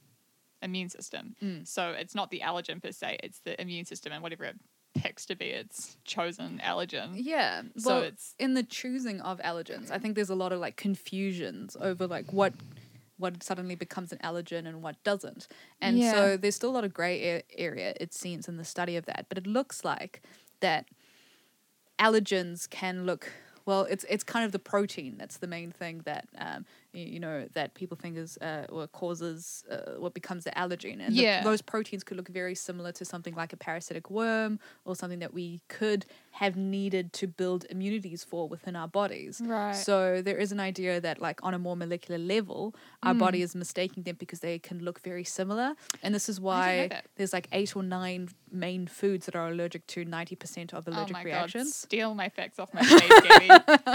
immune 0.63 0.89
system. 0.89 1.37
Mm. 1.43 1.67
So 1.69 1.91
it's 1.91 2.15
not 2.15 2.31
the 2.31 2.41
allergen 2.41 2.83
per 2.83 2.93
se; 2.93 3.19
it's 3.23 3.41
the 3.41 3.61
immune 3.61 3.85
system 3.85 4.13
and 4.13 4.23
whatever 4.23 4.45
it 4.45 4.57
picks 4.95 5.27
to 5.27 5.35
be 5.35 5.47
its 5.47 5.97
chosen 6.05 6.61
allergen. 6.65 7.15
Yeah. 7.17 7.63
So 7.77 7.95
Well, 7.97 8.03
it's 8.05 8.35
in 8.39 8.55
the 8.55 8.63
choosing 8.63 9.21
of 9.21 9.41
allergens, 9.41 9.91
I 9.91 9.99
think 9.99 10.15
there's 10.15 10.31
a 10.31 10.37
lot 10.37 10.53
of 10.53 10.61
like 10.61 10.77
confusions 10.77 11.77
over 11.81 12.07
like 12.07 12.33
what 12.33 12.55
what 13.17 13.43
suddenly 13.45 13.77
becomes 13.77 14.11
an 14.13 14.19
allergen 14.25 14.67
and 14.67 14.83
what 14.83 14.97
doesn't. 15.05 15.47
And 15.81 15.99
Yeah. 15.99 16.11
so 16.13 16.37
there's 16.37 16.57
still 16.57 16.71
a 16.71 16.77
lot 16.79 16.85
of 16.85 16.93
gray 16.93 17.43
area 17.57 17.95
it 18.01 18.13
seems 18.13 18.49
in 18.49 18.57
the 18.57 18.65
study 18.65 18.97
of 18.97 19.07
that, 19.07 19.27
but 19.29 19.39
it 19.39 19.47
looks 19.47 19.85
like 19.85 20.21
that 20.61 20.87
allergens 21.99 22.69
can 22.69 23.07
look 23.07 23.33
well 23.67 23.83
it's 23.83 24.05
it's 24.09 24.25
kind 24.25 24.45
of 24.45 24.53
the 24.53 24.59
protein 24.59 25.17
that's 25.17 25.37
the 25.39 25.47
main 25.47 25.71
thing 25.71 26.01
that 26.05 26.27
um 26.39 26.65
you, 26.95 27.21
know 27.21 27.47
that 27.55 27.75
people 27.75 27.97
think 28.01 28.17
is 28.17 28.39
uh 28.39 28.67
or 28.69 28.87
causes 28.87 29.65
uh, 29.71 29.99
what 29.99 30.15
becomes 30.15 30.45
the 30.45 30.51
allergen 30.53 31.01
and 31.05 31.15
the- 31.15 31.45
those 31.45 31.61
proteins 31.63 32.05
could 32.05 32.17
look 32.17 32.29
very 32.29 32.55
similar 32.55 32.93
to 32.93 33.05
something 33.05 33.35
like 33.35 33.53
a 33.53 33.57
parasitic 33.57 34.11
worm 34.11 34.59
or 34.85 34.95
something 34.97 35.19
that 35.19 35.35
we 35.35 35.61
could 35.69 36.07
have 36.33 36.57
needed 36.57 37.13
to 37.13 37.27
build 37.27 37.67
immunities 37.71 38.23
for 38.25 38.49
within 38.49 38.77
our 38.77 38.89
bodies 38.89 39.41
Right. 39.45 39.73
so 39.75 40.23
there 40.23 40.37
is 40.39 40.53
an 40.53 40.61
idea 40.61 41.01
that 41.01 41.21
like 41.21 41.41
on 41.43 41.53
a 41.55 41.59
more 41.59 41.77
molecular 41.77 42.19
level 42.19 42.75
our 43.03 43.15
Mm. 43.15 43.19
body 43.19 43.43
is 43.43 43.55
mistaking 43.55 44.03
them 44.05 44.17
because 44.19 44.41
they 44.41 44.59
can 44.59 44.79
look 44.85 45.01
very 45.01 45.25
similar 45.25 45.75
and 46.03 46.15
this 46.15 46.29
is 46.29 46.41
why 46.41 46.89
there's 47.17 47.33
like 47.33 47.49
eight 47.53 47.75
or 47.77 47.83
nine 47.83 48.29
main 48.53 48.87
foods 48.87 49.27
that 49.27 49.35
are 49.35 49.49
allergic 49.51 49.85
to 49.89 50.05
90% 50.05 50.73
of 50.73 50.87
allergic 50.87 51.11
oh 51.17 51.19
my 51.19 51.25
god, 51.25 51.25
reactions 51.25 51.75
steal 51.75 52.15
my 52.15 52.29
facts 52.29 52.59
off 52.61 52.73
my 52.73 52.83
page, 52.83 53.13
Gabby. 53.25 53.51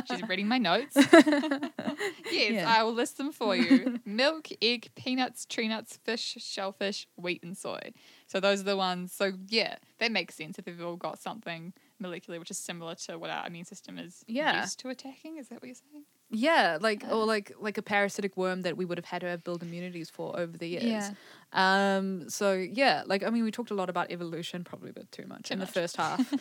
She's 0.09 0.27
reading 0.27 0.47
my 0.49 0.57
notes. 0.57 0.95
yes, 2.31 2.51
Yeah. 2.53 2.65
I 2.67 2.83
will 2.89 2.95
list 2.95 3.17
them 3.17 3.32
for 3.32 3.56
you: 3.56 3.99
milk, 4.06 4.47
egg, 4.62 4.89
peanuts, 4.95 5.45
tree 5.45 5.67
nuts, 5.67 5.97
fish, 6.04 6.38
shellfish, 6.39 7.08
wheat, 7.15 7.43
and 7.43 7.58
soy. 7.58 7.93
So 8.28 8.39
those 8.39 8.62
are 8.62 8.63
the 8.63 8.78
ones. 8.78 9.13
So 9.13 9.32
yeah, 9.47 9.75
that 9.99 10.12
makes 10.12 10.36
sense 10.36 10.60
if 10.60 10.65
they've 10.65 10.82
all 10.82 10.95
got 10.97 11.19
something 11.19 11.73
molecular 11.99 12.39
which 12.39 12.52
is 12.52 12.58
similar 12.58 12.95
to 12.95 13.17
what 13.19 13.30
our 13.30 13.45
immune 13.45 13.65
system 13.65 13.97
is 13.97 14.23
Yeah. 14.28 14.62
used 14.62 14.80
to 14.80 14.89
attacking. 14.89 15.38
Is 15.38 15.49
that 15.49 15.62
what 15.62 15.65
you're 15.67 15.75
saying? 15.75 16.06
Yeah, 16.31 16.77
like 16.79 17.03
or 17.09 17.25
like 17.25 17.51
like 17.59 17.77
a 17.79 17.81
parasitic 17.81 18.37
worm 18.37 18.61
that 18.61 18.77
we 18.77 18.85
would 18.85 18.97
have 18.99 19.05
had 19.05 19.21
to 19.21 19.27
have 19.27 19.43
build 19.43 19.63
immunities 19.63 20.09
for 20.11 20.39
over 20.39 20.55
the 20.57 20.67
years. 20.67 20.83
Yeah. 20.83 21.11
Um. 21.53 22.29
So 22.29 22.53
yeah, 22.53 23.01
like 23.07 23.23
I 23.23 23.31
mean, 23.31 23.43
we 23.43 23.49
talked 23.49 23.71
a 23.71 23.73
lot 23.73 23.89
about 23.89 24.11
evolution, 24.11 24.63
probably 24.63 24.91
a 24.91 24.93
bit 24.93 25.11
too 25.11 25.25
much 25.25 25.45
Too 25.49 25.53
in 25.53 25.59
much. 25.59 25.69
the 25.69 25.73
first 25.73 25.97
half. 25.97 26.31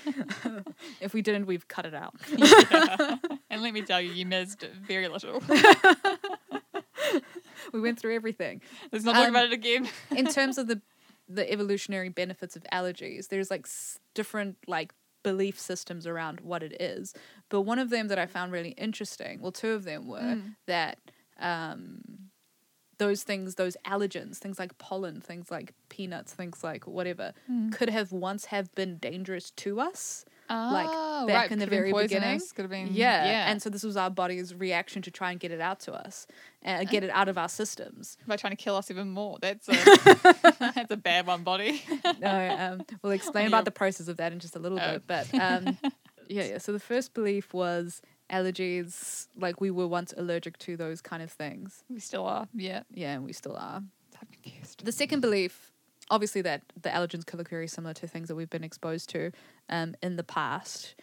if 1.01 1.15
we 1.15 1.23
didn't, 1.23 1.47
we've 1.47 1.67
cut 1.69 1.87
it 1.87 1.95
out. 1.95 2.15
Yeah. 2.37 3.17
and 3.49 3.63
let 3.63 3.73
me 3.73 3.81
tell 3.83 4.01
you, 4.01 4.13
you 4.13 4.27
missed 4.27 4.63
very 4.87 5.09
little. 5.09 5.43
we 7.73 7.81
went 7.81 7.99
through 7.99 8.15
everything. 8.15 8.61
Let's 8.93 9.05
not 9.05 9.15
talk 9.15 9.25
Um, 9.25 9.31
about 9.31 9.47
it 9.47 9.53
again. 9.53 9.89
in 10.15 10.27
terms 10.27 10.59
of 10.59 10.67
the 10.67 10.81
the 11.31 11.51
evolutionary 11.53 12.09
benefits 12.09 12.57
of 12.57 12.65
allergies, 12.73 13.29
there's 13.29 13.51
like 13.51 13.67
s- 13.67 13.99
different 14.15 14.57
like 14.67 14.93
belief 15.31 15.57
systems 15.71 16.07
around 16.07 16.41
what 16.41 16.63
it 16.69 16.75
is. 16.81 17.15
But 17.51 17.63
one 17.63 17.79
of 17.85 17.89
them 17.91 18.09
that 18.09 18.19
I 18.19 18.27
found 18.27 18.53
really 18.53 18.75
interesting, 18.87 19.35
well, 19.43 19.53
two 19.63 19.73
of 19.79 19.83
them 19.85 20.07
were 20.15 20.33
Mm. 20.37 20.55
that 20.67 20.99
um, 21.39 22.31
those 22.99 23.23
things, 23.23 23.55
those 23.55 23.77
allergens, 23.87 24.39
things 24.39 24.59
like 24.59 24.77
pollen, 24.79 25.21
things 25.21 25.51
like 25.51 25.73
peanuts, 25.89 26.33
things 26.33 26.65
like 26.65 26.85
whatever, 26.87 27.33
Mm. 27.51 27.73
could 27.73 27.91
have 27.91 28.11
once 28.11 28.47
have 28.47 28.75
been 28.75 28.99
dangerous 28.99 29.51
to 29.53 29.71
us. 29.81 30.25
Like, 30.49 30.89
Oh, 30.91 31.27
back 31.27 31.37
right, 31.37 31.51
in 31.53 31.59
the 31.59 31.67
very 31.67 31.93
beginning. 31.93 32.41
Been 32.57 32.89
Yeah. 32.93 33.25
yeah. 33.25 33.51
And 33.51 33.61
so 33.61 33.69
this 33.71 33.83
was 33.83 33.97
our 33.97 34.11
body's 34.11 34.55
reaction 34.55 35.03
to 35.03 35.11
try 35.11 35.31
and 35.33 35.41
get 35.41 35.51
it 35.51 35.61
out 35.61 35.81
to 35.81 35.93
us, 35.93 36.27
uh, 36.65 36.85
get 36.85 37.03
it 37.05 37.11
out 37.11 37.29
of 37.29 37.37
our 37.37 37.49
systems. 37.49 38.17
by 38.27 38.37
trying 38.37 38.53
to 38.57 38.63
kill 38.63 38.77
us 38.77 38.91
even 38.91 39.09
more. 39.11 39.39
That's 39.41 39.69
a 39.69 39.73
that's 40.75 40.91
a 40.93 40.97
bad 40.97 41.27
one, 41.27 41.43
body. 41.43 41.83
no, 42.21 42.57
um, 42.59 42.83
we'll 43.03 43.13
explain 43.13 43.47
On 43.47 43.49
about 43.49 43.65
the 43.65 43.71
process 43.73 44.09
of 44.09 44.17
that 44.19 44.33
in 44.33 44.39
just 44.39 44.55
a 44.57 44.59
little 44.59 44.79
Oh. 44.81 44.93
bit. 44.93 45.03
But 45.07 45.35
um, 45.35 45.79
yeah, 46.29 46.45
yeah. 46.45 46.59
So 46.59 46.73
the 46.73 46.81
first 46.81 47.15
belief 47.15 47.53
was 47.53 48.01
allergies, 48.31 49.27
like 49.37 49.61
we 49.61 49.71
were 49.71 49.87
once 49.89 50.15
allergic 50.17 50.59
to 50.59 50.77
those 50.77 51.01
kind 51.01 51.23
of 51.23 51.31
things. 51.33 51.83
We 51.89 52.01
still 52.01 52.27
are. 52.27 52.49
Yeah. 52.55 52.83
Yeah, 52.93 53.15
and 53.15 53.25
we 53.25 53.33
still 53.33 53.57
are. 53.57 53.83
I'm 54.21 54.29
confused. 54.43 54.85
The 54.85 54.93
second 54.93 55.21
belief, 55.21 55.73
obviously, 56.11 56.43
that 56.43 56.63
the 56.81 56.89
allergens 56.91 57.27
could 57.27 57.39
look 57.39 57.49
very 57.49 57.69
similar 57.69 57.95
to 57.95 58.07
things 58.07 58.29
that 58.29 58.35
we've 58.35 58.51
been 58.51 58.65
exposed 58.65 59.09
to 59.11 59.33
um, 59.69 59.95
in 60.03 60.17
the 60.17 60.25
past. 60.25 60.95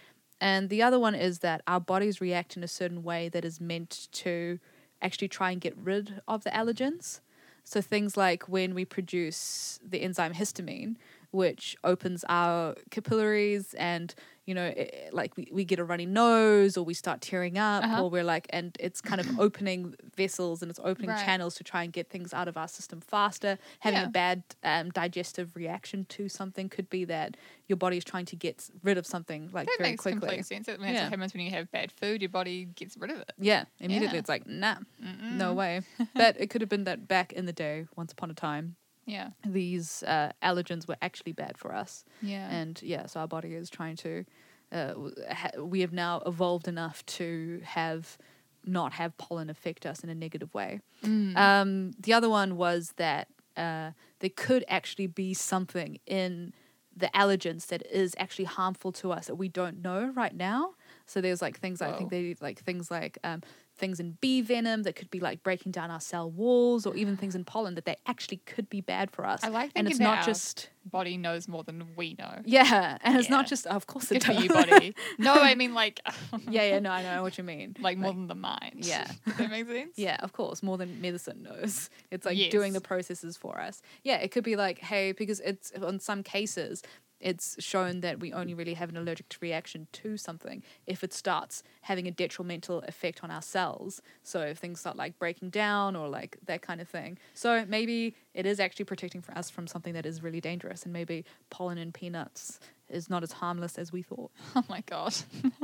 And 0.42 0.70
the 0.70 0.84
other 0.84 1.00
one 1.00 1.16
is 1.16 1.40
that 1.40 1.62
our 1.68 1.80
bodies 1.80 2.20
react 2.20 2.58
in 2.58 2.64
a 2.64 2.68
certain 2.68 3.04
way 3.04 3.30
that 3.30 3.46
is 3.46 3.62
meant 3.62 4.08
to 4.12 4.60
actually 5.02 5.28
try 5.28 5.52
and 5.52 5.62
get 5.62 5.76
rid 5.78 6.22
of 6.28 6.44
the 6.44 6.50
allergens. 6.50 7.22
So 7.64 7.82
things 7.82 8.16
like 8.16 8.44
when 8.48 8.76
we 8.76 8.86
produce 8.86 9.80
the 9.84 10.02
enzyme 10.02 10.34
histamine, 10.34 10.96
which 11.32 11.76
opens 11.84 12.24
our 12.30 12.76
capillaries 12.92 13.74
and 13.76 14.14
you 14.46 14.54
know 14.54 14.66
it, 14.66 15.10
like 15.12 15.36
we, 15.38 15.48
we 15.52 15.66
get 15.66 15.80
a 15.80 15.84
runny 15.84 16.06
nose 16.06 16.78
or 16.78 16.84
we 16.86 16.94
start 16.94 17.20
tearing 17.22 17.58
up 17.58 17.84
Uh-huh. 17.84 18.04
or 18.04 18.10
we're 18.10 18.24
like 18.24 18.48
and 18.52 18.76
it's 18.80 19.02
kind 19.02 19.20
of 19.20 19.28
opening 19.40 19.96
vessels 20.16 20.62
and 20.62 20.70
it's 20.70 20.80
opening 20.84 21.10
Right. 21.10 21.26
channels 21.26 21.56
to 21.56 21.64
try 21.64 21.84
and 21.84 21.92
get 21.92 22.10
things 22.10 22.34
out 22.34 22.48
of 22.48 22.56
our 22.58 22.68
system 22.68 23.02
faster 23.02 23.58
having 23.80 24.00
Yeah. 24.00 24.06
a 24.06 24.10
bad 24.10 24.44
um, 24.64 24.90
digestive 24.92 25.56
reaction 25.56 26.06
to 26.10 26.30
something 26.30 26.70
could 26.70 26.90
be 26.90 27.06
that 27.06 27.38
your 27.68 27.78
body 27.78 27.98
is 27.98 28.04
trying 28.04 28.26
to 28.26 28.36
get 28.36 28.70
rid 28.84 28.98
of 28.98 29.06
something 29.08 29.50
like 29.52 29.68
That 29.68 29.78
very 29.80 29.90
makes 29.92 30.04
quickly 30.04 30.20
complete 30.20 30.46
sense. 30.46 30.68
That's 30.68 30.80
Yeah. 30.80 31.04
what 31.04 31.10
happens 31.12 31.34
when 31.34 31.44
you 31.44 31.52
have 31.52 31.72
bad 31.72 31.92
food. 31.92 32.22
Your 32.22 32.30
body 32.30 32.66
gets 32.66 32.96
rid 32.98 33.12
of 33.12 33.18
it. 33.20 33.32
yeah 33.38 33.66
immediately 33.80 34.16
Yeah. 34.18 34.20
it's 34.20 34.30
like 34.30 34.46
nah 34.48 34.76
Mm-mm. 35.04 35.32
no 35.32 35.54
way 35.54 35.82
but 36.14 36.40
it 36.40 36.50
could 36.50 36.62
have 36.62 36.70
been 36.70 36.84
that 36.86 37.08
back 37.08 37.34
in 37.34 37.46
the 37.46 37.54
day 37.54 37.86
once 37.96 38.12
upon 38.12 38.30
a 38.32 38.34
time 38.36 38.76
Yeah. 39.06 39.30
these 39.46 40.04
uh, 40.04 40.32
allergens 40.42 40.88
were 40.88 40.98
actually 41.02 41.34
bad 41.34 41.58
for 41.58 41.74
us 41.74 42.04
Yeah. 42.22 42.50
and 42.50 42.82
yeah 42.82 43.06
so 43.06 43.20
our 43.22 43.28
body 43.28 43.54
is 43.54 43.70
trying 43.70 43.96
to 43.98 44.26
uh, 44.72 44.94
ha- 45.32 45.62
we 45.62 45.82
have 45.82 45.94
now 45.94 46.22
evolved 46.26 46.68
enough 46.68 47.06
to 47.06 47.62
have 47.64 48.18
not 48.66 48.94
have 48.94 49.16
pollen 49.18 49.50
affect 49.50 49.86
us 49.86 50.04
in 50.04 50.10
a 50.10 50.16
negative 50.16 50.54
way 50.54 50.82
Mm. 51.04 51.38
um, 51.38 51.92
the 52.00 52.14
other 52.14 52.30
one 52.30 52.58
was 52.58 52.94
that 52.98 53.28
uh, 53.58 53.92
there 54.20 54.32
could 54.36 54.64
actually 54.68 55.08
be 55.08 55.34
something 55.34 56.00
in 56.08 56.54
the 56.98 57.10
allergens 57.14 57.68
that 57.68 57.86
is 57.92 58.16
actually 58.18 58.46
harmful 58.46 58.92
to 58.92 59.12
us 59.12 59.28
that 59.28 59.36
we 59.36 59.50
don't 59.50 59.82
know 59.82 60.12
right 60.16 60.34
now. 60.36 60.72
So 61.06 61.20
there's 61.22 61.42
like 61.42 61.60
things 61.60 61.82
I 61.82 61.92
think 61.98 62.10
they 62.10 62.36
like 62.42 62.60
things 62.60 62.90
like 62.90 63.18
um, 63.24 63.42
things 63.78 64.00
in 64.00 64.18
bee 64.22 64.42
venom 64.42 64.84
that 64.84 64.96
could 64.96 65.10
be 65.12 65.20
like 65.20 65.44
breaking 65.44 65.72
down 65.72 65.92
our 65.92 66.00
cell 66.00 66.30
walls, 66.30 66.86
or 66.86 66.96
even 66.96 67.18
things 67.18 67.36
in 67.36 67.44
pollen 67.44 67.76
that 67.76 67.86
they 67.86 67.96
actually 68.08 68.38
could 68.46 68.70
be 68.70 68.82
bad 68.82 69.12
for 69.12 69.26
us. 69.26 69.44
I 69.44 69.50
like 69.50 69.72
and 69.76 69.88
it's 69.88 69.98
that 70.00 70.04
not 70.04 70.26
just 70.26 70.70
body 70.88 71.18
knows 71.18 71.48
more 71.48 71.64
than 71.64 71.84
we 71.96 72.16
know. 72.20 72.40
yeah, 72.46 72.98
and 73.02 73.18
it's 73.18 73.28
Yeah. 73.30 73.36
not 73.38 73.48
just 73.48 73.66
oh, 73.68 73.72
of 73.72 73.88
course 73.88 74.12
it 74.12 74.24
Good 74.24 74.34
does. 74.36 74.44
you, 74.44 74.50
body. 74.50 74.96
No, 75.18 75.34
I 75.34 75.56
mean 75.56 75.74
like, 75.74 76.00
yeah, 76.50 76.64
yeah, 76.70 76.80
no, 76.80 76.92
I 76.92 77.02
know 77.04 77.22
what 77.24 77.38
you 77.38 77.44
mean. 77.44 77.76
like 77.80 77.98
more 77.98 78.14
than 78.14 78.28
the 78.28 78.36
mind. 78.36 78.86
Yeah. 78.86 79.08
Does 79.26 79.38
that 79.38 79.50
make 79.52 79.68
sense? 79.68 79.98
Yeah, 79.98 80.18
of 80.22 80.34
course, 80.34 80.62
more 80.64 80.78
than 80.78 81.02
medicine 81.02 81.44
knows. 81.44 81.90
It's 82.12 82.26
like 82.26 82.38
doing 82.52 82.74
the 82.74 82.82
processes 82.82 83.36
for 83.36 83.60
us. 83.60 83.82
Yeah, 84.04 84.18
it 84.18 84.32
could 84.32 84.44
be 84.44 84.56
like, 84.56 84.80
hey, 84.80 85.12
because 85.12 85.40
it's 85.40 85.72
on 85.82 86.00
some 86.00 86.22
cases, 86.24 86.84
it's 87.20 87.56
shown 87.64 88.02
that 88.02 88.20
we 88.20 88.34
only 88.34 88.54
really 88.54 88.74
have 88.74 88.90
an 88.90 88.98
allergic 88.98 89.36
reaction 89.42 89.88
to 89.94 90.18
something 90.18 90.62
if 90.86 91.04
it 91.04 91.14
starts 91.14 91.64
having 91.82 92.08
a 92.08 92.12
detrimental 92.12 92.80
effect 92.82 93.24
on 93.24 93.32
our 93.32 93.42
cells. 93.42 94.02
So 94.24 94.42
if 94.42 94.58
things 94.58 94.80
start 94.80 94.98
like 94.98 95.18
breaking 95.18 95.50
down 95.50 95.96
or 95.96 96.08
like 96.10 96.38
that 96.46 96.62
kind 96.62 96.82
of 96.82 96.88
thing. 96.90 97.18
So 97.34 97.66
maybe 97.68 98.16
it 98.34 98.46
is 98.46 98.60
actually 98.60 98.86
protecting 98.86 99.22
for 99.22 99.38
us 99.38 99.50
from 99.50 99.66
something 99.68 99.94
that 99.94 100.06
is 100.06 100.22
really 100.22 100.42
dangerous, 100.42 100.84
and 100.84 100.94
maybe 100.94 101.26
pollen 101.50 101.78
and 101.78 101.94
peanuts 101.94 102.60
is 102.90 103.10
not 103.10 103.24
as 103.24 103.32
harmless 103.32 103.78
as 103.78 103.92
we 103.92 104.02
thought. 104.02 104.32
Oh 104.56 104.64
my 104.70 104.82
god. 104.86 105.14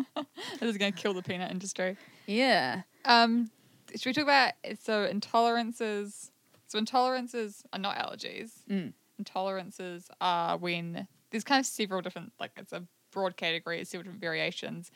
this 0.15 0.69
is 0.69 0.77
gonna 0.77 0.91
kill 0.91 1.13
the 1.13 1.21
peanut 1.21 1.51
industry. 1.51 1.97
Yeah. 2.27 2.81
Um, 3.05 3.51
should 3.95 4.05
we 4.05 4.13
talk 4.13 4.23
about 4.23 4.53
so 4.81 5.07
intolerances? 5.11 6.31
So 6.67 6.79
intolerances 6.79 7.63
are 7.73 7.79
not 7.79 7.97
allergies. 7.97 8.51
Mm. 8.69 8.93
intolerances 9.21 10.05
are 10.21 10.57
when 10.57 11.07
there's 11.31 11.43
kind 11.43 11.59
of 11.59 11.65
several 11.65 12.01
different, 12.01 12.33
like 12.39 12.51
it's 12.57 12.73
a 12.73 12.87
broad 13.11 13.37
category, 13.37 13.79
it's 13.81 13.89
several 13.91 14.03
different 14.03 14.21
variations. 14.21 14.91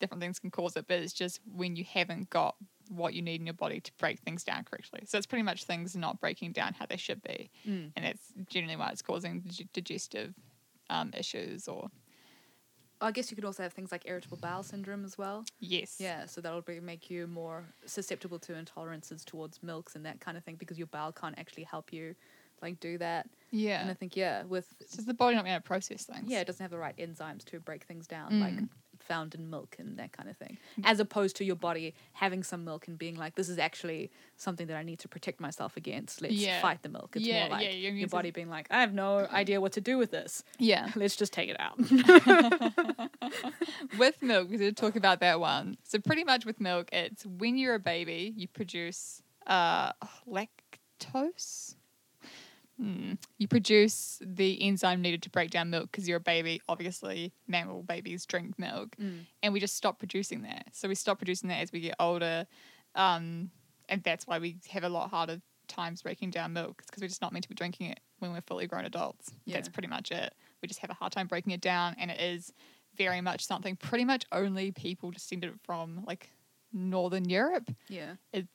Different 0.00 0.22
things 0.22 0.38
can 0.40 0.50
cause 0.50 0.76
it, 0.76 0.86
but 0.88 0.98
it's 1.00 1.12
just 1.14 1.40
when 1.46 1.76
you 1.76 1.84
haven't 1.84 2.30
got 2.30 2.56
what 2.88 3.14
you 3.14 3.22
need 3.22 3.40
in 3.40 3.46
your 3.46 3.54
body 3.54 3.80
to 3.80 3.92
break 3.98 4.20
things 4.20 4.44
down 4.44 4.64
correctly. 4.64 5.02
So 5.06 5.18
it's 5.18 5.26
pretty 5.26 5.44
much 5.44 5.64
things 5.64 5.96
not 5.96 6.20
breaking 6.20 6.52
down 6.52 6.74
how 6.74 6.86
they 6.86 6.96
should 6.96 7.22
be, 7.22 7.50
Mm. 7.66 7.94
and 7.96 8.04
that's 8.04 8.32
generally 8.50 8.76
why 8.76 8.90
it's 8.90 9.02
causing 9.02 9.44
digestive 9.72 10.34
um, 10.90 11.12
issues 11.16 11.68
or 11.68 11.88
I 13.00 13.10
guess 13.10 13.30
you 13.30 13.34
could 13.34 13.44
also 13.44 13.62
have 13.62 13.72
things 13.72 13.92
like 13.92 14.02
irritable 14.06 14.36
bowel 14.38 14.62
syndrome 14.62 15.04
as 15.04 15.18
well. 15.18 15.46
yes, 15.60 15.98
Yeah, 15.98 16.26
so 16.26 16.40
that'll 16.40 16.62
be, 16.62 16.80
make 16.80 17.08
you 17.10 17.26
more 17.26 17.74
susceptible 17.86 18.38
to 18.40 18.52
intolerances 18.54 19.24
towards 19.24 19.62
milks 19.62 19.94
and 19.94 20.04
that 20.06 20.20
kind 20.20 20.36
of 20.36 20.44
thing 20.44 20.56
because 20.56 20.78
your 20.78 20.88
bowel 20.88 21.12
can't 21.12 21.38
actually 21.38 21.64
help 21.64 21.92
you 21.92 22.16
like 22.64 22.80
do 22.80 22.98
that. 22.98 23.28
yeah. 23.50 23.82
And 23.82 23.90
I 23.90 23.94
think 23.94 24.16
yeah, 24.16 24.42
with 24.44 24.66
it's 24.80 24.94
just 24.96 25.06
the 25.06 25.14
body 25.14 25.36
not 25.36 25.44
being 25.44 25.54
able 25.54 25.62
to 25.62 25.66
process 25.68 26.04
things. 26.04 26.24
yeah, 26.28 26.40
it 26.40 26.46
doesn't 26.46 26.62
have 26.64 26.70
the 26.72 26.78
right 26.78 26.96
enzymes 26.96 27.44
to 27.46 27.60
break 27.60 27.84
things 27.84 28.06
down 28.08 28.40
like 28.40 28.54
Mm. 28.54 28.68
found 29.00 29.34
in 29.34 29.50
milk 29.50 29.76
and 29.78 29.98
that 29.98 30.12
kind 30.12 30.30
of 30.30 30.36
thing. 30.38 30.56
As 30.82 30.98
opposed 30.98 31.36
to 31.36 31.44
your 31.44 31.56
body 31.56 31.94
having 32.14 32.42
some 32.42 32.64
milk 32.64 32.88
and 32.88 32.96
being 32.98 33.16
like, 33.16 33.34
this 33.34 33.50
is 33.50 33.58
actually 33.58 34.10
something 34.38 34.66
that 34.68 34.78
I 34.78 34.82
need 34.82 34.98
to 35.00 35.08
protect 35.08 35.40
myself 35.40 35.76
against. 35.76 36.22
Let's 36.22 36.32
Yeah. 36.34 36.62
fight 36.62 36.82
the 36.82 36.88
milk. 36.88 37.14
It's 37.16 37.26
Yeah, 37.26 37.40
more 37.40 37.48
like 37.50 37.64
yeah, 37.66 37.72
your 37.72 37.92
your, 37.92 38.08
body 38.08 38.30
being 38.30 38.48
like, 38.48 38.66
I 38.70 38.80
have 38.80 38.94
no 38.94 39.26
idea 39.42 39.60
what 39.60 39.72
to 39.72 39.80
do 39.82 39.98
with 39.98 40.10
this. 40.10 40.42
yeah. 40.58 40.90
Let's 40.96 41.16
just 41.16 41.34
take 41.34 41.50
it 41.50 41.60
out. 41.60 41.76
with 43.98 44.22
milk, 44.22 44.48
we 44.50 44.56
did 44.56 44.76
talk 44.76 44.96
about 44.96 45.20
that 45.20 45.38
one. 45.40 45.76
So 45.84 45.98
pretty 45.98 46.24
much 46.24 46.44
with 46.46 46.60
milk, 46.60 46.88
it's 46.92 47.26
when 47.26 47.56
you're 47.58 47.74
a 47.74 47.78
baby, 47.80 48.32
you 48.36 48.48
produce 48.48 49.20
uh, 49.46 49.92
lactose. 50.26 51.74
Hmm. 52.80 53.12
You 53.38 53.46
produce 53.46 54.18
the 54.24 54.60
enzyme 54.62 55.00
needed 55.00 55.22
to 55.22 55.30
break 55.30 55.50
down 55.50 55.70
milk 55.70 55.90
because 55.92 56.08
you're 56.08 56.16
a 56.16 56.20
baby. 56.20 56.60
Obviously, 56.68 57.32
mammal 57.46 57.82
babies 57.84 58.26
drink 58.26 58.58
milk, 58.58 58.96
Mm. 58.96 59.26
and 59.42 59.52
we 59.52 59.60
just 59.60 59.76
stop 59.76 59.98
producing 59.98 60.42
that. 60.42 60.66
So 60.72 60.88
we 60.88 60.94
stop 60.96 61.18
producing 61.18 61.48
that 61.50 61.60
as 61.60 61.70
we 61.72 61.80
get 61.80 61.94
older, 62.00 62.46
um, 62.96 63.50
and 63.88 64.02
that's 64.02 64.26
why 64.26 64.38
we 64.38 64.56
have 64.70 64.82
a 64.84 64.88
lot 64.88 65.10
harder 65.10 65.40
times 65.68 66.02
breaking 66.02 66.30
down 66.30 66.52
milk 66.52 66.82
because 66.86 67.00
we're 67.00 67.08
just 67.08 67.22
not 67.22 67.32
meant 67.32 67.44
to 67.44 67.48
be 67.48 67.54
drinking 67.54 67.90
it 67.90 68.00
when 68.18 68.32
we're 68.32 68.40
fully 68.42 68.66
grown 68.66 68.84
adults. 68.84 69.32
That's 69.46 69.68
pretty 69.68 69.88
much 69.88 70.10
it. 70.10 70.34
We 70.60 70.68
just 70.68 70.80
have 70.80 70.90
a 70.90 70.94
hard 70.94 71.12
time 71.12 71.26
breaking 71.26 71.52
it 71.52 71.60
down, 71.60 71.94
and 71.98 72.10
it 72.10 72.20
is 72.20 72.52
very 72.96 73.20
much 73.20 73.44
something 73.46 73.76
pretty 73.76 74.04
much 74.04 74.24
only 74.32 74.72
people 74.72 75.10
descended 75.10 75.52
from 75.64 76.04
like 76.06 76.30
Northern 76.72 77.28
Europe. 77.28 77.70
yeah. 77.88 78.14
It, 78.32 78.48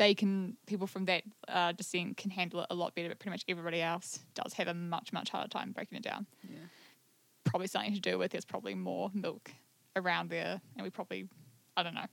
they 0.00 0.14
can 0.14 0.56
people 0.66 0.86
from 0.86 1.04
that 1.04 1.22
uh, 1.46 1.72
descent 1.72 2.16
can 2.16 2.30
handle 2.30 2.60
it 2.62 2.66
a 2.70 2.74
lot 2.74 2.94
better, 2.94 3.10
but 3.10 3.18
pretty 3.18 3.30
much 3.34 3.44
everybody 3.46 3.82
else 3.82 4.18
does 4.34 4.54
have 4.54 4.66
a 4.66 4.72
much 4.74 5.12
much 5.12 5.28
harder 5.28 5.48
time 5.48 5.72
breaking 5.72 5.98
it 5.98 6.02
down. 6.02 6.26
Yeah. 6.42 6.56
Probably 7.44 7.66
something 7.68 7.92
to 7.92 8.00
do 8.00 8.16
with 8.18 8.32
there's 8.32 8.46
probably 8.46 8.74
more 8.74 9.10
milk 9.12 9.50
around 9.94 10.30
there, 10.30 10.60
and 10.74 10.84
we 10.84 10.88
probably 10.90 11.28
I 11.76 11.82
don't 11.82 11.94
know. 11.94 12.06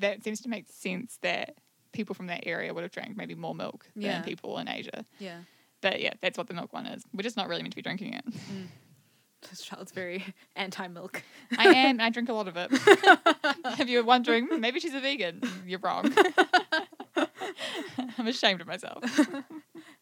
That 0.00 0.24
seems 0.24 0.40
to 0.42 0.48
make 0.48 0.66
sense 0.68 1.18
that 1.22 1.54
people 1.92 2.14
from 2.16 2.26
that 2.26 2.42
area 2.44 2.74
would 2.74 2.82
have 2.82 2.90
drank 2.90 3.16
maybe 3.16 3.36
more 3.36 3.54
milk 3.54 3.86
Yeah. 3.94 4.14
than 4.14 4.24
people 4.24 4.58
in 4.58 4.68
Asia. 4.68 5.04
Yeah. 5.20 5.38
But 5.80 6.00
yeah, 6.00 6.14
that's 6.20 6.36
what 6.36 6.48
the 6.48 6.54
milk 6.54 6.72
one 6.72 6.86
is. 6.86 7.04
We're 7.14 7.22
just 7.22 7.36
not 7.36 7.48
really 7.48 7.62
meant 7.62 7.72
to 7.72 7.76
be 7.76 7.82
drinking 7.82 8.14
it. 8.14 8.24
This 9.48 9.60
child's 9.62 9.92
very 9.92 10.24
anti 10.56 10.88
milk. 10.88 11.22
I 11.56 11.68
am. 11.68 12.00
I 12.00 12.10
drink 12.10 12.28
a 12.28 12.32
lot 12.32 12.48
of 12.48 12.56
it. 12.56 12.68
if 13.80 13.88
you're 13.88 14.02
wondering, 14.04 14.48
maybe 14.60 14.80
she's 14.80 14.94
a 14.94 15.00
vegan. 15.00 15.40
You're 15.64 15.78
wrong. 15.78 16.12
I'm 18.18 18.26
ashamed 18.26 18.60
of 18.60 18.66
myself. 18.66 19.02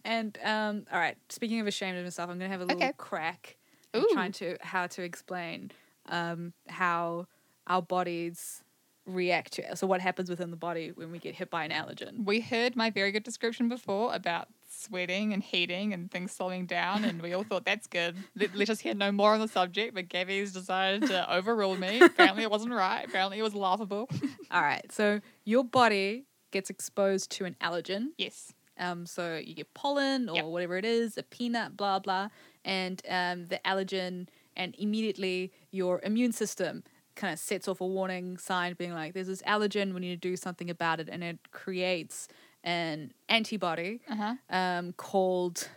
And 0.06 0.38
um, 0.44 0.84
all 0.92 0.98
right, 0.98 1.16
speaking 1.30 1.60
of 1.60 1.66
ashamed 1.66 1.96
of 1.96 2.04
myself, 2.04 2.28
I'm 2.28 2.38
gonna 2.38 2.50
have 2.50 2.60
a 2.60 2.64
little 2.64 2.76
Okay. 2.82 2.92
crack 2.98 3.56
at 3.94 4.02
Ooh. 4.02 4.08
trying 4.12 4.32
to 4.32 4.56
how 4.60 4.86
to 4.88 5.02
explain 5.02 5.70
um, 6.10 6.52
how 6.68 7.26
our 7.66 7.80
bodies 7.80 8.62
react 9.06 9.52
to 9.54 9.76
so 9.76 9.86
what 9.86 10.00
happens 10.00 10.28
within 10.30 10.50
the 10.50 10.56
body 10.56 10.90
when 10.94 11.10
we 11.10 11.18
get 11.18 11.34
hit 11.34 11.48
by 11.50 11.64
an 11.64 11.70
allergen. 11.70 12.24
We 12.26 12.40
heard 12.40 12.76
my 12.76 12.90
very 12.90 13.12
good 13.12 13.22
description 13.22 13.68
before 13.70 14.14
about 14.14 14.48
sweating 14.68 15.32
and 15.32 15.42
heating 15.42 15.94
and 15.94 16.10
things 16.10 16.32
slowing 16.32 16.66
down, 16.66 17.04
and 17.04 17.22
we 17.22 17.32
all 17.32 17.44
thought 17.44 17.64
that's 17.64 17.86
good. 17.86 18.14
Let, 18.36 18.54
let 18.54 18.68
us 18.68 18.80
hear 18.80 18.94
no 18.94 19.10
more 19.10 19.32
on 19.32 19.40
the 19.40 19.48
subject, 19.48 19.94
but 19.94 20.08
Gabby's 20.10 20.52
decided 20.52 21.06
to 21.06 21.32
overrule 21.34 21.78
me. 21.78 22.02
Apparently, 22.02 22.42
it 22.42 22.50
wasn't 22.50 22.74
right. 22.74 23.04
Apparently, 23.06 23.38
it 23.38 23.42
was 23.42 23.54
laughable. 23.54 24.10
All 24.50 24.60
right, 24.62 24.84
so 24.92 25.20
your 25.44 25.64
body 25.64 26.26
gets 26.54 26.70
exposed 26.70 27.26
to 27.36 27.44
an 27.44 27.54
allergen. 27.60 28.02
yes. 28.16 28.52
Um, 28.76 29.06
so 29.06 29.22
you 29.48 29.54
get 29.54 29.72
pollen 29.74 30.28
or 30.28 30.34
Yep. 30.36 30.44
whatever 30.46 30.76
it 30.82 30.84
is, 30.84 31.16
a 31.18 31.22
peanut, 31.22 31.76
blah 31.76 31.98
blah, 32.06 32.26
and 32.64 32.96
um, 33.08 33.46
the 33.52 33.60
allergen, 33.64 34.26
and 34.56 34.74
immediately 34.78 35.52
your 35.70 36.00
immune 36.02 36.32
system 36.32 36.82
kind 37.14 37.32
of 37.32 37.38
sets 37.38 37.68
off 37.68 37.80
a 37.80 37.86
warning 37.86 38.36
sign, 38.38 38.74
being 38.74 38.92
like, 39.00 39.12
"There's 39.14 39.28
this 39.34 39.42
allergen. 39.42 39.94
We 39.94 40.00
need 40.00 40.20
to 40.20 40.28
do 40.30 40.34
something 40.36 40.68
about 40.70 40.98
it," 41.02 41.08
and 41.08 41.22
it 41.22 41.38
creates 41.52 42.26
an 42.64 43.12
antibody 43.28 44.00
Uh 44.08 44.16
huh. 44.22 44.34
um, 44.60 44.92
called 45.06 45.68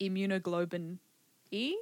immunoglobulin 0.00 0.98
E. 1.50 1.74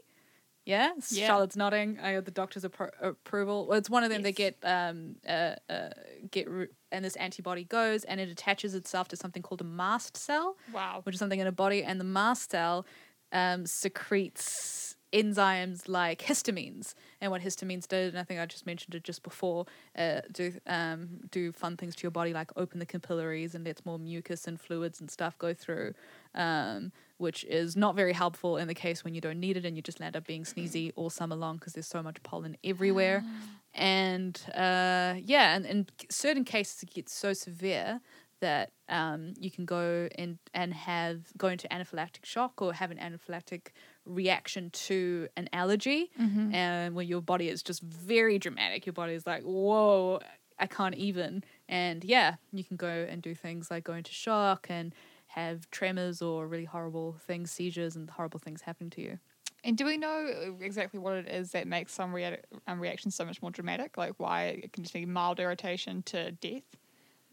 Yeah, 0.65 0.93
Yeah. 1.11 1.27
Charlotte's 1.29 1.57
nodding. 1.57 1.99
I 1.99 2.15
got 2.15 2.25
the 2.25 2.31
doctor's 2.31 2.65
appro- 2.65 2.93
approval. 3.01 3.67
Well, 3.67 3.79
it's 3.79 3.91
one 3.91 4.05
of 4.05 4.11
them. 4.11 4.23
They 4.23 4.29
Yes. 4.37 4.37
get 4.45 4.55
um 4.63 5.17
uh, 5.27 5.57
uh 5.69 5.91
get 6.31 6.49
re- 6.49 6.69
and 6.93 7.05
this 7.05 7.17
antibody 7.17 7.65
goes 7.65 8.05
and 8.05 8.21
it 8.21 8.29
attaches 8.29 8.75
itself 8.75 9.09
to 9.09 9.17
something 9.17 9.43
called 9.43 9.61
a 9.61 9.65
mast 9.65 10.17
cell, 10.17 10.57
Wow. 10.73 11.01
which 11.05 11.15
is 11.15 11.19
something 11.19 11.41
in 11.41 11.47
a 11.47 11.53
body, 11.53 11.83
and 11.83 11.99
the 11.99 12.05
mast 12.05 12.51
cell 12.53 12.87
um 13.33 13.65
secretes 13.67 14.92
enzymes 15.13 15.89
like 15.89 16.23
histamines. 16.23 16.95
And 17.21 17.31
what 17.31 17.43
histamines 17.43 17.87
do, 17.87 17.97
and 17.97 18.19
I 18.19 18.25
think 18.25 18.41
I 18.41 18.47
just 18.47 18.67
mentioned 18.67 18.95
it 18.95 19.05
just 19.05 19.23
before, 19.23 19.67
uh, 19.97 20.21
do 20.33 20.55
um 20.67 21.09
do 21.31 21.53
fun 21.53 21.77
things 21.77 21.95
to 21.97 22.03
your 22.03 22.11
body 22.11 22.33
like 22.33 22.51
open 22.57 22.79
the 22.79 22.87
capillaries 22.87 23.55
and 23.55 23.65
lets 23.65 23.85
more 23.85 23.99
mucus 23.99 24.47
and 24.47 24.61
fluids 24.61 25.01
and 25.01 25.11
stuff 25.11 25.39
go 25.39 25.55
through. 25.55 25.95
Um, 26.35 26.93
which 27.19 27.45
is 27.45 27.77
not 27.77 27.95
very 27.95 28.13
helpful 28.13 28.57
in 28.57 28.67
the 28.67 28.75
case 28.75 29.05
when 29.05 29.15
you 29.15 29.21
don't 29.21 29.39
need 29.39 29.57
it 29.57 29.65
and 29.65 29.77
you 29.77 29.83
just 29.83 30.01
end 30.01 30.17
up 30.17 30.27
being 30.27 30.43
sneezy 30.43 30.93
all 30.97 31.09
summer 31.09 31.37
long 31.37 31.57
because 31.57 31.73
there's 31.73 31.87
so 31.87 32.03
much 32.03 32.21
pollen 32.25 32.57
everywhere. 32.65 33.23
and 33.75 34.41
uh, 34.55 35.15
yeah, 35.23 35.55
and 35.55 35.65
in 35.65 35.87
certain 36.11 36.45
cases 36.45 36.83
it 36.83 36.91
gets 36.91 37.15
so 37.15 37.33
severe 37.33 38.01
that 38.43 38.71
um, 38.89 39.33
you 39.41 39.51
can 39.51 39.65
go 39.65 40.09
and 40.17 40.39
and 40.53 40.75
have 40.75 41.19
go 41.39 41.49
into 41.49 41.67
anaphylactic 41.69 42.25
shock 42.25 42.61
or 42.63 42.73
have 42.75 42.91
an 42.91 42.99
anaphylactic 42.99 43.69
reaction 44.05 44.71
to 44.71 45.29
an 45.37 45.49
allergy, 45.53 46.11
Mm-hmm. 46.21 46.55
and 46.55 46.95
where 46.95 47.05
your 47.05 47.23
body 47.23 47.49
is 47.49 47.63
just 47.63 47.83
very 47.83 48.39
dramatic. 48.39 48.85
Your 48.87 48.93
body 48.93 49.15
is 49.15 49.27
like, 49.27 49.43
whoa, 49.43 50.21
I 50.59 50.67
can't 50.67 50.95
even. 50.97 51.43
And 51.69 52.05
yeah, 52.05 52.35
you 52.53 52.63
can 52.65 52.77
go 52.77 53.07
and 53.09 53.23
do 53.23 53.35
things 53.35 53.71
like 53.71 53.85
go 53.85 53.95
into 53.95 54.13
shock 54.13 54.67
and 54.69 54.95
have 55.29 55.71
tremors 55.71 56.21
or 56.21 56.47
really 56.47 56.67
horrible 56.67 57.17
things, 57.27 57.51
seizures, 57.51 57.97
and 57.97 58.11
horrible 58.11 58.39
things 58.39 58.61
happening 58.63 58.91
to 58.91 59.01
you. 59.01 59.19
And 59.65 59.79
do 59.79 59.85
we 59.87 59.97
know 59.97 60.57
exactly 60.61 60.99
what 60.99 61.15
it 61.15 61.29
is 61.29 61.53
that 61.53 61.67
makes 61.69 61.93
some 61.95 62.13
rea- 62.13 62.43
um, 62.67 62.81
reactions 62.81 63.15
so 63.15 63.25
much 63.25 63.41
more 63.41 63.51
dramatic? 63.53 63.97
Like 63.97 64.15
why 64.19 64.45
it 64.63 64.73
can 64.73 64.83
just 64.83 64.93
be 64.93 65.07
mild 65.07 65.39
irritation 65.41 66.03
to 66.13 66.33
death? 66.33 66.65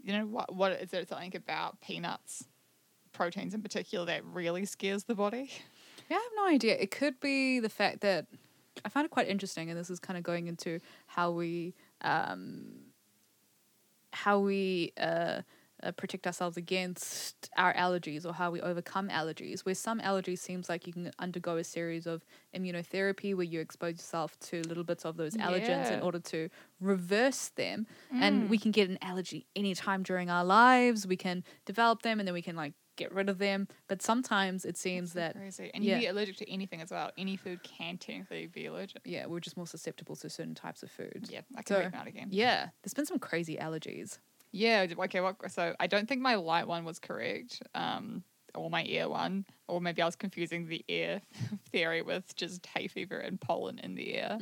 You 0.02 0.14
know, 0.14 0.26
what 0.26 0.54
what 0.54 0.72
is 0.74 0.89
there 0.91 1.06
something 1.06 1.36
about 1.36 1.82
peanuts, 1.82 2.45
proteins 3.12 3.54
in 3.54 3.62
particular, 3.62 4.06
that 4.06 4.24
really 4.26 4.66
scares 4.66 5.04
the 5.04 5.16
body? 5.16 5.52
Yeah, 6.10 6.18
I 6.18 6.22
have 6.22 6.32
no 6.36 6.47
idea. 6.47 6.76
It 6.78 6.91
could 6.91 7.20
be 7.20 7.60
the 7.60 7.70
fact 7.70 8.02
that 8.02 8.28
I 8.86 8.89
find 8.89 9.06
it 9.06 9.12
quite 9.12 9.28
interesting, 9.28 9.70
and 9.70 9.78
this 9.78 9.89
is 9.89 10.00
kind 10.00 10.18
of 10.18 10.24
going 10.24 10.47
into 10.47 10.80
how 11.08 11.32
we 11.32 11.74
um, 12.02 12.72
how 14.12 14.39
we 14.39 14.93
uh, 15.00 15.41
uh, 15.84 15.91
protect 15.91 16.27
ourselves 16.27 16.57
against 16.57 17.49
our 17.57 17.73
allergies 17.73 18.25
or 18.25 18.34
how 18.34 18.51
we 18.51 18.61
overcome 18.61 19.09
allergies. 19.09 19.61
Where 19.61 19.75
some 19.75 19.99
allergies 19.99 20.39
seems 20.39 20.69
like 20.69 20.88
you 20.88 20.93
can 20.93 21.11
undergo 21.19 21.57
a 21.57 21.63
series 21.63 22.05
of 22.07 22.23
immunotherapy 22.55 23.36
where 23.36 23.45
you 23.45 23.59
expose 23.59 23.93
yourself 23.93 24.38
to 24.41 24.61
little 24.63 24.84
bits 24.84 25.05
of 25.05 25.17
those 25.17 25.36
allergens 25.36 25.91
in 25.91 26.01
order 26.01 26.19
to 26.19 26.49
reverse 26.80 27.49
them, 27.55 27.88
and 28.11 28.49
we 28.49 28.57
can 28.57 28.71
get 28.71 28.89
an 28.89 28.97
allergy 29.01 29.45
anytime 29.55 30.03
during 30.03 30.30
our 30.30 30.43
lives. 30.43 31.07
We 31.07 31.17
can 31.17 31.43
develop 31.65 32.01
them, 32.01 32.19
and 32.19 32.27
then 32.27 32.34
we 32.34 32.41
can 32.41 32.55
like 32.55 32.73
get 32.99 33.13
rid 33.13 33.30
of 33.30 33.38
them. 33.38 33.67
But 33.88 34.01
sometimes 34.01 34.65
it 34.65 34.77
seems 34.77 35.13
that 35.13 35.36
crazy. 35.36 35.71
And 35.73 35.84
yeah. 35.84 35.95
you 35.95 36.01
be 36.01 36.07
allergic 36.07 36.38
to 36.38 36.51
anything 36.51 36.82
as 36.82 36.91
well. 36.91 37.11
Any 37.17 37.38
food 37.38 37.63
can 37.63 37.97
technically 37.97 38.47
be 38.47 38.65
allergic. 38.67 39.01
yeah, 39.05 39.25
we're 39.25 39.39
just 39.39 39.57
more 39.57 39.65
susceptible 39.65 40.15
to 40.17 40.30
certain 40.30 40.53
types 40.53 40.84
of 40.84 40.91
food. 40.91 41.27
Yeah, 41.30 41.41
I 41.55 41.63
can 41.63 41.91
So, 41.91 41.97
out 41.97 42.07
again. 42.07 42.27
Yeah, 42.30 42.69
there's 42.84 42.93
been 42.93 43.05
some 43.05 43.19
crazy 43.19 43.55
allergies. 43.55 44.19
Yeah. 44.52 44.86
Okay. 44.97 45.22
What? 45.22 45.52
So 45.52 45.76
I 45.80 45.88
don't 45.88 46.08
think 46.08 46.22
my 46.22 46.36
light 46.36 46.68
one 46.68 46.86
was 46.86 47.00
correct. 47.00 47.62
Um, 47.76 48.24
or 48.56 48.70
my 48.72 48.84
ear 48.86 49.08
one, 49.08 49.45
or 49.68 49.80
maybe 49.80 50.02
I 50.02 50.06
was 50.06 50.16
confusing 50.16 50.68
the 50.68 50.84
ear 50.88 51.22
theory 51.72 52.02
with 52.02 52.36
just 52.36 52.66
hay 52.66 52.88
fever 52.88 53.18
and 53.20 53.39
pollen 53.39 53.78
in 53.78 53.93
the 53.93 54.16
ear. 54.16 54.39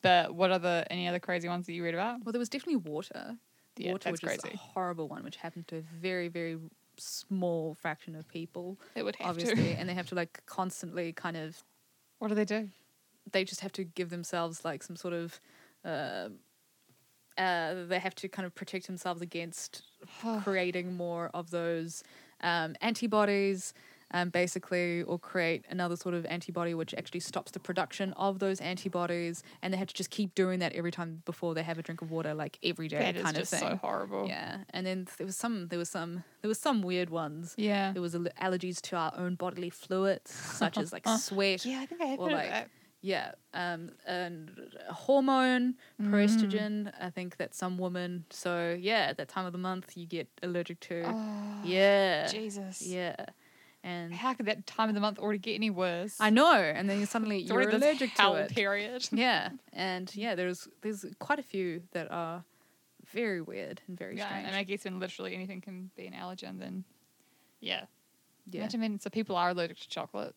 But 0.00 0.32
what 0.34 0.52
other 0.52 0.84
any 0.90 1.08
other 1.08 1.18
crazy 1.18 1.48
ones 1.48 1.66
that 1.66 1.72
you 1.72 1.82
read 1.82 1.94
about? 1.94 2.24
Well, 2.24 2.32
there 2.32 2.38
was 2.38 2.48
definitely 2.48 2.76
water. 2.76 3.36
Yeah, 3.76 3.92
water, 3.92 4.10
that's 4.10 4.22
which 4.22 4.32
is 4.32 4.40
crazy. 4.40 4.54
a 4.54 4.56
horrible 4.56 5.08
one, 5.08 5.24
which 5.24 5.36
happened 5.36 5.66
to 5.68 5.78
a 5.78 5.80
very, 5.80 6.28
very 6.28 6.56
small 6.98 7.74
fraction 7.74 8.14
of 8.14 8.26
people, 8.28 8.78
It 8.94 9.02
would 9.04 9.16
have 9.16 9.30
obviously, 9.30 9.54
to. 9.56 9.70
and 9.78 9.88
they 9.88 9.94
have 9.94 10.08
to 10.08 10.14
like 10.14 10.40
constantly 10.46 11.12
kind 11.12 11.36
of 11.36 11.62
What 12.20 12.28
do 12.28 12.34
they 12.36 12.44
do? 12.44 12.68
they 13.30 13.44
just 13.44 13.60
have 13.60 13.72
to 13.72 13.84
give 13.84 14.08
themselves 14.10 14.64
like 14.64 14.82
some 14.82 14.96
sort 14.96 15.14
of 15.14 15.40
uh, 15.84 16.28
uh, 17.38 17.84
they 17.88 17.98
have 17.98 18.14
to 18.16 18.28
kind 18.28 18.44
of 18.46 18.54
protect 18.54 18.86
themselves 18.86 19.22
against 19.22 19.82
creating 20.42 20.96
more 20.96 21.30
of 21.34 21.50
those 21.50 22.02
um, 22.42 22.74
antibodies 22.80 23.72
um, 24.10 24.30
basically 24.30 25.02
or 25.02 25.18
create 25.18 25.66
another 25.68 25.94
sort 25.94 26.14
of 26.14 26.24
antibody 26.26 26.72
which 26.72 26.94
actually 26.94 27.20
stops 27.20 27.50
the 27.52 27.60
production 27.60 28.14
of 28.14 28.38
those 28.38 28.58
antibodies 28.60 29.42
and 29.60 29.72
they 29.74 29.76
have 29.76 29.88
to 29.88 29.94
just 29.94 30.08
keep 30.08 30.34
doing 30.34 30.60
that 30.60 30.72
every 30.72 30.90
time 30.90 31.20
before 31.26 31.52
they 31.54 31.62
have 31.62 31.78
a 31.78 31.82
drink 31.82 32.00
of 32.00 32.10
water 32.10 32.32
like 32.32 32.58
every 32.62 32.88
day 32.88 32.98
That 33.12 33.16
kind 33.22 33.36
of 33.36 33.42
just 33.42 33.50
thing 33.50 33.60
so 33.60 33.76
horrible. 33.76 34.26
yeah 34.26 34.58
and 34.70 34.86
then 34.86 35.06
there 35.18 35.26
was 35.26 35.36
some 35.36 35.68
there 35.68 35.78
was 35.78 35.90
some 35.90 36.24
there 36.40 36.48
was 36.48 36.58
some 36.58 36.80
weird 36.80 37.10
ones 37.10 37.54
Yeah. 37.58 37.92
there 37.92 38.00
was 38.00 38.14
allergies 38.14 38.80
to 38.82 38.96
our 38.96 39.12
own 39.14 39.34
bodily 39.34 39.68
fluids 39.68 40.30
such 40.32 40.78
as 40.78 40.90
like 40.90 41.06
sweat 41.18 41.66
Yeah, 41.66 41.80
I 41.80 41.86
think 41.86 42.00
I 42.00 42.06
have 42.06 42.18
or 42.20 42.28
heard 42.30 42.32
of 42.32 42.38
like 42.38 42.50
that. 42.50 42.68
Yeah, 43.00 43.32
um, 43.54 43.90
and 44.06 44.50
hormone, 44.90 45.76
Mm. 46.00 46.10
proestrogen. 46.10 46.92
I 47.00 47.10
think 47.10 47.36
that 47.36 47.54
some 47.54 47.78
women. 47.78 48.24
So 48.30 48.76
yeah, 48.78 49.06
at 49.10 49.16
that 49.18 49.28
time 49.28 49.46
of 49.46 49.52
the 49.52 49.58
month, 49.58 49.96
you 49.96 50.06
get 50.06 50.28
allergic 50.42 50.80
to. 50.80 51.04
Oh, 51.14 51.60
yeah, 51.64 52.26
Jesus. 52.28 52.82
yeah, 52.82 53.14
and 53.84 54.12
How 54.12 54.34
could 54.34 54.46
that 54.46 54.66
time 54.66 54.88
of 54.88 54.94
the 54.94 55.00
month 55.00 55.18
already 55.18 55.38
get 55.38 55.54
any 55.54 55.70
worse? 55.70 56.16
I 56.20 56.30
know. 56.30 56.52
And 56.54 56.88
then 56.90 56.98
you 57.00 57.06
suddenly 57.06 57.38
you're 57.38 57.60
allergic 57.70 58.14
to 58.16 58.34
it. 58.34 58.50
period. 58.54 59.08
Yeah, 59.12 59.50
and 59.72 60.14
yeah, 60.16 60.34
there's 60.34 60.68
there's 60.82 61.04
quite 61.20 61.38
a 61.38 61.42
few 61.44 61.82
that 61.92 62.10
are 62.10 62.44
very 63.06 63.40
weird 63.40 63.80
and 63.88 63.96
very 63.96 64.16
Yeah, 64.16 64.26
strange. 64.28 64.46
and 64.48 64.56
I 64.56 64.64
guess 64.64 64.84
when 64.84 64.98
literally 65.00 65.34
anything 65.34 65.60
can 65.60 65.90
be 65.96 66.06
an 66.06 66.12
allergen, 66.14 66.58
then 66.58 66.84
yeah. 67.60 67.84
yeah, 68.50 68.60
Imagine 68.60 68.80
when 68.80 68.98
so 69.00 69.08
people 69.10 69.36
are 69.36 69.50
allergic 69.50 69.78
to 69.80 69.88
chocolate. 69.88 70.34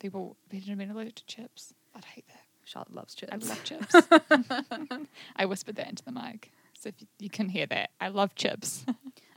People 0.00 0.36
imagine 0.50 0.78
being 0.78 0.90
allergic 0.90 1.14
to 1.16 1.26
chips. 1.26 1.72
I'd 1.94 2.04
hate 2.04 2.26
that. 2.28 2.40
Charlotte 2.64 2.94
loves 2.94 3.14
chips. 3.14 3.32
I 3.32 3.36
love 3.36 3.64
chips. 3.64 3.94
I 5.36 5.46
whispered 5.46 5.76
that 5.76 5.88
into 5.88 6.04
the 6.04 6.12
mic. 6.12 6.52
So 6.78 6.88
if 6.88 6.94
you, 7.00 7.06
you 7.18 7.30
can 7.30 7.48
hear 7.48 7.66
that, 7.66 7.90
I 8.00 8.08
love 8.08 8.34
chips. 8.34 8.84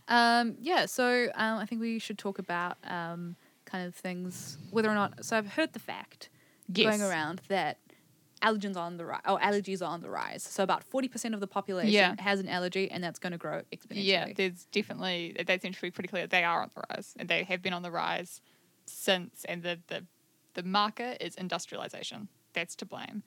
Um, 0.07 0.55
yeah, 0.59 0.85
so 0.85 1.29
um, 1.33 1.57
I 1.57 1.65
think 1.65 1.81
we 1.81 1.97
should 1.97 2.19
talk 2.19 2.37
about 2.37 2.77
um, 2.83 3.35
kind 3.65 3.87
of 3.87 3.95
things, 3.95 4.59
whether 4.69 4.87
or 4.87 4.93
not. 4.93 5.25
So 5.25 5.35
I've 5.35 5.47
heard 5.53 5.73
the 5.73 5.79
fact 5.79 6.29
going 6.71 7.01
around 7.01 7.41
that 7.47 7.79
allergens 8.43 8.75
are 8.75 8.81
on 8.85 8.97
the 8.97 9.05
rise, 9.07 9.21
or 9.27 9.39
allergies 9.39 9.81
are 9.81 9.85
on 9.89 10.01
the 10.01 10.09
rise. 10.11 10.43
So 10.43 10.61
about 10.61 10.83
forty 10.83 11.07
percent 11.07 11.33
of 11.33 11.39
the 11.39 11.47
population 11.47 11.91
Yeah. 11.91 12.13
has 12.19 12.39
an 12.39 12.47
allergy, 12.47 12.91
and 12.91 13.03
that's 13.03 13.17
going 13.17 13.31
to 13.31 13.39
grow 13.39 13.63
exponentially. 13.73 14.05
Yeah, 14.05 14.27
there's 14.35 14.65
definitely 14.65 15.35
that 15.43 15.59
seems 15.63 15.75
to 15.77 15.81
be 15.81 15.89
pretty 15.89 16.07
clear. 16.09 16.27
They 16.27 16.43
are 16.43 16.61
on 16.61 16.69
the 16.75 16.83
rise, 16.91 17.15
and 17.17 17.27
they 17.27 17.43
have 17.45 17.63
been 17.63 17.73
on 17.73 17.81
the 17.81 17.89
rise 17.89 18.41
since. 18.85 19.43
And 19.45 19.63
the 19.63 19.79
the 19.87 20.05
the 20.53 20.61
marker 20.61 21.15
is 21.19 21.33
industrialization. 21.33 22.27
That's 22.55 22.75
to 22.77 22.85
blame. 22.85 23.21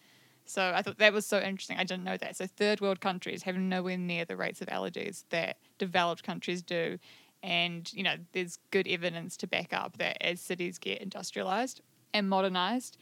So 0.45 0.73
I 0.75 0.83
thought 0.83 0.99
that 0.99 1.13
was 1.13 1.27
so 1.27 1.39
interesting. 1.41 1.77
I 1.77 1.85
didn't 1.85 2.05
know 2.05 2.17
that. 2.17 2.37
So 2.37 2.47
third 2.47 2.81
world 2.81 3.01
countries 3.01 3.43
have 3.43 3.57
nowhere 3.57 3.99
near 3.99 4.25
the 4.25 4.37
rates 4.37 4.61
of 4.63 4.69
allergies 4.69 5.25
that 5.29 5.59
developed 5.79 6.23
countries 6.25 6.63
do. 6.63 6.99
And, 7.43 7.93
you 7.93 8.03
know, 8.03 8.17
there's 8.33 8.59
good 8.71 8.89
evidence 8.89 9.37
to 9.39 9.47
back 9.47 9.73
up 9.73 9.99
that 9.99 10.17
as 10.21 10.41
cities 10.41 10.79
get 10.79 11.01
industrialized 11.03 11.83
and 12.13 12.29
modernized, 12.29 12.97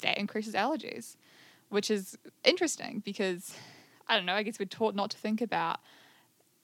that 0.00 0.16
increases 0.16 0.54
allergies, 0.54 1.16
which 1.68 1.90
is 1.90 2.16
interesting 2.44 3.02
because, 3.04 3.54
I 4.08 4.16
don't 4.16 4.24
know, 4.24 4.34
I 4.34 4.42
guess 4.44 4.58
we're 4.58 4.66
taught 4.66 4.94
not 4.94 5.10
to 5.10 5.18
think 5.18 5.42
about 5.42 5.80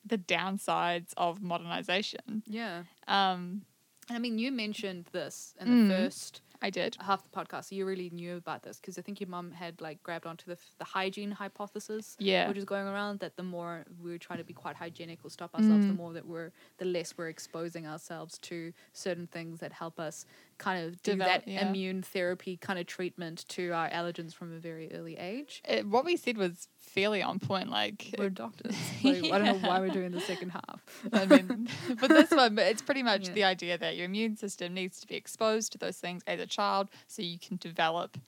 the 0.06 0.16
downsides 0.16 1.12
of 1.16 1.42
modernization. 1.42 2.42
yeah. 2.46 2.84
Um, 3.06 3.62
And 4.08 4.16
I 4.16 4.18
mean, 4.18 4.38
you 4.38 4.50
mentioned 4.50 5.06
this 5.12 5.54
in 5.60 5.68
the 5.68 5.94
Mm. 5.94 6.04
first 6.04 6.40
I 6.62 6.68
did. 6.70 6.96
half 7.00 7.22
the 7.22 7.30
podcast, 7.30 7.66
so 7.70 7.74
you 7.74 7.86
really 7.86 8.10
knew 8.10 8.36
about 8.36 8.62
this 8.62 8.78
because 8.78 8.98
I 8.98 9.02
think 9.02 9.18
your 9.20 9.28
mum 9.30 9.50
had 9.52 9.80
like 9.80 10.02
grabbed 10.02 10.26
onto 10.26 10.44
the 10.50 10.58
the 10.78 10.84
hygiene 10.84 11.30
hypothesis, 11.30 12.16
Yeah. 12.18 12.48
which 12.48 12.58
is 12.58 12.64
going 12.66 12.86
around 12.86 13.20
that 13.20 13.36
the 13.36 13.42
more 13.42 13.86
we 14.02 14.18
try 14.18 14.36
to 14.36 14.44
be 14.44 14.52
quite 14.52 14.76
hygienic 14.76 15.20
or 15.24 15.30
stop 15.30 15.54
ourselves, 15.54 15.86
the 15.86 15.92
Mm. 15.94 15.96
more 15.96 16.12
that 16.12 16.26
we're 16.26 16.52
the 16.78 16.84
less 16.84 17.16
we're 17.16 17.28
exposing 17.28 17.86
ourselves 17.86 18.38
to 18.38 18.72
certain 18.92 19.26
things 19.26 19.60
that 19.60 19.72
help 19.72 19.98
us 19.98 20.26
kind 20.60 20.86
of 20.86 21.02
do 21.02 21.12
Develop- 21.12 21.44
that 21.46 21.48
yeah. 21.50 21.66
immune 21.66 22.02
therapy 22.02 22.56
kind 22.56 22.78
of 22.78 22.86
treatment 22.86 23.44
to 23.48 23.70
our 23.72 23.88
allergens 23.90 24.32
from 24.34 24.54
a 24.54 24.58
very 24.60 24.92
early 24.92 25.16
age. 25.16 25.62
It, 25.68 25.86
what 25.86 26.04
we 26.04 26.16
said 26.16 26.36
was 26.38 26.68
fairly 26.78 27.22
on 27.22 27.38
point. 27.40 27.70
Like, 27.70 28.14
We're 28.18 28.30
doctors. 28.30 28.76
Like, 29.02 29.24
I 29.32 29.38
don't 29.38 29.62
know 29.62 29.68
why 29.68 29.80
we're 29.80 29.88
doing 29.88 30.12
the 30.12 30.20
second 30.20 30.50
half. 30.50 30.82
I 31.12 31.26
mean, 31.26 31.68
but 32.00 32.08
this 32.10 32.30
one, 32.30 32.56
it's 32.58 32.82
pretty 32.82 33.02
much 33.02 33.22
Yeah. 33.28 33.34
the 33.34 33.44
idea 33.44 33.78
that 33.78 33.96
your 33.96 34.04
immune 34.04 34.36
system 34.36 34.74
needs 34.74 35.00
to 35.00 35.06
be 35.08 35.16
exposed 35.16 35.72
to 35.72 35.78
those 35.78 35.96
things 35.96 36.22
as 36.26 36.38
a 36.38 36.46
child, 36.46 36.88
so 37.08 37.22
you 37.22 37.38
can 37.38 37.56
develop 37.56 38.18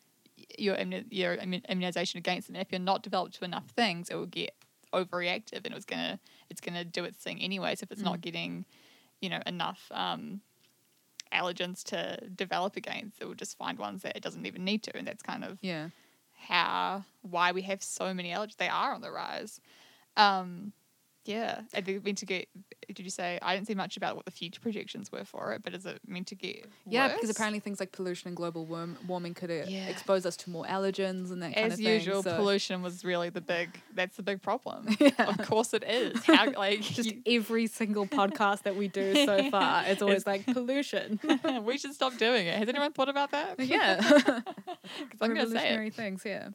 your 0.58 0.76
your 1.10 1.34
immunization 1.34 2.18
against 2.18 2.48
them. 2.48 2.56
And 2.56 2.66
if 2.66 2.72
you're 2.72 2.80
not 2.80 3.02
developed 3.02 3.34
to 3.36 3.44
enough 3.44 3.66
things, 3.68 4.08
it 4.10 4.14
will 4.16 4.26
get 4.26 4.54
overreactive, 4.92 5.64
and 5.64 5.74
it's 5.74 5.84
gonna 5.84 6.18
it's 6.50 6.60
gonna 6.60 6.84
do 6.84 7.04
its 7.04 7.18
thing 7.18 7.40
anyway. 7.42 7.74
So 7.74 7.84
if 7.84 7.92
it's 7.92 8.02
not 8.02 8.18
Mm. 8.18 8.22
getting, 8.22 8.64
you 9.20 9.28
know, 9.28 9.40
enough 9.46 9.90
um, 9.92 10.40
allergens 11.32 11.82
to 11.84 12.28
develop 12.28 12.76
against, 12.76 13.20
it 13.20 13.24
will 13.26 13.34
just 13.34 13.56
find 13.58 13.78
ones 13.78 14.02
that 14.02 14.16
it 14.16 14.22
doesn't 14.22 14.46
even 14.46 14.64
need 14.64 14.82
to, 14.84 14.96
and 14.96 15.06
that's 15.06 15.22
kind 15.22 15.44
of 15.44 15.58
Yeah. 15.62 15.88
how 16.46 17.04
why 17.22 17.52
we 17.52 17.62
have 17.62 17.82
so 17.82 18.12
many 18.12 18.30
allergies. 18.30 18.56
They 18.56 18.68
are 18.68 18.92
on 18.94 19.00
the 19.00 19.10
rise. 19.10 19.60
Um, 20.16 20.72
yeah, 21.24 21.60
are 21.74 21.80
they 21.80 21.98
meant 21.98 22.18
to 22.18 22.26
get? 22.26 22.48
Did 22.88 23.00
you 23.04 23.10
say 23.10 23.38
I 23.40 23.54
didn't 23.54 23.68
see 23.68 23.74
much 23.74 23.96
about 23.96 24.16
what 24.16 24.24
the 24.24 24.30
future 24.32 24.60
projections 24.60 25.10
were 25.12 25.24
for 25.24 25.52
it? 25.52 25.62
But 25.62 25.72
is 25.72 25.86
it 25.86 26.00
meant 26.06 26.26
to 26.28 26.34
get? 26.34 26.66
Yeah, 26.86 27.08
because 27.14 27.30
apparently 27.30 27.60
things 27.60 27.78
like 27.80 27.92
pollution 27.92 28.28
and 28.28 28.36
global 28.36 28.66
warm- 28.66 28.98
warming 29.06 29.34
could 29.34 29.48
Yeah. 29.50 29.86
expose 29.88 30.26
us 30.26 30.36
to 30.38 30.50
more 30.50 30.64
allergens 30.66 31.30
and 31.30 31.42
that 31.42 31.54
kind 31.54 31.66
as 31.68 31.74
of 31.74 31.78
thing. 31.78 31.86
usual, 31.94 32.22
so- 32.22 32.36
pollution 32.36 32.82
was 32.82 33.04
really 33.04 33.30
the 33.30 33.40
big. 33.40 33.80
That's 33.94 34.16
the 34.16 34.22
big 34.22 34.42
problem. 34.42 34.88
Yeah. 35.00 35.10
Of 35.18 35.38
course, 35.46 35.72
it 35.74 35.84
is. 35.84 36.24
How 36.26 36.50
like 36.52 36.80
just 36.82 37.10
you- 37.12 37.22
every 37.38 37.66
single 37.68 38.06
podcast 38.06 38.62
that 38.64 38.76
we 38.76 38.88
do 38.88 39.14
so 39.26 39.48
far, 39.50 39.84
it's 39.86 40.02
always 40.02 40.22
It's- 40.22 40.26
like 40.46 40.52
pollution. 40.54 41.20
we 41.64 41.78
should 41.78 41.94
stop 41.94 42.16
doing 42.18 42.46
it. 42.48 42.58
Has 42.58 42.68
anyone 42.68 42.92
thought 42.92 43.08
about 43.08 43.30
that? 43.30 43.58
yeah, 43.60 43.96
because 44.00 45.20
I'm 45.20 45.30
say 45.30 45.34
revolutionary 45.34 45.88
it. 45.88 45.94
things. 45.94 46.22
Yeah, 46.24 46.48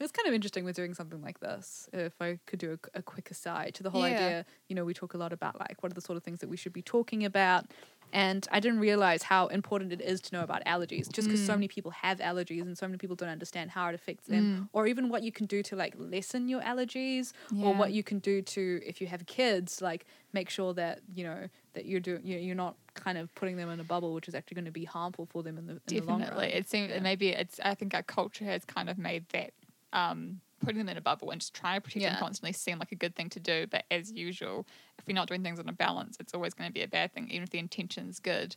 it's 0.00 0.12
kind 0.12 0.28
of 0.28 0.34
interesting 0.34 0.64
with 0.64 0.76
doing 0.76 0.94
something 0.94 1.20
like 1.22 1.40
this. 1.40 1.88
If 1.92 2.14
I 2.20 2.38
could 2.46 2.58
do 2.58 2.78
a, 2.94 2.98
a 2.98 3.02
quick 3.02 3.30
aside 3.30 3.74
to 3.74 3.82
the 3.82 3.90
whole 3.90 4.02
Yeah. 4.02 4.14
idea, 4.14 4.46
you 4.68 4.74
know, 4.76 4.84
we 4.84 4.94
talk 4.94 5.14
a 5.14 5.18
lot 5.18 5.32
about 5.32 5.58
like 5.58 5.82
what 5.82 5.92
are 5.92 5.94
the 5.94 6.00
sort 6.00 6.16
of 6.16 6.22
things 6.24 6.40
that 6.40 6.48
we 6.48 6.56
should 6.56 6.72
be 6.72 6.82
talking 6.82 7.24
about. 7.24 7.66
And 8.12 8.46
I 8.52 8.60
didn't 8.60 8.78
realize 8.78 9.24
how 9.24 9.48
important 9.48 9.92
it 9.92 10.00
is 10.00 10.20
to 10.22 10.34
know 10.36 10.44
about 10.44 10.64
allergies 10.66 11.10
just 11.12 11.26
because 11.26 11.40
so 11.40 11.54
Mm. 11.54 11.56
many 11.56 11.68
people 11.68 11.90
have 11.90 12.20
allergies 12.20 12.62
and 12.62 12.78
so 12.78 12.86
many 12.86 12.96
people 12.98 13.16
don't 13.16 13.28
understand 13.28 13.72
how 13.72 13.88
it 13.88 13.94
affects 13.96 14.28
them 14.28 14.68
or 14.72 14.86
even 14.86 15.08
what 15.08 15.24
you 15.24 15.32
can 15.32 15.46
do 15.46 15.64
to 15.64 15.74
like 15.74 15.94
lessen 15.98 16.48
your 16.48 16.60
allergies 16.60 17.32
or 17.60 17.74
what 17.74 17.92
you 17.92 18.04
can 18.04 18.20
do 18.20 18.40
to 18.42 18.80
if 18.86 19.00
you 19.00 19.08
have 19.08 19.26
kids 19.26 19.82
like 19.82 20.06
make 20.32 20.48
sure 20.48 20.72
that 20.74 21.00
you 21.12 21.24
know 21.24 21.48
that 21.72 21.86
you're 21.86 21.98
doing 21.98 22.24
you 22.24 22.38
you're 22.38 22.54
not 22.54 22.76
kind 22.94 23.18
of 23.18 23.34
putting 23.34 23.56
them 23.56 23.68
in 23.68 23.80
a 23.80 23.84
bubble 23.84 24.14
which 24.14 24.28
is 24.28 24.34
actually 24.36 24.54
going 24.54 24.64
to 24.64 24.70
be 24.70 24.84
harmful 24.84 25.26
for 25.26 25.42
them 25.42 25.58
in 25.58 25.66
the, 25.66 25.80
in 25.88 25.96
the 25.96 26.04
long 26.04 26.20
Definitely. 26.20 26.44
run. 26.44 26.50
It 26.50 26.68
seems 26.68 26.90
Yeah. 26.90 27.00
maybe 27.00 27.30
it's 27.30 27.58
I 27.64 27.74
think 27.74 27.94
our 27.94 28.02
culture 28.04 28.44
has 28.44 28.64
kind 28.64 28.88
of 28.88 28.96
made 28.96 29.28
that 29.30 29.52
um 29.94 30.40
putting 30.60 30.78
them 30.78 30.88
in 30.88 30.96
a 30.96 31.00
bubble 31.00 31.30
and 31.30 31.40
just 31.40 31.52
trying 31.54 31.76
to 31.76 31.80
protect 31.82 32.02
Yeah. 32.02 32.10
them 32.10 32.20
constantly 32.20 32.52
seem 32.52 32.78
like 32.78 32.90
a 32.92 32.94
good 32.96 33.14
thing 33.14 33.28
to 33.30 33.40
do. 33.40 33.66
But 33.66 33.84
as 33.90 34.10
usual, 34.12 34.66
if 34.98 35.04
you're 35.06 35.14
not 35.14 35.28
doing 35.28 35.42
things 35.42 35.58
on 35.60 35.68
a 35.68 35.72
balance, 35.74 36.16
it's 36.20 36.32
always 36.32 36.54
going 36.54 36.68
to 36.70 36.72
be 36.72 36.82
a 36.82 36.88
bad 36.88 37.12
thing, 37.12 37.28
even 37.30 37.42
if 37.42 37.50
the 37.50 37.58
intention's 37.58 38.18
good. 38.18 38.56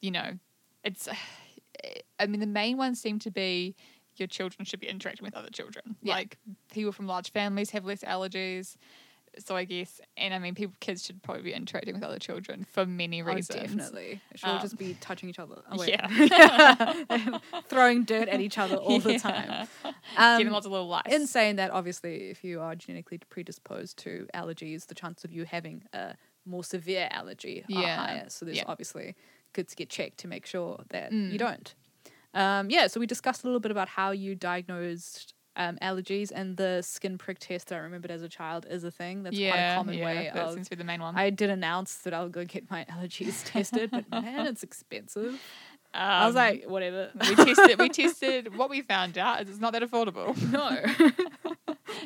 You 0.00 0.10
know, 0.12 0.38
it's 0.84 1.08
I 2.18 2.26
mean 2.26 2.40
the 2.40 2.46
main 2.46 2.76
ones 2.76 3.00
seem 3.00 3.18
to 3.20 3.30
be 3.30 3.74
your 4.16 4.26
children 4.28 4.64
should 4.64 4.80
be 4.80 4.86
interacting 4.88 5.24
with 5.24 5.34
other 5.34 5.50
children. 5.50 5.94
Yeah. 6.02 6.14
Like 6.14 6.38
people 6.72 6.90
from 6.92 7.06
large 7.06 7.30
families 7.32 7.70
have 7.70 7.84
less 7.84 8.02
allergies. 8.02 8.76
So 9.38 9.54
I 9.54 9.64
guess, 9.64 10.00
and 10.16 10.32
I 10.32 10.38
mean, 10.38 10.54
people, 10.54 10.74
kids 10.80 11.04
should 11.04 11.22
probably 11.22 11.42
be 11.42 11.52
interacting 11.52 11.94
with 11.94 12.02
other 12.02 12.18
children 12.18 12.64
for 12.72 12.86
many 12.86 13.20
Oh, 13.22 13.26
reasons. 13.26 13.60
definitely. 13.60 14.20
It 14.32 14.38
should 14.40 14.48
all 14.48 14.58
just 14.58 14.74
Um, 14.74 14.78
be 14.78 14.96
touching 15.00 15.28
each 15.28 15.38
other. 15.38 15.56
Oh. 15.70 15.82
Yeah. 15.84 17.38
Throwing 17.68 18.04
dirt 18.04 18.28
at 18.28 18.40
each 18.40 18.58
other 18.58 18.76
all 18.76 18.98
the 19.00 19.18
time. 19.18 19.68
Giving 19.82 20.46
Um, 20.48 20.52
lots 20.52 20.66
of 20.66 20.72
little 20.72 20.88
lice. 20.88 21.02
in 21.10 21.26
saying 21.26 21.56
that, 21.56 21.70
obviously, 21.70 22.30
if 22.30 22.42
you 22.44 22.60
are 22.60 22.74
genetically 22.74 23.18
predisposed 23.28 23.98
to 23.98 24.26
allergies, 24.34 24.86
the 24.86 24.94
chance 24.94 25.24
of 25.24 25.32
you 25.32 25.44
having 25.44 25.82
a 25.92 26.14
more 26.44 26.64
severe 26.64 27.08
allergy 27.10 27.64
are 27.74 27.82
higher. 27.82 28.24
So 28.28 28.44
there's 28.44 28.58
Yeah. 28.58 28.64
obviously 28.66 29.16
good 29.52 29.68
to 29.68 29.76
get 29.76 29.90
checked 29.90 30.18
to 30.18 30.28
make 30.28 30.46
sure 30.46 30.82
that 30.90 31.12
Mm. 31.12 31.32
you 31.32 31.38
don't. 31.38 31.74
Um, 32.34 32.68
yeah, 32.70 32.86
so 32.86 33.00
we 33.00 33.06
discussed 33.06 33.44
a 33.44 33.46
little 33.46 33.60
bit 33.60 33.70
about 33.70 33.88
how 33.88 34.10
you 34.10 34.34
diagnosed 34.34 35.34
um, 35.56 35.78
allergies 35.82 36.30
and 36.34 36.56
the 36.56 36.82
skin 36.82 37.18
prick 37.18 37.38
test 37.38 37.68
that 37.68 37.76
I 37.76 37.78
remembered 37.82 38.10
as 38.10 38.22
a 38.22 38.28
child 38.28 38.66
is 38.70 38.84
a 38.84 38.90
thing. 38.90 39.22
That's 39.22 39.36
quite 39.36 39.48
a 39.48 39.74
common 39.76 39.98
way 40.00 40.30
that 40.32 40.42
of 40.44 40.54
seems 40.54 40.66
to 40.68 40.76
be 40.76 40.76
the 40.76 40.84
main 40.84 41.00
one. 41.00 41.16
I 41.16 41.30
did 41.30 41.50
announce 41.50 41.96
that 41.98 42.12
I'll 42.14 42.28
go 42.28 42.44
get 42.44 42.70
my 42.70 42.84
allergies 42.90 43.42
tested, 43.44 43.90
but 43.90 44.08
man, 44.10 44.46
it's 44.46 44.62
expensive. 44.62 45.40
I 45.94 46.26
was 46.26 46.34
Um, 46.36 46.42
like, 46.42 46.64
whatever. 46.66 47.08
we 47.18 47.34
tested. 47.34 47.78
We 47.78 47.88
tested. 48.02 48.56
What 48.56 48.68
we 48.68 48.82
found 48.82 49.16
out 49.16 49.40
is 49.42 49.48
it's 49.48 49.60
not 49.60 49.72
that 49.72 49.82
affordable. 49.82 50.36
no. 50.52 50.82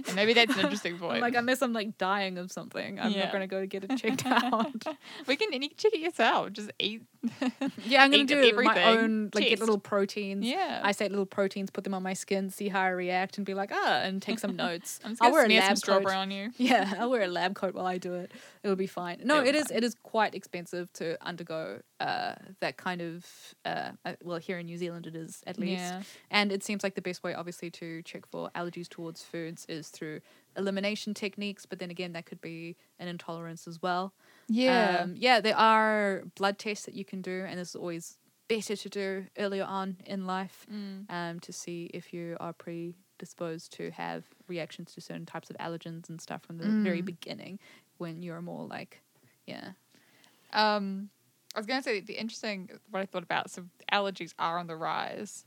and 0.06 0.14
maybe 0.16 0.32
that's 0.34 0.54
an 0.54 0.60
interesting 0.60 0.98
point. 0.98 1.16
I'm 1.16 1.20
like 1.20 1.34
unless 1.34 1.62
I'm 1.62 1.72
like 1.72 1.98
dying 1.98 2.38
of 2.38 2.50
something, 2.52 2.98
I'm 3.00 3.12
Yeah. 3.12 3.24
not 3.24 3.32
gonna 3.32 3.46
go 3.46 3.64
get 3.66 3.84
it 3.84 3.96
checked 3.98 4.24
out. 4.26 4.72
we 5.26 5.36
can 5.36 5.52
and 5.52 5.62
you 5.62 5.70
can 5.70 5.76
check 5.78 5.92
it 5.94 6.00
yourself. 6.00 6.52
Just 6.52 6.70
eat. 6.78 7.02
yeah, 7.84 8.02
I'm 8.02 8.10
gonna 8.10 8.24
do 8.24 8.52
my 8.62 8.84
own 8.96 9.30
like 9.34 9.48
get 9.48 9.60
little 9.60 9.78
proteins. 9.78 10.44
Yeah. 10.46 10.80
I 10.82 10.92
say 10.92 11.08
little 11.08 11.26
proteins, 11.26 11.70
put 11.70 11.84
them 11.84 11.94
on 11.94 12.02
my 12.02 12.14
skin, 12.14 12.50
see 12.50 12.68
how 12.68 12.80
I 12.80 12.88
react, 12.88 13.36
and 13.36 13.46
be 13.46 13.54
like, 13.54 13.70
ah, 13.72 14.00
and 14.02 14.20
take 14.22 14.38
some 14.38 14.56
notes. 14.66 15.00
I'm 15.04 15.12
just 15.12 15.22
I'll 15.22 15.32
wear 15.32 15.42
a 15.42 15.46
smear 15.46 15.60
some 15.60 15.68
lab 15.68 15.78
strawberry 15.78 16.12
coat. 16.12 16.18
on 16.18 16.30
you. 16.30 16.50
Yeah, 16.58 16.94
I'll 16.98 17.10
wear 17.10 17.22
a 17.22 17.28
lab 17.28 17.54
coat 17.54 17.74
while 17.74 17.86
I 17.86 17.98
do 17.98 18.14
it. 18.14 18.32
It'll 18.62 18.76
be 18.76 18.86
fine. 18.86 19.20
No, 19.24 19.36
It'll 19.38 19.48
it 19.48 19.54
is. 19.54 19.70
It 19.70 19.84
is 19.84 19.94
quite 20.02 20.34
expensive 20.34 20.92
to 20.94 21.16
undergo 21.26 21.80
uh, 22.00 22.34
that 22.60 22.76
kind 22.76 23.00
of. 23.02 23.26
Uh, 23.64 23.92
uh, 24.04 24.14
well, 24.22 24.38
here 24.38 24.58
in 24.58 24.66
New 24.66 24.76
Zealand, 24.78 25.06
it 25.06 25.14
is 25.14 25.42
at 25.46 25.58
least. 25.58 25.82
Yeah. 25.82 26.02
And 26.30 26.50
it 26.50 26.64
seems 26.64 26.82
like 26.82 26.94
the 26.94 27.02
best 27.02 27.22
way, 27.22 27.34
obviously, 27.34 27.70
to 27.72 28.02
check 28.02 28.26
for 28.26 28.50
allergies 28.56 28.88
towards 28.88 29.22
foods 29.22 29.66
is 29.68 29.88
through 29.88 30.20
elimination 30.56 31.14
techniques. 31.14 31.66
But 31.66 31.78
then 31.78 31.90
again, 31.90 32.12
that 32.14 32.26
could 32.26 32.40
be 32.40 32.76
an 32.98 33.06
intolerance 33.06 33.68
as 33.68 33.80
well. 33.82 34.12
Yeah. 34.48 35.00
Um, 35.02 35.14
yeah, 35.16 35.40
there 35.40 35.56
are 35.56 36.24
blood 36.36 36.58
tests 36.58 36.86
that 36.86 36.94
you 36.94 37.04
can 37.04 37.22
do, 37.22 37.44
and 37.46 37.58
this 37.60 37.68
is 37.70 37.76
always 37.76 38.16
better 38.48 38.74
to 38.74 38.88
do 38.88 39.26
earlier 39.38 39.62
on 39.64 39.96
in 40.06 40.26
life 40.26 40.66
Mm. 40.72 41.04
um, 41.08 41.38
to 41.40 41.52
see 41.52 41.88
if 41.94 42.12
you 42.12 42.36
are 42.40 42.52
predisposed 42.52 43.72
to 43.74 43.90
have 43.92 44.24
reactions 44.48 44.92
to 44.94 45.00
certain 45.00 45.24
types 45.26 45.50
of 45.50 45.56
allergens 45.58 46.08
and 46.08 46.20
stuff 46.20 46.42
from 46.42 46.58
the 46.58 46.64
very 46.82 47.00
Mm. 47.00 47.04
beginning 47.04 47.58
when 47.98 48.22
you're 48.22 48.42
more 48.42 48.66
like, 48.66 49.02
yeah. 49.46 49.72
Um, 50.52 51.10
I 51.54 51.58
was 51.58 51.66
going 51.66 51.80
to 51.80 51.84
say 51.84 52.00
the 52.00 52.14
interesting 52.14 52.70
what 52.90 53.00
I 53.00 53.06
thought 53.06 53.22
about. 53.22 53.50
So 53.50 53.64
allergies 53.92 54.34
are 54.38 54.58
on 54.58 54.66
the 54.66 54.76
rise, 54.76 55.44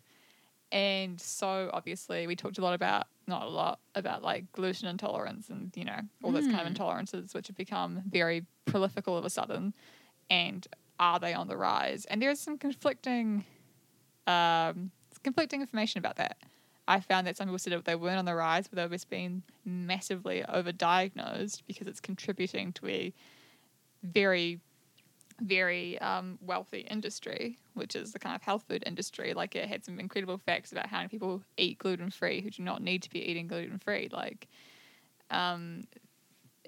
and 0.72 1.20
so 1.20 1.70
obviously 1.74 2.28
we 2.28 2.36
talked 2.36 2.58
a 2.58 2.62
lot 2.62 2.74
about 2.74 3.08
not 3.28 3.44
a 3.44 3.50
lot 3.50 3.80
about 3.96 4.22
like 4.22 4.52
gluten 4.52 4.88
intolerance 4.88 5.50
and 5.50 5.72
you 5.76 5.86
know 5.86 6.00
all 6.22 6.32
those 6.32 6.48
kind 6.48 6.68
of 6.68 6.74
intolerances 6.74 7.34
which 7.34 7.48
have 7.48 7.56
become 7.56 8.02
very 8.06 8.46
prolific 8.66 9.08
all 9.08 9.18
of 9.18 9.26
a 9.26 9.30
sudden, 9.30 9.74
and 10.30 10.68
are 11.00 11.20
they 11.20 11.34
on 11.34 11.48
the 11.48 11.58
rise? 11.58 12.06
And 12.06 12.22
there's 12.22 12.40
some 12.40 12.58
conflicting, 12.58 13.46
um, 14.28 14.92
conflicting 15.24 15.62
information 15.62 16.00
about 16.00 16.18
that. 16.18 16.38
I 16.88 17.00
found 17.00 17.28
that 17.28 17.38
some 17.38 17.48
people 17.48 17.60
said 17.60 17.74
that 17.74 17.86
they 17.86 17.96
weren't 17.96 18.20
on 18.20 18.26
the 18.26 18.36
rise, 18.36 18.68
but 18.68 18.76
they've 18.76 18.92
just 18.92 19.10
been 19.10 19.44
massively 19.66 20.44
overdiagnosed 20.48 21.62
because 21.66 21.88
it's 21.88 22.02
contributing 22.02 22.74
to 22.74 22.88
a 22.88 23.14
very 24.04 24.60
very 25.42 26.00
um, 26.00 26.38
wealthy 26.42 26.80
industry, 26.90 27.58
which 27.74 27.96
is 27.96 28.12
the 28.12 28.20
kind 28.20 28.36
of 28.36 28.42
health 28.42 28.64
food 28.68 28.84
industry. 28.86 29.34
Like 29.34 29.56
it 29.56 29.68
had 29.68 29.86
some 29.86 30.00
incredible 30.00 30.38
facts 30.38 30.72
about 30.72 30.88
how 30.88 30.98
many 30.98 31.10
people 31.10 31.42
eat 31.58 31.80
gluten 31.80 32.10
free 32.10 32.42
who 32.42 32.50
do 32.50 32.64
not 32.64 32.82
need 32.82 33.04
to 33.04 33.10
be 33.10 33.20
eating 33.20 33.48
gluten 33.48 33.78
free. 33.78 34.10
Like, 34.12 34.48
um, 35.30 35.84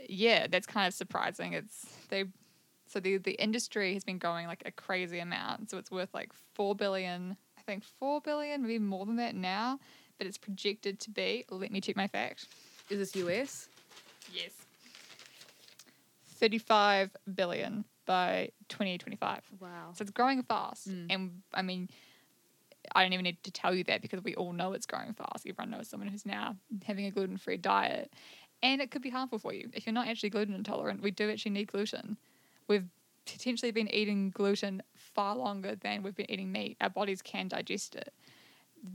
yeah, 0.08 0.48
that's 0.48 0.68
kind 0.68 0.88
of 0.88 0.94
surprising. 0.94 1.54
It's 1.54 1.86
they, 2.10 2.26
so 2.88 3.00
the 3.00 3.18
the 3.18 3.34
industry 3.34 3.94
has 3.94 4.04
been 4.04 4.18
growing 4.18 4.48
like 4.48 4.64
a 4.66 4.72
crazy 4.72 5.20
amount. 5.20 5.70
So 5.70 5.78
it's 5.78 5.92
worth 5.92 6.14
like 6.14 6.32
four 6.54 6.76
billion, 6.76 7.38
I 7.58 7.62
think 7.62 7.84
four 7.84 8.22
billion, 8.22 8.62
maybe 8.62 8.80
more 8.80 9.06
than 9.06 9.18
that 9.18 9.36
now. 9.36 9.80
But 10.18 10.28
it's 10.28 10.38
projected 10.38 11.00
to 11.02 11.10
be. 11.10 11.46
Let 11.50 11.72
me 11.72 11.82
check 11.82 11.96
my 11.96 12.08
fact. 12.08 12.48
Is 12.90 13.00
this 13.00 13.16
US? 13.16 13.70
Yes. 14.34 14.52
35 16.36 17.16
billion 17.34 17.86
by 18.06 18.50
2025. 18.70 19.42
Wow. 19.60 19.70
So 19.94 20.02
it's 20.04 20.12
growing 20.12 20.44
fast. 20.44 20.90
Mm. 20.90 21.08
And 21.10 21.42
I 21.54 21.62
mean, 21.62 21.90
I 22.94 23.04
don't 23.04 23.14
even 23.14 23.24
need 23.24 23.42
to 23.44 23.52
tell 23.52 23.74
you 23.74 23.84
that 23.86 24.02
because 24.02 24.24
we 24.24 24.36
all 24.36 24.54
know 24.54 24.74
it's 24.74 24.86
growing 24.86 25.14
fast. 25.14 25.46
Everyone 25.48 25.72
knows 25.72 25.88
someone 25.90 26.10
who's 26.10 26.26
now 26.26 26.56
having 26.86 27.06
a 27.06 27.12
gluten 27.12 27.38
free 27.38 27.58
diet. 27.58 28.14
And 28.64 28.82
it 28.82 28.92
could 28.92 29.02
be 29.02 29.10
harmful 29.10 29.40
for 29.40 29.54
you. 29.54 29.70
If 29.74 29.86
you're 29.86 29.94
not 29.94 30.08
actually 30.08 30.30
gluten 30.30 30.56
intolerant, 30.56 31.02
we 31.02 31.12
do 31.12 31.30
actually 31.30 31.52
need 31.52 31.68
gluten. 31.68 32.18
We've 32.68 32.88
potentially 33.26 33.72
been 33.72 33.94
eating 33.94 34.30
gluten 34.30 34.82
far 34.96 35.36
longer 35.36 35.76
than 35.76 36.04
we've 36.04 36.16
been 36.16 36.30
eating 36.30 36.52
meat. 36.52 36.78
Our 36.80 36.90
bodies 36.90 37.22
can 37.22 37.48
digest 37.48 37.96
it. 37.96 38.14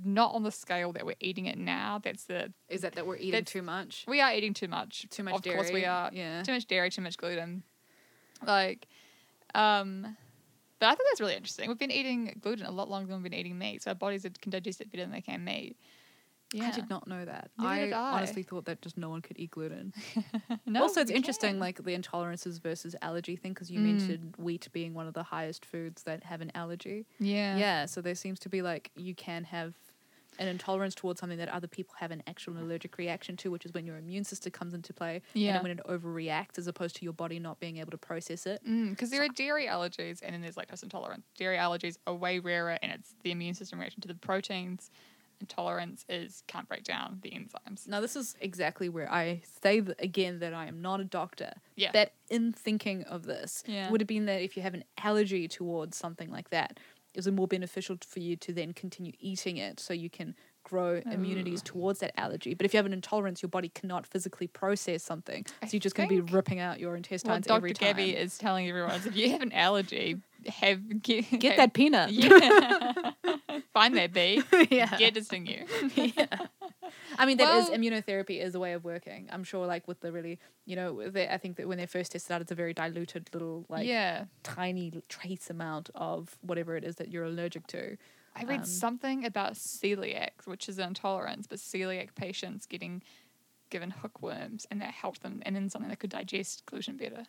Not 0.04 0.34
on 0.34 0.44
the 0.44 0.52
scale 0.52 0.92
that 0.92 1.04
we're 1.04 1.16
eating 1.20 1.46
it 1.46 1.58
now. 1.58 2.00
That's 2.02 2.24
the 2.24 2.52
Is 2.68 2.82
that 2.82 2.94
that 2.94 3.06
we're 3.06 3.16
eating 3.16 3.44
too 3.44 3.62
much? 3.62 4.04
we 4.06 4.20
are 4.20 4.32
eating 4.32 4.54
too 4.54 4.68
much. 4.68 5.06
Too 5.10 5.24
much 5.24 5.34
of 5.34 5.42
dairy. 5.42 5.56
course 5.56 5.72
we 5.72 5.84
are. 5.84 6.10
Yeah. 6.12 6.42
Too 6.44 6.52
much 6.52 6.66
dairy, 6.66 6.90
too 6.90 7.02
much 7.02 7.16
gluten. 7.16 7.64
Like, 8.46 8.86
um, 9.54 10.16
but 10.78 10.86
I 10.86 10.94
think 10.94 11.08
that's 11.10 11.20
really 11.20 11.34
interesting. 11.34 11.68
We've 11.68 11.78
been 11.78 11.90
eating 11.90 12.38
gluten 12.40 12.66
a 12.66 12.70
lot 12.70 12.88
longer 12.88 13.06
than 13.08 13.22
we've 13.22 13.30
been 13.30 13.38
eating 13.38 13.58
meat, 13.58 13.82
so 13.82 13.90
our 13.90 13.94
bodies 13.94 14.26
can 14.40 14.50
digest 14.50 14.80
it 14.80 14.90
better 14.90 15.02
than 15.04 15.12
they 15.12 15.20
can 15.20 15.44
meat. 15.44 15.76
Yeah. 16.52 16.66
I 16.68 16.70
did 16.72 16.88
not 16.90 17.06
know 17.06 17.24
that. 17.24 17.50
I, 17.60 17.92
I. 17.92 18.16
honestly 18.16 18.42
thought 18.42 18.64
that 18.64 18.82
just 18.82 18.96
no 18.98 19.08
one 19.08 19.22
could 19.22 19.38
eat 19.38 19.52
gluten. 19.52 19.92
No, 20.66 20.82
also, 20.82 21.00
it's 21.00 21.10
interesting, 21.10 21.52
can. 21.52 21.58
like 21.60 21.82
the 21.82 21.96
intolerances 21.96 22.60
versus 22.60 22.94
allergy 23.02 23.34
thing, 23.36 23.52
because 23.54 23.70
you 23.70 23.78
Mm. 23.80 23.82
mentioned 23.84 24.34
wheat 24.36 24.68
being 24.72 24.94
one 24.94 25.06
of 25.06 25.14
the 25.14 25.22
highest 25.22 25.64
foods 25.64 26.02
that 26.04 26.22
have 26.24 26.40
an 26.40 26.50
allergy. 26.54 27.06
yeah, 27.18 27.56
Yeah, 27.56 27.86
so 27.86 28.00
there 28.00 28.14
seems 28.14 28.38
to 28.40 28.48
be 28.48 28.62
like 28.62 28.90
you 28.96 29.14
can 29.14 29.44
have 29.44 29.74
an 30.40 30.48
intolerance 30.48 30.94
towards 30.94 31.20
something 31.20 31.38
that 31.38 31.48
other 31.50 31.68
people 31.68 31.94
have 31.98 32.10
an 32.10 32.22
actual 32.26 32.56
allergic 32.58 32.98
reaction 32.98 33.36
to, 33.36 33.50
which 33.50 33.64
is 33.64 33.72
when 33.72 33.86
your 33.86 33.96
immune 33.98 34.24
system 34.24 34.50
comes 34.50 34.74
into 34.74 34.92
play. 34.92 35.22
And 35.34 35.42
Yeah. 35.42 35.52
then 35.52 35.62
when 35.62 35.72
it 35.78 35.80
overreacts 35.86 36.58
as 36.58 36.66
opposed 36.66 36.96
to 36.96 37.04
your 37.04 37.12
body 37.12 37.38
not 37.38 37.60
being 37.60 37.76
able 37.76 37.90
to 37.92 37.98
process 37.98 38.46
it. 38.46 38.64
Mm, 38.66 38.90
because 38.90 39.10
there 39.10 39.22
are 39.22 39.28
dairy 39.28 39.66
allergies 39.66 40.20
and 40.22 40.32
then 40.34 40.40
there's 40.40 40.56
lactose 40.56 40.82
intolerance. 40.82 41.26
Dairy 41.36 41.58
allergies 41.58 41.98
are 42.06 42.14
way 42.14 42.38
rarer, 42.40 42.78
and 42.82 42.90
it's 42.90 43.14
the 43.22 43.30
immune 43.30 43.54
system 43.54 43.78
reaction 43.78 44.00
to 44.00 44.08
the 44.08 44.14
proteins. 44.14 44.90
Intolerance 45.40 46.04
is 46.08 46.42
can't 46.48 46.68
break 46.68 46.84
down 46.84 47.18
the 47.22 47.30
enzymes. 47.30 47.88
Now, 47.88 48.00
this 48.00 48.14
is 48.14 48.34
exactly 48.42 48.90
where 48.90 49.10
I 49.10 49.40
say 49.62 49.80
th- 49.80 49.96
again 49.98 50.38
that 50.40 50.52
I 50.52 50.66
am 50.66 50.82
not 50.82 51.00
a 51.00 51.04
doctor. 51.04 51.52
Yeah. 51.76 51.92
That 51.92 52.12
in 52.28 52.52
thinking 52.52 53.04
of 53.04 53.24
this, 53.24 53.62
Yeah. 53.66 53.90
would 53.90 54.02
have 54.02 54.08
been 54.08 54.26
that 54.26 54.42
if 54.42 54.54
you 54.56 54.62
have 54.62 54.74
an 54.74 54.84
allergy 54.98 55.48
towards 55.48 55.96
something 55.96 56.30
like 56.30 56.50
that, 56.50 56.78
is 57.14 57.26
it 57.26 57.34
more 57.34 57.46
beneficial 57.46 57.96
for 58.06 58.20
you 58.20 58.36
to 58.36 58.52
then 58.52 58.72
continue 58.72 59.12
eating 59.18 59.56
it 59.56 59.80
so 59.80 59.92
you 59.92 60.10
can 60.10 60.34
grow 60.62 61.00
mm. 61.00 61.12
immunities 61.12 61.62
towards 61.62 62.00
that 62.00 62.18
allergy? 62.18 62.54
But 62.54 62.66
if 62.66 62.72
you 62.72 62.78
have 62.78 62.86
an 62.86 62.92
intolerance, 62.92 63.42
your 63.42 63.48
body 63.48 63.68
cannot 63.68 64.06
physically 64.06 64.46
process 64.46 65.02
something, 65.02 65.46
so 65.62 65.68
you're 65.72 65.80
just 65.80 65.96
going 65.96 66.08
to 66.08 66.22
be 66.22 66.32
ripping 66.32 66.60
out 66.60 66.80
your 66.80 66.96
intestines 66.96 67.46
Dr. 67.46 67.56
every 67.56 67.72
time. 67.72 67.88
Gabby 67.90 68.10
is 68.10 68.38
telling 68.38 68.68
everyone 68.68 68.94
if 68.94 69.16
you 69.16 69.30
have 69.32 69.42
an 69.42 69.52
allergy, 69.52 70.18
have 70.46 71.02
get, 71.02 71.30
Get 71.30 71.42
have- 71.52 71.56
that 71.56 71.72
peanut. 71.74 72.10
Yeah. 72.12 72.92
Find 73.72 73.96
that 73.96 74.12
bee. 74.12 74.42
yeah. 74.70 74.96
Get 74.96 75.16
it 75.16 75.26
sting 75.26 75.46
you. 75.46 75.64
yeah. 75.94 76.46
I 77.18 77.26
mean, 77.26 77.36
that 77.38 77.54
is 77.58 77.68
Well- 77.68 77.78
immunotherapy 77.78 78.40
is 78.42 78.54
a 78.54 78.60
way 78.60 78.72
of 78.72 78.84
working. 78.84 79.28
I'm 79.32 79.44
sure, 79.44 79.66
like 79.66 79.86
with 79.88 80.00
the 80.00 80.12
really, 80.12 80.38
you 80.66 80.76
know, 80.76 81.08
they, 81.10 81.28
I 81.28 81.38
think 81.38 81.56
that 81.56 81.68
when 81.68 81.78
they 81.78 81.86
first 81.86 82.12
tested 82.12 82.32
out, 82.32 82.40
it's 82.40 82.52
a 82.52 82.54
very 82.54 82.72
diluted 82.74 83.28
little, 83.32 83.66
like, 83.68 83.86
yeah. 83.86 84.24
tiny 84.42 84.92
trace 85.08 85.50
amount 85.50 85.90
of 85.94 86.36
whatever 86.42 86.76
it 86.76 86.84
is 86.84 86.96
that 86.96 87.08
you're 87.08 87.24
allergic 87.24 87.66
to. 87.68 87.96
I 88.34 88.44
read 88.44 88.60
Um, 88.60 88.66
something 88.66 89.24
about 89.24 89.54
celiac, 89.54 90.46
which 90.46 90.68
is 90.68 90.78
an 90.78 90.88
intolerance, 90.88 91.46
but 91.46 91.58
celiac 91.58 92.14
patients 92.14 92.64
getting 92.66 93.02
given 93.70 93.90
hookworms 93.90 94.66
and 94.70 94.80
that 94.80 94.90
helped 94.92 95.22
them, 95.22 95.42
and 95.44 95.54
then 95.56 95.68
something 95.68 95.88
that 95.90 95.98
could 95.98 96.10
digest 96.10 96.64
gluten 96.66 96.96
better. 96.96 97.26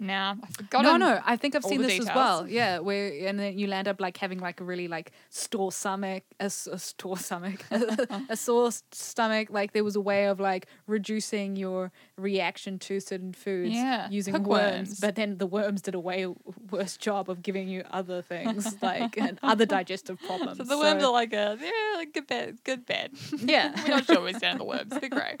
Now 0.00 0.36
I've 0.42 0.50
forgotten. 0.56 0.98
no, 0.98 1.14
no, 1.14 1.20
I 1.24 1.36
think 1.36 1.54
I've 1.54 1.64
seen 1.64 1.80
this 1.80 2.00
as 2.00 2.06
well. 2.06 2.48
Yeah, 2.48 2.78
where 2.80 3.28
and 3.28 3.38
then 3.38 3.58
you 3.58 3.66
land 3.68 3.86
up 3.86 4.00
like 4.00 4.16
having 4.16 4.40
like 4.40 4.60
a 4.60 4.64
really 4.64 4.88
like 4.88 5.12
store 5.30 5.70
stomach, 5.70 6.24
a, 6.40 6.46
a 6.46 6.78
store 6.78 7.16
stomach, 7.16 7.64
a, 7.70 8.22
a 8.30 8.36
sore 8.36 8.70
stomach. 8.90 9.48
Like 9.50 9.72
there 9.72 9.84
was 9.84 9.94
a 9.94 10.00
way 10.00 10.26
of 10.26 10.40
like 10.40 10.66
reducing 10.86 11.56
your 11.56 11.92
reaction 12.16 12.78
to 12.80 13.00
certain 13.00 13.32
foods 13.32 13.74
Yeah, 13.74 14.08
using 14.10 14.34
hookworms. 14.34 14.88
worms, 14.88 15.00
but 15.00 15.14
then 15.14 15.38
the 15.38 15.46
worms 15.46 15.82
did 15.82 15.94
a 15.94 16.00
way 16.00 16.26
worse 16.70 16.96
job 16.96 17.30
of 17.30 17.42
giving 17.42 17.68
you 17.68 17.84
other 17.90 18.22
things 18.22 18.74
like 18.82 19.16
and 19.16 19.38
other 19.42 19.66
digestive 19.66 20.18
problems. 20.22 20.58
So 20.58 20.64
the 20.64 20.78
worms 20.78 21.04
are 21.04 21.12
like 21.12 21.32
a 21.32 21.56
like 21.96 22.12
good 22.12 22.26
bad, 22.26 22.64
good 22.64 22.86
bad. 22.86 23.12
yeah, 23.38 23.72
We're 23.84 23.96
not 23.96 24.06
sure 24.06 24.22
we 24.22 24.32
stand 24.32 24.58
the 24.58 24.64
worms. 24.64 24.90
They're 24.90 25.08
great. 25.08 25.38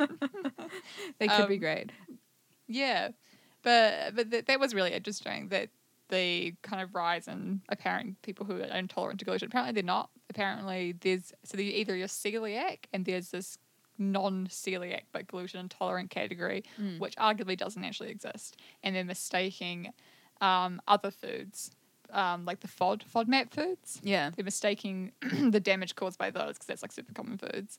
they 1.18 1.28
could 1.28 1.48
be 1.48 1.54
um, 1.54 1.60
great. 1.60 1.90
Yeah, 2.68 3.08
but 3.62 4.14
but 4.14 4.30
th- 4.30 4.46
that 4.46 4.60
was 4.60 4.74
really 4.74 4.92
interesting 4.92 5.48
that 5.48 5.68
the 6.08 6.54
kind 6.62 6.82
of 6.82 6.94
rise 6.94 7.26
in 7.28 7.62
apparent 7.70 8.20
people 8.22 8.44
who 8.44 8.56
are 8.60 8.64
intolerant 8.64 9.18
to 9.20 9.24
gluten. 9.24 9.46
Apparently 9.46 9.72
they're 9.72 9.82
not. 9.82 10.10
Apparently 10.28 10.92
there's 11.00 11.32
so 11.44 11.56
either 11.58 11.96
you're 11.96 12.06
celiac 12.08 12.78
and 12.92 13.04
there's 13.06 13.30
this 13.30 13.56
non-celiac 13.98 15.02
but 15.12 15.26
gluten 15.26 15.60
intolerant 15.60 16.10
category, 16.10 16.64
Mm. 16.80 16.98
which 16.98 17.16
arguably 17.16 17.56
doesn't 17.56 17.84
actually 17.84 18.10
exist, 18.10 18.56
and 18.82 18.94
they're 18.94 19.04
mistaking 19.04 19.92
um, 20.40 20.80
other 20.88 21.10
foods. 21.10 21.70
Um, 22.10 22.44
like 22.44 22.60
the 22.60 22.68
FOD, 22.68 23.04
FODMAP 23.10 23.52
foods. 23.54 23.98
Yeah. 24.02 24.28
They're 24.36 24.44
mistaking 24.44 25.12
the 25.22 25.60
damage 25.60 25.94
caused 25.94 26.18
by 26.18 26.30
those 26.30 26.54
because 26.54 26.66
that's 26.66 26.82
like 26.82 26.92
super 26.92 27.12
common 27.14 27.38
foods, 27.38 27.78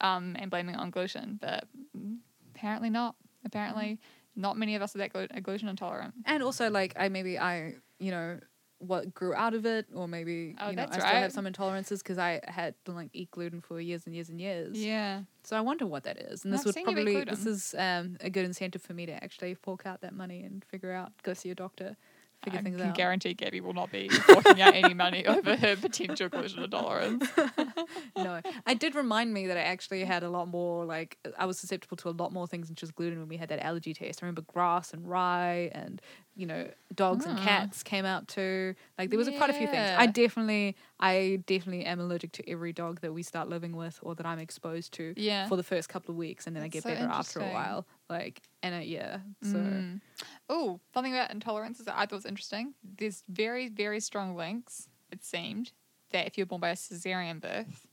um, 0.00 0.34
and 0.36 0.50
blaming 0.50 0.74
it 0.74 0.78
on 0.78 0.90
gluten. 0.90 1.38
But 1.40 1.64
mm, 1.96 2.16
apparently 2.56 2.90
not. 2.90 3.14
Apparently, 3.44 4.00
not 4.38 4.56
many 4.56 4.74
of 4.76 4.82
us 4.82 4.94
are 4.94 4.98
that 4.98 5.12
glu- 5.12 5.26
are 5.34 5.40
gluten 5.40 5.68
intolerant. 5.68 6.14
and 6.24 6.42
also 6.42 6.70
like 6.70 6.92
i 6.96 7.08
maybe 7.08 7.38
i 7.38 7.74
you 7.98 8.10
know 8.10 8.38
what 8.80 9.12
grew 9.12 9.34
out 9.34 9.54
of 9.54 9.66
it, 9.66 9.86
or 9.92 10.06
maybe 10.06 10.54
Oh, 10.60 10.70
you 10.70 10.76
know 10.76 10.84
I 10.84 10.86
that's 10.86 11.02
still 11.04 11.16
have 11.24 11.32
some 11.32 11.46
intolerances 11.46 11.98
because 11.98 12.16
I 12.16 12.40
had 12.46 12.76
to 12.84 12.92
like 12.92 13.10
eat 13.12 13.28
gluten 13.32 13.60
for 13.60 13.80
years 13.80 14.06
and 14.06 14.14
years 14.14 14.28
and 14.28 14.40
years. 14.40 14.78
Yeah. 14.78 15.22
So 15.42 15.56
I 15.56 15.62
wonder 15.62 15.84
what 15.84 16.04
that 16.04 16.16
is, 16.16 16.44
and 16.44 16.52
this 16.52 16.60
I've 16.60 16.66
would 16.66 16.74
seen 16.76 16.84
you 16.86 16.90
eat 16.90 16.94
probably 16.94 17.12
gluten. 17.14 17.34
this 17.34 17.44
is 17.44 17.74
um, 17.76 18.16
a 18.20 18.30
good 18.30 18.44
incentive 18.44 18.80
for 18.80 18.94
me 18.94 19.04
to 19.06 19.14
actually 19.24 19.54
fork 19.54 19.84
out 19.84 20.00
that 20.02 20.14
money 20.14 20.44
and 20.44 20.64
figure 20.64 20.92
out 20.92 21.10
go 21.24 21.34
see 21.34 21.50
a 21.50 21.56
doctor, 21.56 21.96
figure 22.42 22.60
I 22.60 22.62
things 22.62 22.76
can 22.80 22.90
out. 22.90 22.94
guarantee 22.96 23.34
Gabby 23.34 23.60
will 23.60 23.74
not 23.74 23.90
be 23.90 24.08
forking 24.08 24.60
out 24.60 24.74
any 24.74 24.94
money 24.94 25.26
over 25.26 25.56
her 25.56 25.76
potential 25.76 26.28
gluten 26.28 26.62
intolerance. 26.62 27.28
no, 28.16 28.40
I 28.66 28.74
did 28.74 28.94
remind 28.94 29.32
me 29.32 29.46
that 29.48 29.56
I 29.56 29.62
actually 29.62 30.04
had 30.04 30.22
a 30.22 30.30
lot 30.30 30.48
more 30.48 30.84
like 30.84 31.18
I 31.38 31.46
was 31.46 31.58
susceptible 31.58 31.96
to 31.98 32.08
a 32.08 32.10
lot 32.10 32.32
more 32.32 32.46
things 32.46 32.68
than 32.68 32.76
just 32.76 32.94
gluten 32.94 33.18
when 33.18 33.28
we 33.28 33.36
had 33.36 33.48
that 33.48 33.60
allergy 33.64 33.94
test. 33.94 34.22
I 34.22 34.26
remember 34.26 34.42
grass 34.42 34.92
and 34.92 35.08
rye 35.08 35.70
and 35.72 36.00
you 36.36 36.46
know 36.46 36.68
dogs 36.94 37.26
and 37.26 37.38
Ah. 37.38 37.42
cats 37.42 37.82
came 37.82 38.04
out 38.04 38.28
too. 38.28 38.74
Like 38.96 39.10
there 39.10 39.18
was 39.18 39.28
quite 39.36 39.50
a 39.50 39.54
few 39.54 39.66
things. 39.66 39.90
I 39.96 40.06
definitely, 40.06 40.76
I 41.00 41.42
definitely 41.46 41.84
am 41.84 42.00
allergic 42.00 42.32
to 42.32 42.48
every 42.50 42.72
dog 42.72 43.00
that 43.00 43.12
we 43.12 43.22
start 43.22 43.48
living 43.48 43.74
with 43.76 43.98
or 44.02 44.14
that 44.14 44.26
I'm 44.26 44.38
exposed 44.38 44.92
to 44.94 45.14
Yeah. 45.16 45.48
for 45.48 45.56
the 45.56 45.62
first 45.62 45.88
couple 45.88 46.12
of 46.12 46.16
weeks, 46.16 46.46
and 46.46 46.54
then 46.54 46.62
I 46.62 46.68
get 46.68 46.82
so 46.84 46.90
better 46.90 47.04
after 47.06 47.40
a 47.40 47.48
while. 47.52 47.86
Like 48.08 48.42
and 48.62 48.74
uh, 48.74 48.78
yeah, 48.78 49.18
so 49.42 49.58
Mm. 49.58 50.00
Oh, 50.48 50.80
something 50.94 51.12
about 51.14 51.30
intolerances 51.30 51.84
that 51.84 51.94
I 51.96 52.06
thought 52.06 52.12
was 52.16 52.26
interesting. 52.26 52.74
There's 52.82 53.22
very, 53.28 53.68
very 53.68 54.00
strong 54.00 54.34
links, 54.34 54.88
it 55.12 55.22
seemed, 55.24 55.72
that 56.10 56.26
if 56.26 56.36
you're 56.38 56.46
born 56.46 56.60
by 56.60 56.70
a 56.70 56.74
cesarean 56.74 57.40
birth, 57.40 57.86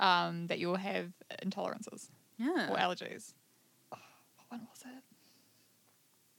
um, 0.00 0.48
that 0.48 0.58
you'll 0.58 0.76
have 0.76 1.12
intolerances 1.42 2.10
yeah. 2.36 2.68
or 2.70 2.76
allergies. 2.76 3.34
Oh, 3.92 3.98
what 4.36 4.58
one 4.58 4.66
was 4.70 4.82
it? 4.82 5.02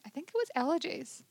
I 0.05 0.09
think 0.09 0.29
it 0.29 0.35
was 0.35 0.49
allergies. 0.55 1.23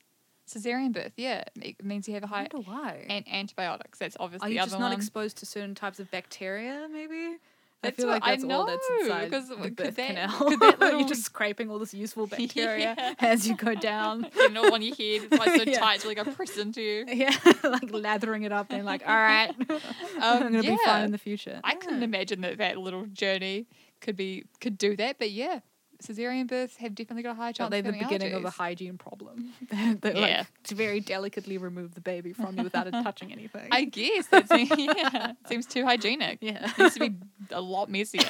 Cesarean 0.49 0.93
birth, 0.93 1.12
yeah. 1.16 1.45
It 1.61 1.85
means 1.85 2.09
you 2.09 2.14
have 2.14 2.25
a 2.25 2.27
high 2.27 2.49
wonder 2.51 2.71
why. 2.71 3.07
and 3.11 3.27
antibiotics. 3.31 3.99
That's 3.99 4.16
obviously 4.19 4.47
Are 4.47 4.49
the 4.49 4.55
you 4.55 4.61
other 4.62 4.71
just 4.71 4.81
not 4.81 4.91
one. 4.91 4.97
exposed 4.97 5.37
to 5.39 5.47
certain 5.47 5.75
types 5.75 6.01
of 6.01 6.11
bacteria? 6.11 6.89
Maybe. 6.91 7.37
I 7.85 7.91
feel 7.93 8.09
like 8.09 8.24
I 8.24 8.33
that's 8.37 8.45
all 8.45 8.66
that's 8.66 8.87
inside 9.01 9.31
the 9.31 9.70
birth 9.70 9.95
that- 9.97 10.07
canal. 10.09 10.51
that 10.59 10.76
little- 10.81 10.99
You're 11.01 11.09
just 11.09 11.24
scraping 11.26 11.70
all 11.70 11.79
this 11.79 11.95
useful 11.95 12.26
bacteria 12.26 12.95
Yeah. 12.99 13.14
as 13.20 13.47
you 13.49 13.57
go 13.57 13.74
down. 13.74 14.26
you 14.37 14.51
know, 14.51 14.72
on 14.74 14.83
your 14.83 14.97
head, 14.97 15.29
it's 15.31 15.39
like 15.39 15.55
so 15.57 15.62
Yeah. 15.70 15.79
tight, 15.79 15.95
it's 15.97 16.05
like 16.05 16.18
a 16.18 16.24
press 16.24 16.57
into 16.57 16.83
you. 16.83 17.05
Yeah, 17.07 17.31
like 17.62 17.93
lathering 17.93 18.43
it 18.43 18.53
up 18.53 18.66
and 18.70 18.85
like, 18.85 19.03
all 19.07 19.14
right, 19.14 19.51
um, 19.70 19.81
I'm 20.20 20.41
gonna 20.53 20.62
be 20.62 20.76
fine 20.85 21.05
in 21.05 21.12
the 21.12 21.18
future. 21.18 21.61
I 21.62 21.74
couldn't 21.76 22.03
imagine 22.03 22.41
that 22.41 22.59
that 22.59 22.79
little 22.79 23.07
journey 23.07 23.66
could 24.01 24.16
be 24.16 24.45
could 24.61 24.76
do 24.76 24.97
that, 24.97 25.18
but 25.18 25.31
yeah, 25.31 25.61
cesarean 26.03 26.46
births 26.46 26.76
have 26.76 26.94
definitely 26.94 27.22
got 27.24 27.32
a 27.32 27.34
high 27.34 27.53
chance. 27.53 27.66
Are 27.68 27.70
they 27.70 27.80
the 27.80 27.92
beginning 27.92 28.32
of 28.32 28.44
a 28.44 28.51
hygiene 28.51 28.99
problem? 28.99 29.53
they 29.70 29.94
they 29.94 30.20
Yeah. 30.20 30.38
like 30.38 30.46
to 30.64 30.74
very 30.74 31.01
delicately 31.01 31.59
remove 31.59 31.94
the 31.94 32.01
baby 32.01 32.32
from 32.32 32.57
you 32.57 32.62
without 32.64 32.86
it 32.86 32.92
touching 32.92 33.32
anything. 33.32 33.68
I 33.70 33.84
guess 33.84 34.26
that 34.28 34.49
seems, 34.49 34.70
yeah, 34.76 35.32
seems 35.49 35.66
too 35.66 35.84
hygienic. 35.84 36.38
yeah. 36.40 36.70
It 36.70 36.78
needs 36.78 36.94
to 36.94 37.01
be 37.01 37.14
a 37.51 37.61
lot 37.61 37.88
messier. 37.90 38.22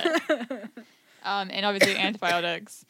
um, 1.25 1.51
and 1.53 1.67
obviously 1.67 1.97
antibiotics, 1.97 2.85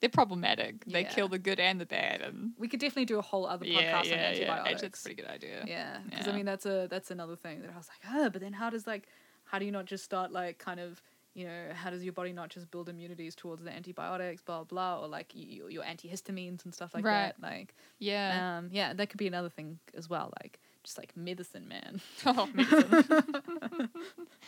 they're 0.00 0.08
problematic. 0.08 0.84
They 0.86 1.04
kill 1.04 1.28
the 1.28 1.38
good 1.38 1.60
and 1.60 1.80
the 1.80 1.86
bad, 1.86 2.22
and 2.22 2.52
We 2.58 2.68
could 2.68 2.80
definitely 2.80 3.04
do 3.06 3.18
a 3.18 3.22
whole 3.22 3.46
other 3.46 3.66
podcast 3.66 3.82
yeah, 3.82 3.98
on 3.98 4.04
yeah, 4.06 4.12
yeah. 4.14 4.26
antibiotics. 4.28 4.70
Actually, 4.70 4.88
that's 4.88 5.00
a 5.00 5.02
pretty 5.04 5.22
good 5.22 5.30
idea. 5.30 5.64
Yeah, 5.66 5.98
because 6.08 6.28
I 6.28 6.32
mean 6.32 6.46
that's 6.46 6.66
a 6.66 6.86
that's 6.88 7.10
another 7.10 7.36
thing 7.36 7.60
that 7.62 7.70
I 7.72 7.76
was 7.76 7.88
like, 7.88 8.14
oh, 8.14 8.30
but 8.30 8.40
then 8.40 8.52
how 8.54 8.70
does 8.70 8.86
like 8.86 9.08
how 9.44 9.58
do 9.58 9.64
you 9.66 9.72
not 9.72 9.84
just 9.84 10.04
start 10.04 10.32
like 10.32 10.58
kind 10.58 10.80
of 10.80 11.02
you 11.34 11.46
know 11.46 11.66
how 11.74 11.90
does 11.90 12.02
your 12.02 12.12
body 12.12 12.32
not 12.32 12.48
just 12.48 12.70
build 12.70 12.88
immunities 12.88 13.34
towards 13.34 13.62
the 13.62 13.70
antibiotics, 13.70 14.42
blah 14.42 14.64
blah, 14.64 15.00
or 15.00 15.08
like 15.08 15.32
you, 15.34 15.68
your 15.68 15.84
antihistamines 15.84 16.64
and 16.64 16.74
stuff 16.74 16.92
like 16.94 17.04
Right. 17.04 17.32
that. 17.38 17.40
Like, 17.42 17.74
Yeah. 17.98 18.58
um, 18.58 18.68
yeah, 18.72 18.92
that 18.94 19.10
could 19.10 19.18
be 19.18 19.26
another 19.28 19.48
thing 19.48 19.78
as 19.94 20.08
well. 20.10 20.32
Like 20.42 20.58
just 20.82 20.96
like 20.98 21.16
medicine, 21.16 21.68
man. 21.68 22.00
oh, 22.26 22.48
medicine. 22.54 23.04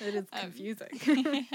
It 0.00 0.14
is 0.14 0.24
Um, 0.32 0.40
confusing. 0.40 0.88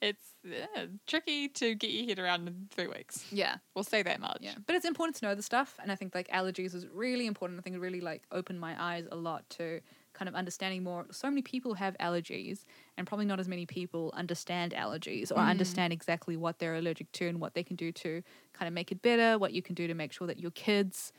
it's 0.00 0.24
uh, 0.46 0.86
tricky 1.06 1.48
to 1.48 1.74
get 1.74 1.90
your 1.90 2.06
head 2.06 2.18
around 2.18 2.46
in 2.48 2.68
three 2.70 2.86
weeks. 2.86 3.24
yeah. 3.32 3.56
We'll 3.74 3.84
say 3.84 4.02
that 4.02 4.20
much. 4.20 4.38
Yeah, 4.40 4.54
but 4.66 4.76
it's 4.76 4.84
important 4.84 5.16
to 5.16 5.26
know 5.26 5.34
the 5.34 5.42
stuff, 5.42 5.78
and 5.82 5.90
I 5.90 5.96
think 5.96 6.14
like 6.14 6.28
allergies 6.28 6.74
is 6.74 6.86
really 6.86 7.26
important. 7.26 7.58
I 7.58 7.62
think 7.62 7.76
it 7.76 7.80
really 7.80 8.00
like 8.00 8.22
opened 8.30 8.60
my 8.60 8.80
eyes 8.80 9.06
a 9.10 9.16
lot 9.16 9.48
to 9.50 9.80
kind 10.16 10.28
of 10.28 10.34
understanding 10.34 10.82
more. 10.82 11.06
So 11.10 11.28
many 11.28 11.42
people 11.42 11.74
have 11.74 11.94
allergies, 11.98 12.64
and 12.96 13.06
probably 13.06 13.26
not 13.26 13.38
as 13.38 13.48
many 13.48 13.66
people 13.66 14.12
understand 14.16 14.72
allergies 14.72 15.30
or 15.30 15.36
Mm. 15.36 15.50
understand 15.50 15.92
exactly 15.92 16.36
what 16.36 16.58
they're 16.58 16.74
allergic 16.76 17.12
to 17.12 17.28
and 17.28 17.38
what 17.40 17.52
they 17.54 17.62
can 17.62 17.76
do 17.76 17.92
to 17.92 18.22
kind 18.54 18.66
of 18.66 18.72
make 18.74 18.90
it 18.90 19.02
better. 19.02 19.38
What 19.38 19.52
you 19.52 19.62
can 19.62 19.74
do 19.74 19.86
to 19.86 19.94
make 19.94 20.12
sure 20.12 20.26
that 20.26 20.38
your 20.40 20.50
kids 20.52 21.12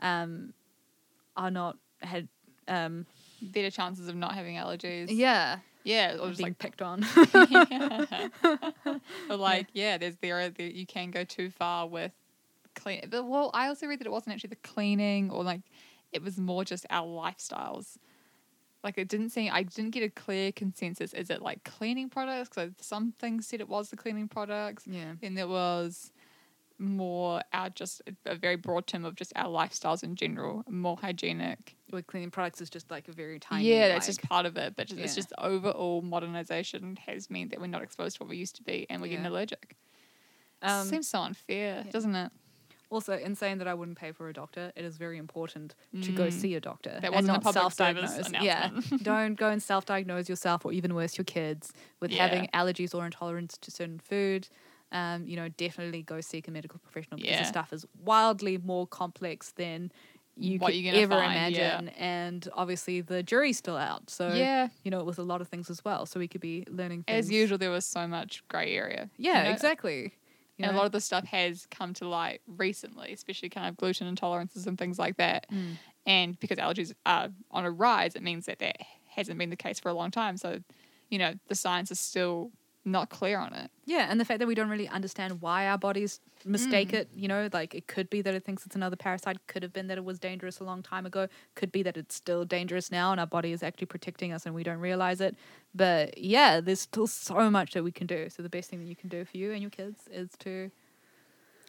um, 0.00 0.52
are 1.36 1.50
not 1.50 1.78
had 2.00 2.28
um, 2.68 3.06
Better 3.40 3.70
chances 3.70 4.06
of 4.08 4.14
not 4.16 4.34
having 4.34 4.56
allergies. 4.56 5.06
yeah 5.10 5.58
Yeah. 5.82 6.16
Or 6.20 6.28
just 6.28 6.40
like 6.42 6.58
picked 6.58 6.82
on. 6.82 7.04
or 9.30 9.36
like 9.36 9.66
yeah, 9.72 9.98
there's 9.98 10.16
there 10.16 10.38
are 10.40 10.48
there, 10.50 10.66
you 10.68 10.86
can 10.86 11.10
go 11.10 11.24
too 11.24 11.50
far 11.50 11.86
with 11.88 12.12
clean. 12.74 13.08
But 13.10 13.26
well, 13.26 13.50
I 13.54 13.66
also 13.68 13.86
read 13.86 13.98
that 14.00 14.06
it 14.06 14.12
wasn't 14.12 14.34
actually 14.34 14.50
the 14.50 14.56
cleaning 14.56 15.30
or 15.30 15.42
like 15.42 15.62
it 16.12 16.22
was 16.22 16.38
more 16.38 16.64
just 16.64 16.86
our 16.90 17.06
lifestyles. 17.06 17.96
Like 18.84 18.98
it 18.98 19.08
didn't 19.08 19.30
seem 19.30 19.50
I 19.52 19.62
didn't 19.62 19.92
get 19.92 20.02
a 20.02 20.10
clear 20.10 20.52
consensus. 20.52 21.12
Is 21.12 21.30
it 21.30 21.40
like 21.40 21.62
cleaning 21.64 22.08
products? 22.08 22.48
Because 22.48 22.72
some 22.80 23.12
things 23.12 23.46
said 23.46 23.60
it 23.60 23.68
was 23.68 23.90
the 23.90 23.96
cleaning 23.96 24.28
products, 24.28 24.84
yeah. 24.86 25.12
and 25.22 25.36
there 25.36 25.48
was 25.48 26.10
more 26.78 27.40
our 27.52 27.70
just 27.70 28.02
a, 28.26 28.34
very 28.34 28.56
broad 28.56 28.86
term 28.86 29.04
of 29.04 29.14
just 29.14 29.32
our 29.36 29.46
lifestyles 29.46 30.02
in 30.02 30.16
general, 30.16 30.64
more 30.68 30.96
hygienic. 30.96 31.76
With 31.92 32.06
cleaning 32.06 32.30
products 32.30 32.60
is 32.60 32.70
just 32.70 32.90
like 32.90 33.08
a 33.08 33.12
very 33.12 33.38
tiny. 33.38 33.64
yeah, 33.64 33.88
that's 33.88 34.06
just 34.06 34.22
part 34.22 34.46
of 34.46 34.56
it. 34.56 34.74
But 34.76 34.88
just, 34.88 35.00
it's 35.00 35.14
just 35.14 35.32
overall 35.38 36.02
modernization 36.02 36.96
has 37.06 37.30
meant 37.30 37.50
that 37.50 37.60
we're 37.60 37.66
not 37.68 37.82
exposed 37.82 38.16
to 38.16 38.24
what 38.24 38.30
we 38.30 38.36
used 38.36 38.56
to 38.56 38.62
be, 38.62 38.86
and 38.90 39.00
we're 39.00 39.08
getting 39.08 39.26
allergic. 39.26 39.76
um, 40.62 40.86
Seems 40.86 41.08
so 41.08 41.20
unfair, 41.20 41.82
yeah. 41.84 41.90
doesn't 41.92 42.14
it? 42.14 42.32
Also, 42.92 43.16
in 43.16 43.34
saying 43.34 43.56
that 43.58 43.66
I 43.66 43.72
wouldn't 43.72 43.96
pay 43.96 44.12
for 44.12 44.28
a 44.28 44.34
doctor, 44.34 44.70
it 44.76 44.84
is 44.84 44.98
very 44.98 45.16
important 45.16 45.74
to 46.02 46.12
go 46.12 46.26
Mm. 46.26 46.32
see 46.32 46.54
a 46.54 46.60
doctor 46.60 46.98
That 47.00 47.10
wasn't 47.12 47.30
a 47.38 47.40
not 47.44 47.54
self-diagnose. 47.54 48.30
Yeah, 48.42 48.68
don't 49.02 49.34
go 49.34 49.48
and 49.48 49.62
self-diagnose 49.62 50.28
yourself, 50.28 50.66
or 50.66 50.72
even 50.72 50.94
worse, 50.94 51.16
your 51.16 51.24
kids 51.24 51.72
with 52.00 52.10
Yeah. 52.10 52.26
having 52.26 52.48
allergies 52.52 52.94
or 52.94 53.06
intolerance 53.06 53.56
to 53.58 53.70
certain 53.70 53.98
food. 53.98 54.48
Um, 54.92 55.26
you 55.26 55.36
know, 55.36 55.48
definitely 55.48 56.02
go 56.02 56.20
seek 56.20 56.48
a 56.48 56.50
medical 56.50 56.78
professional 56.80 57.16
because 57.16 57.30
Yeah. 57.32 57.42
the 57.42 57.48
stuff 57.48 57.72
is 57.72 57.86
wildly 58.04 58.58
more 58.58 58.86
complex 58.86 59.52
than 59.52 59.90
you 60.36 60.58
What 60.58 60.72
could 60.74 60.84
ever 60.86 61.14
find, 61.14 61.54
yeah. 61.56 61.78
imagine. 61.78 61.88
And 61.98 62.46
obviously, 62.54 63.00
the 63.00 63.22
jury's 63.22 63.56
still 63.56 63.76
out, 63.78 64.10
so 64.10 64.34
yeah. 64.34 64.68
you 64.84 64.90
know, 64.90 65.00
it 65.00 65.06
was 65.06 65.16
a 65.18 65.22
lot 65.22 65.40
of 65.40 65.48
things 65.48 65.70
as 65.70 65.82
well. 65.84 66.04
So 66.04 66.20
we 66.20 66.28
could 66.28 66.40
be 66.42 66.64
learning 66.70 67.04
things. 67.04 67.26
As 67.26 67.30
usual, 67.30 67.56
there 67.56 67.70
was 67.70 67.86
so 67.86 68.06
much 68.06 68.42
grey 68.48 68.74
area. 68.74 69.08
you 69.16 69.30
yeah, 69.30 69.44
know? 69.44 69.50
exactly. 69.50 70.12
You 70.58 70.64
and 70.64 70.72
know? 70.72 70.76
a 70.76 70.80
lot 70.80 70.86
of 70.86 70.92
the 70.92 71.00
stuff 71.00 71.24
has 71.26 71.66
come 71.70 71.94
to 71.94 72.08
light 72.08 72.40
recently, 72.46 73.12
especially 73.12 73.48
kind 73.48 73.68
of 73.68 73.76
gluten 73.76 74.12
intolerances 74.14 74.66
and 74.66 74.78
things 74.78 74.98
like 74.98 75.16
that. 75.16 75.46
Mm. 75.50 75.76
And 76.06 76.40
because 76.40 76.58
allergies 76.58 76.92
are 77.06 77.30
on 77.50 77.64
a 77.64 77.70
rise, 77.70 78.14
it 78.16 78.22
means 78.22 78.46
that 78.46 78.58
that 78.58 78.76
hasn't 79.08 79.38
been 79.38 79.50
the 79.50 79.56
case 79.56 79.80
for 79.80 79.88
a 79.88 79.94
long 79.94 80.10
time. 80.10 80.36
So, 80.36 80.60
you 81.10 81.18
know, 81.18 81.34
the 81.48 81.54
science 81.54 81.90
is 81.90 82.00
still 82.00 82.50
not 82.84 83.10
clear 83.10 83.38
on 83.38 83.52
it. 83.54 83.70
Yeah, 83.84 84.06
and 84.10 84.18
the 84.20 84.24
fact 84.24 84.38
that 84.40 84.46
we 84.46 84.54
don't 84.54 84.68
really 84.68 84.88
understand 84.88 85.40
why 85.40 85.68
our 85.68 85.78
bodies 85.78 86.20
mistake 86.44 86.88
Mm. 86.90 86.94
it, 86.94 87.08
you 87.14 87.28
know, 87.28 87.48
like 87.52 87.74
it 87.74 87.86
could 87.86 88.10
be 88.10 88.22
that 88.22 88.34
it 88.34 88.42
thinks 88.44 88.66
it's 88.66 88.74
another 88.74 88.96
parasite, 88.96 89.38
could 89.46 89.62
have 89.62 89.72
been 89.72 89.86
that 89.86 89.98
it 89.98 90.04
was 90.04 90.18
dangerous 90.18 90.58
a 90.58 90.64
long 90.64 90.82
time 90.82 91.06
ago, 91.06 91.28
could 91.54 91.70
be 91.70 91.82
that 91.84 91.96
it's 91.96 92.14
still 92.14 92.44
dangerous 92.44 92.90
now 92.90 93.12
and 93.12 93.20
our 93.20 93.26
body 93.26 93.52
is 93.52 93.62
actually 93.62 93.86
protecting 93.86 94.32
us 94.32 94.44
and 94.46 94.54
we 94.54 94.64
don't 94.64 94.80
realize 94.80 95.20
it. 95.20 95.36
But 95.74 96.18
yeah, 96.18 96.60
there's 96.60 96.80
still 96.80 97.06
so 97.06 97.50
much 97.50 97.72
that 97.74 97.84
we 97.84 97.92
can 97.92 98.06
do. 98.08 98.28
So 98.28 98.42
the 98.42 98.48
best 98.48 98.68
thing 98.70 98.80
that 98.80 98.86
you 98.88 98.96
can 98.96 99.08
do 99.08 99.24
for 99.24 99.36
you 99.36 99.52
and 99.52 99.62
your 99.62 99.70
kids 99.70 100.08
is 100.10 100.30
to 100.40 100.70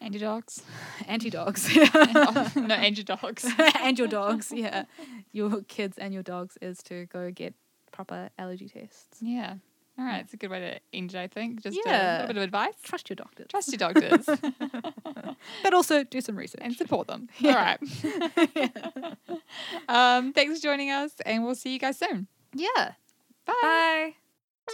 Anti 0.01 0.17
dogs. 0.19 0.63
anti 1.07 1.29
dogs. 1.29 1.73
no, 2.55 2.73
anti 2.75 3.03
dogs. 3.03 3.45
and 3.79 3.97
your 3.99 4.07
dogs, 4.07 4.51
yeah. 4.51 4.85
Your 5.31 5.61
kids 5.63 5.97
and 5.97 6.13
your 6.13 6.23
dogs 6.23 6.57
is 6.61 6.81
to 6.83 7.05
go 7.05 7.31
get 7.31 7.53
proper 7.91 8.29
allergy 8.39 8.67
tests. 8.67 9.19
Yeah. 9.21 9.55
All 9.97 10.05
right. 10.05 10.21
It's 10.21 10.33
a 10.33 10.37
good 10.37 10.49
way 10.49 10.59
to 10.59 10.79
end 10.97 11.13
it, 11.13 11.17
I 11.19 11.27
think. 11.27 11.61
Just 11.61 11.77
a 11.85 11.89
little 12.21 12.27
bit 12.27 12.37
of 12.37 12.43
advice. 12.43 12.73
Trust 12.81 13.09
your 13.09 13.15
doctors. 13.15 13.47
Trust 13.49 13.69
your 13.71 13.77
doctors 13.77 14.25
but 15.63 15.73
also 15.73 16.03
do 16.03 16.19
some 16.21 16.35
research. 16.35 16.61
and 16.63 16.75
support 16.75 17.07
them. 17.07 17.29
Yeah. 17.39 17.77
All 17.79 17.93
right. 18.35 19.17
um, 20.17 20.33
thanks 20.33 20.59
for 20.59 20.63
joining 20.63 20.89
us, 20.89 21.11
and 21.25 21.43
we'll 21.43 21.55
see 21.55 21.73
you 21.73 21.79
guys 21.79 21.97
soon. 21.99 22.27
yeah. 22.55 22.93
Bye. 23.45 23.53
Bye. 23.61 24.73